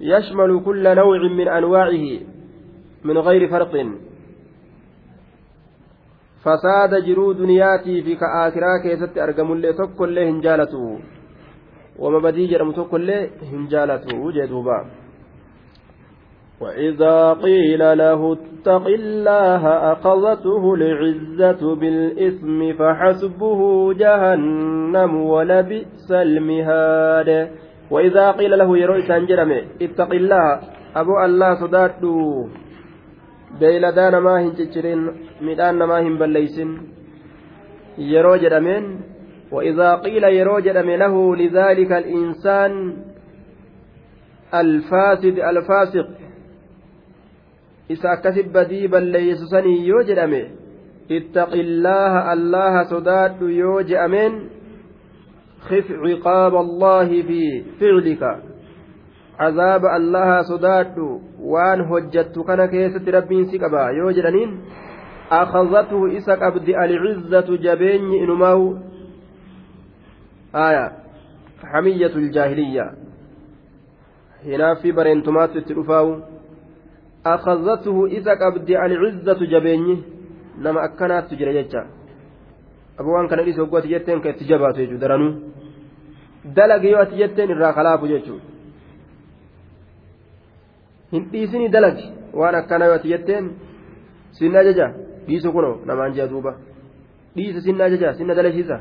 يشمل 0.00 0.62
كل 0.64 0.94
نوع 0.96 1.18
من 1.38 1.48
أنواعه 1.48 2.06
من 3.04 3.18
غير 3.18 3.48
فرق. 3.48 3.74
فساد 6.44 7.04
جرو 7.04 7.32
دنياتي 7.32 8.02
في 8.02 8.14
كآخرا 8.16 8.78
كيست 8.82 9.18
أرقم 9.18 9.52
اللي 9.52 9.72
تكل 9.72 10.14
له 10.14 10.30
هنجالته 10.30 10.98
وما 11.98 12.18
بدي 12.18 12.46
جرم 12.46 12.72
تكل 12.72 13.06
له 13.06 13.30
هنجالته 13.52 14.32
جدوبا 14.32 14.78
وإذا 16.64 17.32
قيل 17.32 17.82
له 17.98 18.20
اتق 18.32 18.86
الله 18.86 19.62
أخذته 19.92 20.74
العزة 20.74 21.74
بالإثم 21.74 22.72
فحسبه 22.72 23.60
جهنم 23.92 25.12
ولبئس 25.32 26.08
المهاد. 26.12 27.30
وإذا 27.90 28.30
قيل 28.30 28.58
له 28.58 28.78
يروي 28.78 29.02
سانجرم 29.02 29.50
اتق 29.82 30.10
الله. 30.12 30.60
أبو 30.96 31.12
الله 31.24 31.50
صداتو 31.54 32.48
beeyladaa 33.60 34.18
ما 34.20 34.34
hin 34.42 34.54
ciccirin 34.58 35.02
midhaan 35.46 35.78
namaa 35.78 36.02
hin 36.02 36.18
balleeysin 36.18 36.70
yeroo 37.98 38.36
وإذا 39.52 39.94
قيل 39.94 40.24
يرو 40.24 40.58
جدم 40.58 40.90
له 40.90 41.36
لذلك 41.36 41.92
الإنسان 41.92 42.96
الفاسد 44.54 45.38
الفاسق. 45.38 46.23
Isa 47.88 48.10
akkasit 48.10 48.48
badii 48.52 48.88
balleeysu 48.88 49.46
sanii 49.46 49.86
yoo 49.86 50.02
jedhame 50.02 50.42
ittaqillaaha 51.08 52.20
allaha 52.34 52.84
sodaadhu 52.84 53.48
yoo 53.62 53.82
je'ameen 53.82 54.34
خف 55.64 55.88
عقاب 55.92 56.54
الله 56.56 57.22
في 57.22 57.64
فعلك 57.80 58.22
عذاب 59.40 59.84
الله 59.84 60.42
صداد 60.42 60.98
وان 61.40 61.80
هجت 61.80 62.38
كان 62.38 62.66
كيست 62.66 63.08
ربي 63.08 63.44
سكبا 63.44 63.88
يوجدنين 63.88 64.50
أخذته 65.30 66.16
إسك 66.16 66.42
أبدي 66.42 66.72
العزة 66.84 67.56
جبين 67.56 68.12
إنماو 68.22 68.76
آية 70.54 70.92
حمية 71.64 72.14
الجاهلية 72.16 72.92
هنا 74.44 74.74
في 74.74 74.92
برينتمات 74.92 75.56
التلفاو 75.56 76.20
أخذته 77.26 78.06
إذا 78.06 78.32
قبض 78.34 78.70
العزة 78.70 79.40
جبيني 79.52 79.96
نما 80.58 80.84
أكنات 80.84 81.24
تجري 81.30 81.62
جتا 81.62 81.82
أبوان 83.00 83.28
كان 83.28 83.38
إيسا 83.38 83.62
وقوة 83.62 83.86
جتين 83.92 84.20
كتجبات 84.20 84.78
يجو 84.78 84.96
درانو 85.02 85.28
دلق 86.56 86.82
يوات 86.84 87.10
جتين 87.20 87.50
إرا 87.50 87.72
خلاف 87.72 88.04
جتشو 88.04 88.36
hin 91.14 91.24
dhiisini 91.32 91.68
dalagi 91.74 92.06
waan 92.34 92.54
akkana 92.60 92.84
yoo 92.90 92.98
jetteen 93.10 93.44
sinna 94.38 94.58
ajaja 94.62 94.86
dhiisu 95.26 95.52
kuno 95.54 95.70
namaan 95.86 96.14
jea 96.16 96.26
duuba 96.32 96.52
dhiisa 97.36 97.60
sinna 97.66 97.84
ajaja 97.84 98.14
sinna 98.18 98.34
dalasiisa 98.38 98.76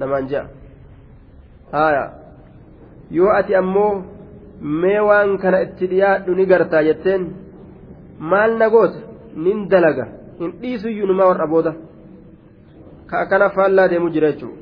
namaan 0.00 0.26
jea 0.30 0.44
haya 1.72 2.04
yoo 3.18 3.30
ati 3.38 3.54
ammoo 3.60 3.92
mee 4.60 5.00
waan 5.00 5.38
kana 5.38 5.62
itti 5.62 5.86
dhiyaadhu 5.88 6.34
ni 6.34 6.46
gartaa 6.46 6.82
jetteen. 6.84 7.22
Maal 8.18 8.58
na 8.58 8.68
goota? 8.70 8.98
Nin 9.36 9.68
dalaga. 9.68 10.06
Hin 10.40 10.52
dhiisuyyuu 10.60 11.06
numaa 11.06 11.26
warra 11.30 11.46
booda. 11.46 11.74
Ka 13.06 13.20
akkana 13.20 13.50
faallaa 13.50 13.88
deemu 13.88 14.10
jira 14.10 14.32
jechuudha. 14.32 14.58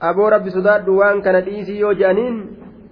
Aboo 0.00 0.30
rabbi 0.30 0.50
sodaadhu 0.50 0.98
waan 0.98 1.22
kana 1.22 1.40
dhiisii 1.40 1.80
yoo 1.80 1.94
je'aniin 1.94 2.36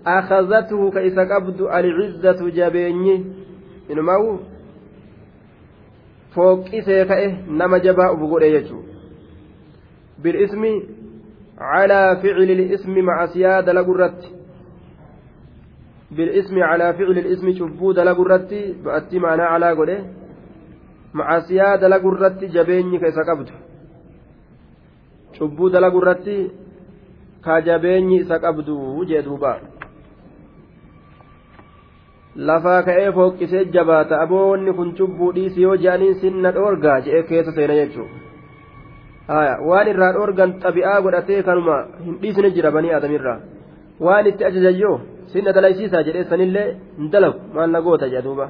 akhazatuhu 0.05 0.91
ka 0.93 1.03
isa 1.03 1.27
qabdu 1.27 1.69
alcizzatu 1.69 2.51
jabeenyi. 2.51 3.17
Inumaa'u 3.89 4.39
fooqqisee 6.35 7.05
ka'e 7.11 7.29
nama 7.49 7.81
jabaa 7.81 8.13
ufu 8.15 8.29
godhe 8.29 8.51
jechuudha. 8.51 8.93
Bilismi 10.23 10.73
calaa 11.59 12.17
ficili 12.17 12.55
lismi 12.55 13.03
macasiyaa 13.03 13.63
dalagu 13.63 13.95
irratti 13.95 14.29
بالاسم 16.16 16.64
على 16.64 16.94
فعل 16.94 17.18
الاسم 17.24 17.54
شبو 17.60 17.92
دلق 17.92 18.20
الرتي 18.20 18.62
بأتي 18.84 19.20
معنى 19.20 19.42
على 19.42 19.72
قوله 19.72 20.00
مع 21.14 21.40
سيا 21.40 21.76
دلق 21.76 22.04
الرتي 22.14 22.46
جبيني 22.56 22.98
كيسا 23.00 23.24
قبض 23.30 23.50
شبو 25.38 25.68
دلق 25.68 25.96
الرتي 26.02 26.38
كجبيني 27.46 28.22
إسا 28.22 28.38
قبض 28.44 28.70
وجدوبا 28.70 29.54
lafaa 32.36 32.84
ka'ee 32.88 33.12
fooqqisee 33.16 33.66
jabaata 33.76 34.20
aboonni 34.24 34.74
kun 34.74 34.94
cubbuu 34.98 35.32
dhiisi 35.38 35.62
yoo 35.62 35.76
je'aniin 35.84 36.20
sinna 36.22 36.52
dhoorgaa 36.58 37.00
je'ee 37.06 37.24
keessa 37.30 37.52
seena 37.58 37.76
jechuudha 37.80 39.58
waan 39.70 39.88
irraa 39.94 40.12
dhoorgan 40.18 40.54
xabi'aa 40.64 41.02
godhatee 41.06 41.42
kanuma 41.48 41.76
hin 42.06 42.16
dhiisne 42.22 42.52
jira 42.58 42.72
banii 42.76 42.94
aadamirraa 42.98 43.40
waan 44.06 44.30
itti 44.32 44.48
ajajayyoo 44.50 44.98
sinna 45.33 45.57
dalaysiisaa 45.57 46.03
jedhee 46.09 46.25
sanillee 46.33 46.69
hin 46.99 47.11
dalagu 47.15 47.39
maal 47.55 47.71
na 47.77 47.83
goota 47.87 48.11
jedha 48.13 48.27
duuba 48.29 48.47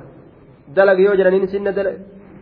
dalagi 0.76 1.06
yoo 1.08 1.16
jedhaniin 1.20 1.48
sinna 1.54 1.72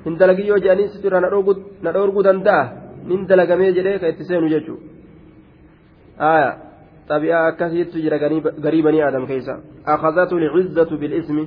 hin 0.06 0.18
dalagi 0.22 0.48
yoo 0.50 0.58
jedhaniin 0.64 0.92
sitirraa 0.94 1.20
na 1.20 1.92
dhoorguu 1.96 2.26
danda'a 2.28 2.64
nin 3.10 3.26
dalagamee 3.30 3.72
jedhee 3.78 3.98
ka 3.98 4.12
itti 4.14 4.28
seenu 4.30 4.48
jechuudha 4.54 4.82
aayaa 6.30 6.54
xabi'aa 7.10 7.44
akkasiitu 7.50 8.02
jira 8.04 8.18
garii 8.64 8.82
banii 8.88 9.04
aadam 9.06 9.26
keessa 9.30 9.60
akhazatu 9.94 10.42
lcizzatu 10.44 10.98
bilismi 11.02 11.44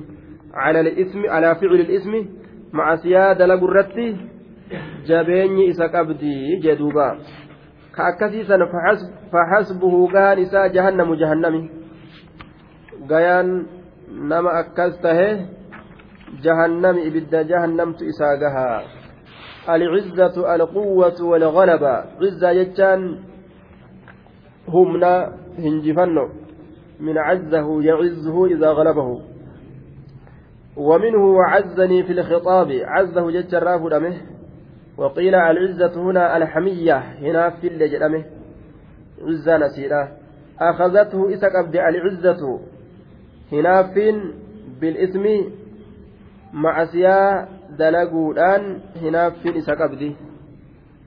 على 0.54 0.80
الاسم 0.80 1.26
على 1.28 1.54
فعل 1.54 1.74
الاسم 1.74 2.26
مع 2.72 2.96
سيادة 2.96 3.46
لقرتي 3.46 4.16
جبيني 5.06 5.70
إسا 5.70 5.86
قبدي 5.86 6.56
جدوبا 6.56 7.18
كأكسيسا 7.96 8.58
فحسب 8.72 9.10
فحسبه 9.32 10.08
كان 10.08 10.38
إسا 10.38 10.66
جهنم 10.66 11.14
جهنمي 11.14 11.70
gayaan 13.08 13.66
nama 14.30 14.50
akkas 14.62 15.00
tahe 15.00 15.28
ibidda 17.08 17.44
jahannamtu 17.44 18.04
isaa 18.04 18.36
gahaa 18.36 18.82
alcizzatu 19.66 20.46
alquwwatu 20.46 21.30
walgalaba 21.30 22.06
cizza 22.20 22.54
jechaan 22.54 23.24
humna 24.66 25.32
hinjifanno 25.56 26.30
min 27.00 27.14
cazzahu 27.14 27.82
yacizzuhu 27.82 28.46
idaa 28.54 28.74
galabahu 28.74 29.22
ومنه 30.78 31.24
وعزني 31.26 32.02
في 32.02 32.12
الخطاب 32.12 32.70
عزه 32.70 33.30
جج 33.30 33.54
الراف 33.54 33.82
دمه 33.86 34.16
وقيل 34.96 35.34
العزة 35.34 35.94
هنا 36.02 36.36
الحمية 36.36 36.96
هنا 36.98 37.50
في 37.50 37.66
اللي 37.66 37.88
جرمه 37.88 38.24
عزة 39.22 39.56
نسيرة 39.56 40.08
أخذته 40.60 41.34
إسا 41.34 41.48
قبد 41.48 41.76
العزة 41.76 42.60
هنا 43.52 43.82
فين 43.82 44.34
بالإثم 44.80 45.24
معسيا 46.52 47.48
دلقودان 47.78 48.80
هنا 49.02 49.30
فين 49.30 49.56
إسا 49.56 49.74
قبدي 49.74 50.16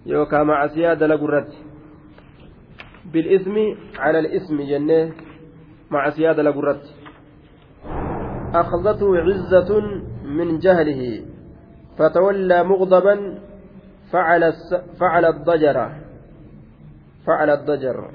يوكا 0.06 0.44
معسيا 0.44 0.94
دلقرت 0.94 1.54
بالإثم 3.14 3.56
على 4.00 4.20
الإثم 4.20 4.62
جنة 4.62 5.12
معسيا 5.92 6.34
دلقرت 6.34 6.82
أخذته 8.54 9.18
عزة 9.18 9.80
من 10.26 10.60
جهله 10.60 11.22
فتولى 11.98 12.64
مغضبا 12.64 13.40
فعل 14.12 14.54
فعل 15.00 15.26
الضجر 15.26 15.92
فعل 17.28 17.50
الضجر 17.50 18.10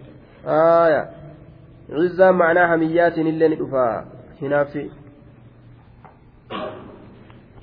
آية 0.47 1.11
عزة 1.91 2.31
معناها 2.31 2.77
ميات 2.77 3.19
اللي 3.19 3.49
ندفا 3.49 4.16
في 4.41 4.91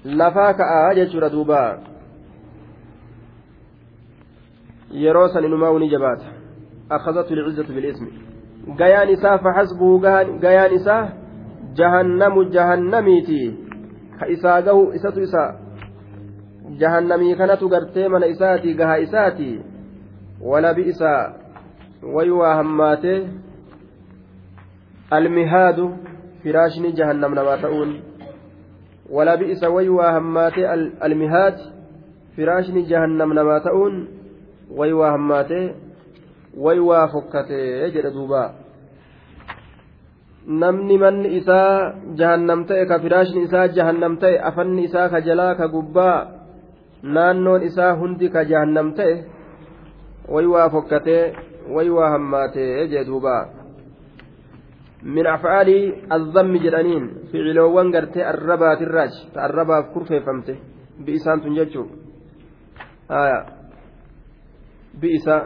lafaa 0.03 0.53
ka'aa 0.53 0.93
jechuudha 0.95 1.29
duuba 1.29 1.79
yeroo 4.91 5.27
san 5.27 5.43
inumaa 5.43 5.79
ni 5.79 5.89
jabaata 5.89 6.25
akhazatu 6.89 7.35
lcizzatu 7.35 7.73
bilismi 7.73 8.11
gayaan 8.77 9.09
isaa 9.09 9.37
faxasbuhu 9.37 9.99
gayaan 10.39 10.73
isaa 10.73 11.07
jahannamu 11.73 12.45
jahannamiiti 12.55 13.41
ka 14.19 14.27
isaa 14.27 14.61
gahu 14.61 14.91
isatu 14.93 15.23
isa 15.23 15.55
jahannamii 16.77 17.35
kanatu 17.35 17.69
gartee 17.69 18.07
mana 18.07 18.27
isaati 18.27 18.73
gaha 18.73 18.99
isaati 18.99 19.61
walabi 20.41 20.81
isaa 20.81 21.33
wayuwaa 22.13 22.55
hammaatee 22.55 23.27
almihaadu 25.09 25.87
firaashni 26.43 26.91
jahannam 26.93 27.35
namaa 27.35 27.57
ta'uun 27.57 27.91
walabi 29.09 29.51
isa 29.51 29.69
wayuwaa 29.69 30.11
hammaatee 30.17 30.67
almihaad 30.99 31.57
firaashni 32.35 32.83
jahannam 32.91 33.33
namaa 33.33 33.59
ta'uun 33.59 33.95
wayuwaa 34.77 35.11
hammaatee 35.11 35.75
wayuwaa 36.57 37.07
fokkatee 37.07 37.91
jedhe 37.95 38.11
duubaa 38.11 38.49
namni 40.47 40.97
manni 40.97 41.35
isaa 41.37 41.93
jahannam 42.19 42.65
ta'e 42.67 42.85
ka 42.85 42.99
firaashni 42.99 43.43
isaa 43.47 43.67
jahannam 43.67 44.17
ta'e 44.19 44.39
afanni 44.51 44.83
isaa 44.83 45.09
ka 45.09 45.21
jalaa 45.21 45.55
ka 45.55 45.67
gubbaa 45.67 46.27
naannoon 47.03 47.63
isaa 47.63 47.95
hundi 47.95 48.29
ka 48.29 48.45
jahannam 48.45 48.93
ta'e 48.99 49.15
way 50.27 50.45
waa 50.45 50.69
fokkatee 50.69 51.33
way 51.75 51.89
waa 51.89 52.09
hammaatee 52.15 52.87
jee 52.87 53.05
duuba 53.07 53.62
min 55.03 55.25
afcaali 55.27 55.93
azzammi 56.09 56.59
jedhaniin 56.59 57.05
ficiloowwan 57.31 57.91
gartee 57.91 58.23
arrabaatirraaj 58.23 59.13
ta 59.33 59.41
arrabaaf 59.47 59.93
kurfeeffamte 59.93 60.53
bi'isaan 61.05 61.41
tun 61.41 61.55
jechuu 61.55 61.87
bi'isa 65.01 65.37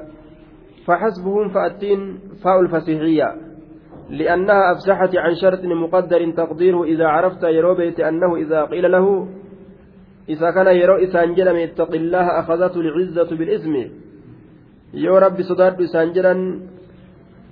فحسبهم 0.88 1.50
فأتين 1.50 2.20
فاء 2.44 2.60
الفسيحية 2.60 3.36
لأنها 4.10 4.72
أفسحت 4.72 5.16
عن 5.16 5.36
شرط 5.36 5.64
مقدر 5.64 6.32
تقديره 6.32 6.84
إذا 6.84 7.08
عرفت 7.08 7.44
يروبيت 7.44 8.00
أنه 8.00 8.36
إذا 8.36 8.64
قيل 8.64 8.92
له 8.92 9.28
إذا 10.30 10.52
كان 10.52 10.68
يرو 10.68 10.96
إسان 10.96 11.34
جلم 11.34 11.56
اتق 11.56 11.92
الله 11.92 12.40
أخذته 12.40 12.80
العزة 12.80 13.36
بالإثم 13.36 13.76
rabbi 14.96 15.44
sodaadhu 15.44 15.84
isaan 15.84 16.16
jedhan 16.16 16.40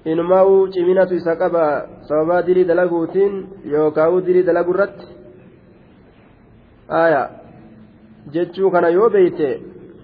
inumaa'uu 0.05 0.69
ciminatu 0.75 1.15
isa 1.15 1.37
qaba 1.37 1.65
sababaa 2.09 2.43
dirii 2.47 2.69
dalaguutiin 2.71 3.35
yookaa'uu 3.73 4.25
dirii 4.27 4.47
dalagu 4.49 4.75
irratti 4.75 5.07
aya 7.03 7.23
jechuu 8.33 8.71
kana 8.71 8.89
yoo 8.89 9.11
beeyte 9.11 9.51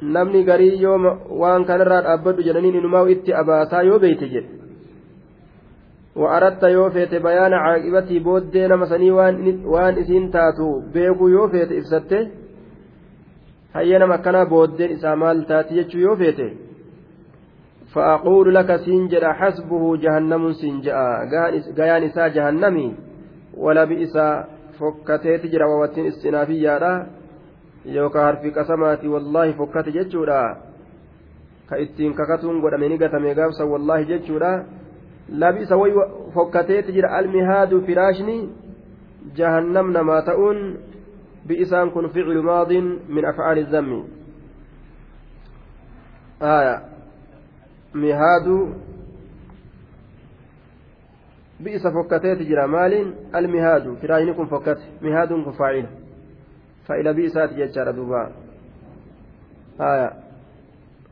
namni 0.02 0.44
garii 0.50 0.82
yoo 0.82 0.98
waan 1.42 1.64
kanarraa 1.64 2.02
dhaabbadhu 2.08 2.46
jedhaniin 2.48 2.78
inumaa'u 2.82 3.16
itti 3.16 3.38
abaasaa 3.42 3.88
yoo 3.90 3.98
beeyte 4.04 4.28
jedhe 4.34 4.56
وأردت 6.16 6.62
يوفيت 6.62 7.14
بيان 7.14 7.52
عاقبتي 7.52 8.18
بودي 8.18 8.66
نما 8.66 8.86
سني 8.86 9.10
وان 9.10 9.64
وان 9.64 9.98
اسين 9.98 10.30
تاتو 10.30 10.80
بيكو 10.94 11.28
يوفيت 11.28 11.72
إفسته 11.72 12.28
هيا 13.74 14.06
مكانا 14.06 14.44
بودين 14.44 14.90
إسا 14.92 15.14
مال 15.14 15.46
تاتي 15.46 15.76
يجو 15.76 15.98
يوفيت 15.98 16.40
فأقول 17.93 18.55
لك 18.55 18.75
سنجر 18.75 19.33
حسبه 19.33 19.97
جهنم 19.97 20.53
سنجاء 20.53 21.27
قيان 21.77 22.03
إسا 22.03 22.27
جهنمي 22.27 22.95
ولا 23.57 23.83
بئسا 23.83 24.27
فكتيت 24.79 25.45
جرى 25.45 25.65
ووتين 25.65 26.05
استنافيا 26.05 26.77
yookaan 27.85 28.25
harfi 28.25 28.51
qasamaati 28.51 29.07
wallaahi 29.07 29.53
fokkate 29.53 29.91
jechuudha 29.91 30.57
ka 31.69 31.77
ittiin 31.77 32.13
kakatuun 32.13 32.61
godhameni 32.61 32.97
gatame 32.97 33.33
gaafsa 33.35 33.65
wallaahi 33.65 34.05
jechuudha 34.05 34.65
labisa 35.29 35.77
way 35.77 35.91
fokkateeti 36.33 36.93
jira 36.93 37.11
almihaadu 37.17 37.81
firaashni 37.85 38.49
jahannam 39.33 39.91
namaa 39.91 40.21
ta'uun 40.21 40.77
bi'isaan 41.47 41.91
kun 41.91 42.09
ficlu 42.09 42.43
maadin 42.43 42.99
min 43.07 43.25
afcaali 43.25 43.65
zammi 43.73 44.03
mihaadu 47.93 48.75
bi'isa 51.63 51.91
fokkateeti 51.91 52.45
jira 52.45 52.67
maaliin 52.67 53.15
almihaadu 53.33 53.95
firaashni 54.01 54.33
kun 54.33 54.47
fokkate 54.47 54.83
mihaaduun 55.01 55.43
kun 55.43 55.53
faacila 55.53 55.89
fa'ila 56.87 57.13
bi'isaati 57.13 57.55
jechaadha 57.55 57.95
duuba 57.95 58.21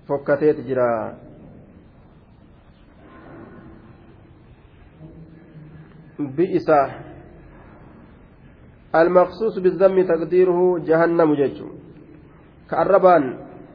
fokkateeti 0.07 0.63
jira 0.63 0.89
بئس 6.19 6.67
المخصوص 8.95 9.59
بالذم 9.59 9.97
تقديره 10.03 10.79
جهنم 10.79 11.33
جج 11.33 11.57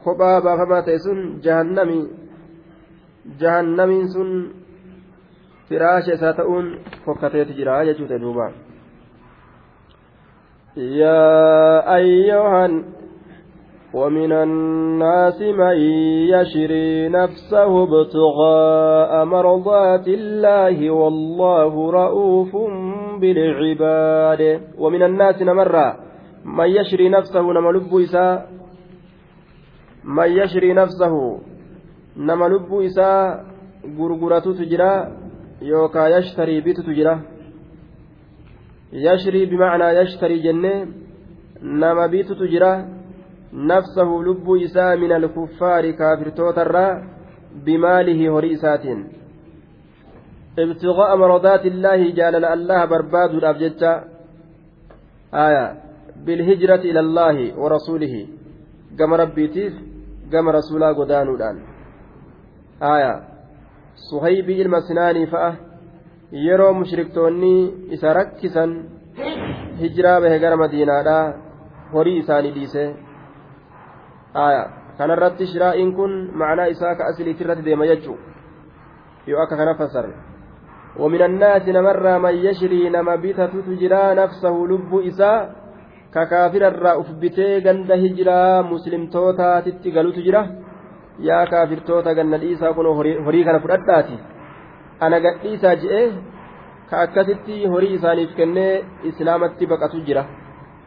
kophaa 0.05 0.41
baafamaa 0.45 0.85
ta'e 0.85 0.99
sun 1.01 1.41
jahannami 1.41 1.99
jahannamiin 3.41 4.07
sun 4.09 4.29
firaasha 5.69 6.13
isaa 6.13 6.33
ta'uun 6.33 6.67
fokkateeti 7.05 7.57
jira 7.59 7.85
jechuu 7.85 8.07
ta'e 8.07 8.19
duuba 8.19 8.51
yaa 10.75 11.83
ayyuhan 11.97 12.83
ومن 13.95 14.31
الناس 14.31 15.41
من 15.41 15.77
يشري 16.35 17.09
نفسه 17.09 17.83
ابتغاء 17.83 19.25
مرضات 19.25 20.07
الله 20.07 20.91
والله 20.91 21.91
رؤوف 21.91 22.51
بالعباد. 23.21 24.61
ومن 24.77 25.03
الناس 25.03 25.41
نمر 25.41 25.75
من 26.45 26.65
يشري 26.65 27.09
نفسه 27.09 27.41
نما 27.41 27.69
لب 27.71 27.95
إساء 27.95 28.49
من 30.03 30.29
يشري 30.31 30.73
نفسه 30.73 31.39
لب 32.17 32.73
إساء 32.73 33.45
غرغرة 33.97 34.39
تجرى 34.59 34.93
يوكا 35.61 36.07
يشتري 36.07 36.61
بيت 36.61 36.79
تجرى 36.79 37.19
يشري 38.93 39.45
بمعنى 39.45 39.87
يشتري 39.99 40.39
جنة 40.39 40.87
نما 41.61 42.07
بيت 42.07 42.31
تجرى 42.31 42.85
نفسه 43.53 44.09
لب 44.27 44.47
إساء 44.65 44.97
من 44.97 45.11
الكفار 45.11 45.91
كافر 45.91 46.29
توترا 46.29 46.87
بماله 47.65 48.37
هري 48.37 48.53
إساتين 48.53 49.07
ابتغاء 50.59 51.17
مرضات 51.17 51.65
الله 51.65 52.09
جال 52.09 52.45
الله 52.45 52.85
برباد 52.85 53.29
الأبجدة 53.29 54.03
آية 55.33 55.65
بالهجرة 56.25 56.75
إلى 56.89 56.99
الله 56.99 57.59
ورسوله 57.59 58.27
قم 58.99 59.13
ربيتيف 59.13 59.73
قم 60.33 60.49
رسولا 60.49 60.91
قدانودان 62.80 62.96
آية 62.96 63.22
صهيب 64.10 64.50
المسناني 64.50 65.26
فأه 65.26 65.54
yeroo 66.32 66.74
mushriktoonni 66.78 67.90
isa 67.90 68.14
rakkisan 68.14 68.70
hijiraa 69.80 70.20
bahe 70.20 70.38
gara 70.38 70.56
madiinaadhaa 70.56 71.34
horii 71.92 72.18
isaanii 72.22 72.52
dhiise 72.54 72.84
kanarratti 74.98 75.46
shiraa'iin 75.52 75.90
kun 75.98 76.30
macnaa 76.42 76.68
isaa 76.74 76.94
ka 76.94 77.08
asiliitti 77.10 77.44
irratti 77.44 77.64
deema 77.64 77.88
jechuu 77.90 78.18
yoo 79.26 79.42
akka 79.42 79.56
kana 79.56 79.74
fassarre 79.74 80.14
ومن 80.98 81.22
الناس 81.22 81.68
نمر 81.68 82.18
من 82.18 82.34
يشري 82.34 82.88
نما 82.90 83.14
بيتة 83.16 83.46
تجرى 83.46 84.14
نفسه 84.14 84.54
لب 84.70 84.92
إساء 85.08 85.60
ka 86.10 86.26
kaafirarraa 86.26 86.98
uf 86.98 87.10
bitee 87.22 87.60
ganda 87.62 87.94
hijiraa 87.94 88.62
muslimtootaatitti 88.70 89.92
galutu 89.96 90.22
jira 90.26 90.40
yaa 91.19 91.45
kaafirtoota 91.47 92.15
ganna 92.15 92.37
dhiisaa 92.37 92.73
kun 92.73 92.87
horii 93.25 93.43
kana 93.43 93.59
fudhadhaati 93.59 94.17
ana 94.99 95.19
gadhiisaa 95.19 95.75
je'ee 95.83 96.07
ka 96.89 97.01
akkasitti 97.01 97.65
horii 97.73 97.93
isaaniif 97.97 98.35
kennee 98.35 98.85
islaamatti 99.11 99.65
baqatu 99.73 100.01
jira 100.07 100.25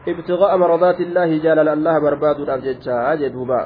ibtiqaa'a 0.05 0.57
maradaati 0.57 1.03
illaahi 1.03 1.39
jaalala 1.45 1.71
allaha 1.77 2.03
barbaaduudhaaf 2.07 2.61
jechaa 2.67 3.15
jee 3.21 3.31
duuba 3.37 3.59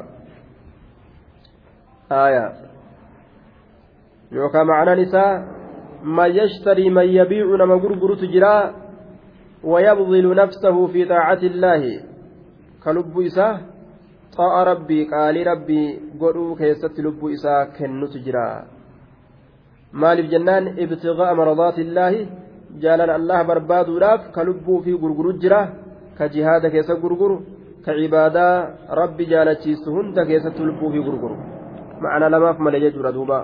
aayaa 2.21 2.49
yookaan 4.37 4.67
macnaan 4.67 5.03
isaa 5.07 5.31
man 6.03 6.35
yashtarii 6.39 6.89
man 6.99 7.13
yabiicu 7.17 7.57
nama 7.57 7.77
gurgurutu 7.77 8.27
jira 8.37 8.55
ويبذل 9.63 10.35
نفسه 10.35 10.87
في 10.87 11.05
طاعة 11.05 11.41
الله 11.51 12.01
كلب 12.83 13.19
إساه 13.19 13.59
طاعة 14.37 14.63
ربي 14.63 14.99
قال 15.13 15.47
ربي 15.47 15.83
قلوا 16.21 16.55
كيست 16.59 16.99
لب 17.05 17.21
إساه 17.35 17.63
كنت 17.77 18.13
جرا 18.25 18.49
maaliif 20.01 20.27
jennaan 20.33 20.65
ibtiqaa'a 20.83 21.37
maradaati 21.39 21.85
illaahi 21.85 22.27
jaalala 22.83 23.13
allah 23.19 23.39
barbaaduudhaaf 23.49 24.21
ka 24.35 24.41
lubbuu 24.47 24.81
fi 24.85 24.91
gurguru 25.03 25.33
jira 25.41 25.59
ka 26.17 26.25
jihaada 26.33 26.73
keessa 26.73 26.95
gurguru 27.03 27.35
ka 27.85 27.93
cibaadaa 27.97 28.55
rabbi 28.99 29.29
jaalachiisu 29.33 29.93
hunda 29.95 30.25
keessatti 30.29 30.65
lubbuu 30.69 30.89
fi 30.93 30.99
gurguru 31.07 31.35
macna 32.01 32.31
lamaaf 32.33 32.57
malee 32.65 32.81
jechuudha 32.85 33.11
duuba 33.17 33.39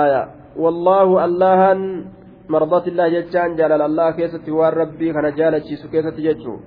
aya 0.00 0.22
wallaahu 0.62 1.14
allahan 1.26 1.80
maradaati 2.54 2.90
illaahi 2.90 3.16
jechaan 3.18 3.56
jaalala 3.58 3.86
allah 3.90 4.08
keessatti 4.18 4.56
waan 4.58 4.74
rabbii 4.82 5.14
kana 5.16 5.36
jaalachiisu 5.38 5.92
keessatti 5.94 6.26
jechuu 6.26 6.58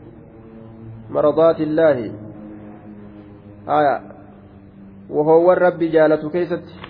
maradaati 1.09 1.63
illaahi 1.63 2.11
aya 3.67 3.95
wahoowwan 5.09 5.57
rabbi 5.57 5.89
jaalatu 5.89 6.29
keessatti 6.29 6.87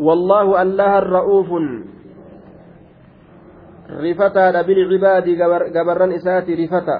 والله 0.00 0.62
الله 0.62 0.92
الرؤوف. 0.98 1.50
رفتا 3.90 4.62
بالعباد 4.62 5.26
جبران 5.74 6.12
إساتي 6.12 6.54
رفتا. 6.54 6.98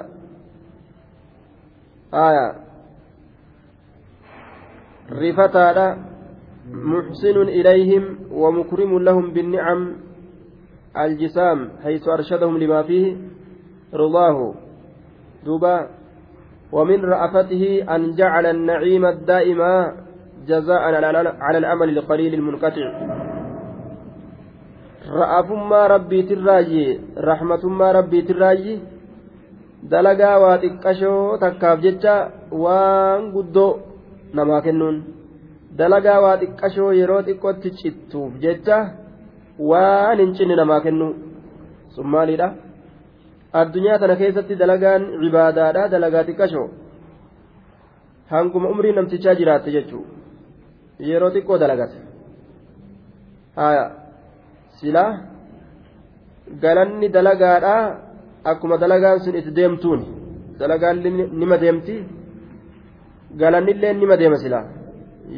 آية. 2.13 2.47
رفتا 5.11 5.97
محسن 6.71 7.37
إليهم 7.41 8.03
ومكرم 8.31 8.99
لهم 8.99 9.25
بالنعم 9.33 9.81
الجسام 10.97 11.69
حيث 11.83 12.07
أرشدهم 12.07 12.57
لما 12.57 12.81
فيه. 12.83 13.17
رضاه 13.94 14.54
دوبا 15.44 15.88
ومن 16.72 17.04
رأفته 17.04 17.84
أن 17.94 18.14
جعل 18.14 18.46
النعيم 18.46 19.04
الدائم 19.06 19.60
جزاء 20.48 20.82
على 21.40 21.58
العمل 21.58 21.88
القليل 21.98 22.34
المنقطع 22.34 22.86
ra'afummaa 25.06 25.88
rabbiitirraayi 25.88 27.00
rahmatummaa 27.28 27.92
rabbiitirraayi 27.96 28.72
dalagaa 29.90 30.38
waa 30.44 30.56
xiqqashoo 30.62 31.38
takkaaf 31.42 31.80
jecha 31.84 32.14
waan 32.64 33.30
guddoo 33.34 33.70
namaa 34.38 34.60
kennuun 34.66 34.96
dalagaa 35.78 36.18
waa 36.24 36.36
xiqqashoo 36.40 36.90
yeroo 37.00 37.22
xiqqootti 37.28 37.74
cittuuf 37.82 38.32
jecha 38.44 38.78
waan 39.70 40.18
hin 40.24 40.34
cinne 40.40 40.56
namaa 40.62 40.80
kennu 40.88 41.08
sun 41.94 42.10
maalidha 42.14 42.48
addunyaa 43.59 43.99
tana 44.01 44.15
keessatti 44.21 44.55
dalagaan 44.61 45.03
cibaadaadha 45.21 45.83
dalagaa 45.93 46.23
xiqqashoo 46.29 46.67
hanguma 48.33 48.67
umrii 48.73 48.93
namtichaa 48.97 49.35
jiraatte 49.39 49.69
jechuudha. 49.77 50.21
yeroo 51.09 51.31
xiqqoo 51.35 51.57
dalagate 51.63 51.97
haya 53.59 53.83
silaa 54.79 55.11
galanni 56.63 57.07
dalagaadha 57.15 57.75
akkuma 58.51 58.77
dalagaan 58.83 59.19
sun 59.23 59.35
itti 59.39 59.51
deemtuun 59.59 60.01
dalagaan 60.59 60.97
nima 61.41 61.57
deemti 61.63 61.95
galannillee 63.41 63.93
nima 64.01 64.15
deema 64.21 64.37
silaa 64.43 64.65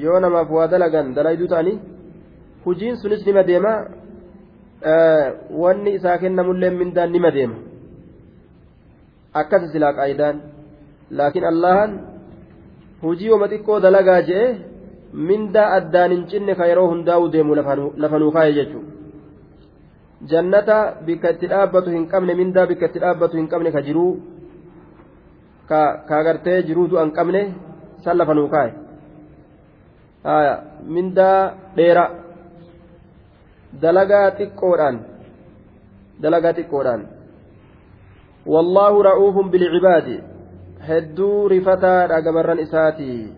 yoo 0.04 0.20
namaaf 0.24 0.50
waa 0.58 0.68
dalagan 0.74 1.08
dalayduu 1.18 1.48
ta'anii 1.54 1.78
hujiin 2.66 2.96
sunis 3.02 3.22
nima 3.28 3.44
deema 3.50 3.74
wanni 5.62 5.92
isaa 5.98 6.18
kennamullee 6.24 6.72
mindaan 6.82 7.12
nima 7.16 7.32
deema 7.38 7.56
akkasa 9.34 9.68
silaa 9.74 9.94
qaayidaan. 9.98 10.38
Laakiin 11.18 11.46
allahan 11.52 11.92
hujii 13.04 13.32
wama 13.34 13.48
xiqqoo 13.52 13.80
dalagaa 13.86 14.22
je'e 14.30 14.46
mindaa 15.30 15.70
addaan 15.78 16.12
hin 16.16 16.24
cinne 16.32 16.54
ka 16.60 16.66
yeroo 16.70 16.88
hundaa'u 16.94 17.32
deemu 17.34 17.56
lafanuu 18.04 18.32
kaaye 18.36 18.54
jechuudha. 18.60 18.92
Jannata 20.32 20.78
bikka 21.06 21.28
itti 21.34 21.48
dhaabbatu 21.54 21.90
hin 21.96 22.06
qabne 22.12 22.34
mindaa 22.42 22.66
bikka 22.72 22.86
itti 22.90 23.00
dhaabbatu 23.04 23.38
hin 23.38 23.48
qabne 23.52 23.70
ka 23.76 23.82
jiruu 23.88 24.12
ka 25.70 26.18
gartee 26.28 26.60
jiruutu 26.68 26.96
an 27.02 27.10
qabne 27.18 27.42
san 28.04 28.18
lafanuu 28.18 28.48
kaaye. 28.54 28.74
Mindaa 30.96 31.40
dheeraa 31.78 32.12
dalagaa 33.82 34.28
xiqqoodhaan 34.38 34.98
dalagaa 36.24 36.54
xiqqoodhaan. 36.58 37.02
Bilcibaadi 38.46 40.18
hedduu 40.88 41.48
rifataadha 41.48 42.22
gabarran 42.22 42.60
isaati 42.60 43.34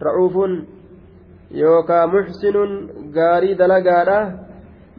ra'uufun 0.00 0.52
yookaa 1.62 2.06
muxsinuun 2.06 2.72
gaarii 3.16 3.54
dalagaadha 3.54 4.18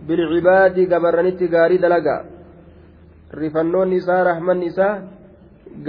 bilcibaadi 0.08 0.86
gabarranitti 0.86 1.48
gaarii 1.48 1.82
dalagaa 1.86 2.26
rifannoonni 3.42 3.96
isaa 3.96 4.24
rahmanni 4.24 4.66
isaa 4.66 4.94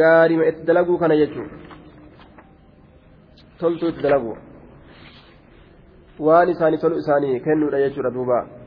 gaarima 0.01 0.49
itti 0.51 0.67
dalaguu 0.67 0.99
kana 0.99 1.17
jechuun 1.17 1.51
toltuu 3.61 3.89
itti 3.93 4.03
dalaguu 4.03 4.37
waan 6.27 6.49
isaanii 6.55 6.79
tolu 6.79 6.99
isaanii 7.05 7.41
kennuudha 7.41 7.85
jechuudha 7.85 8.15
duuba. 8.17 8.62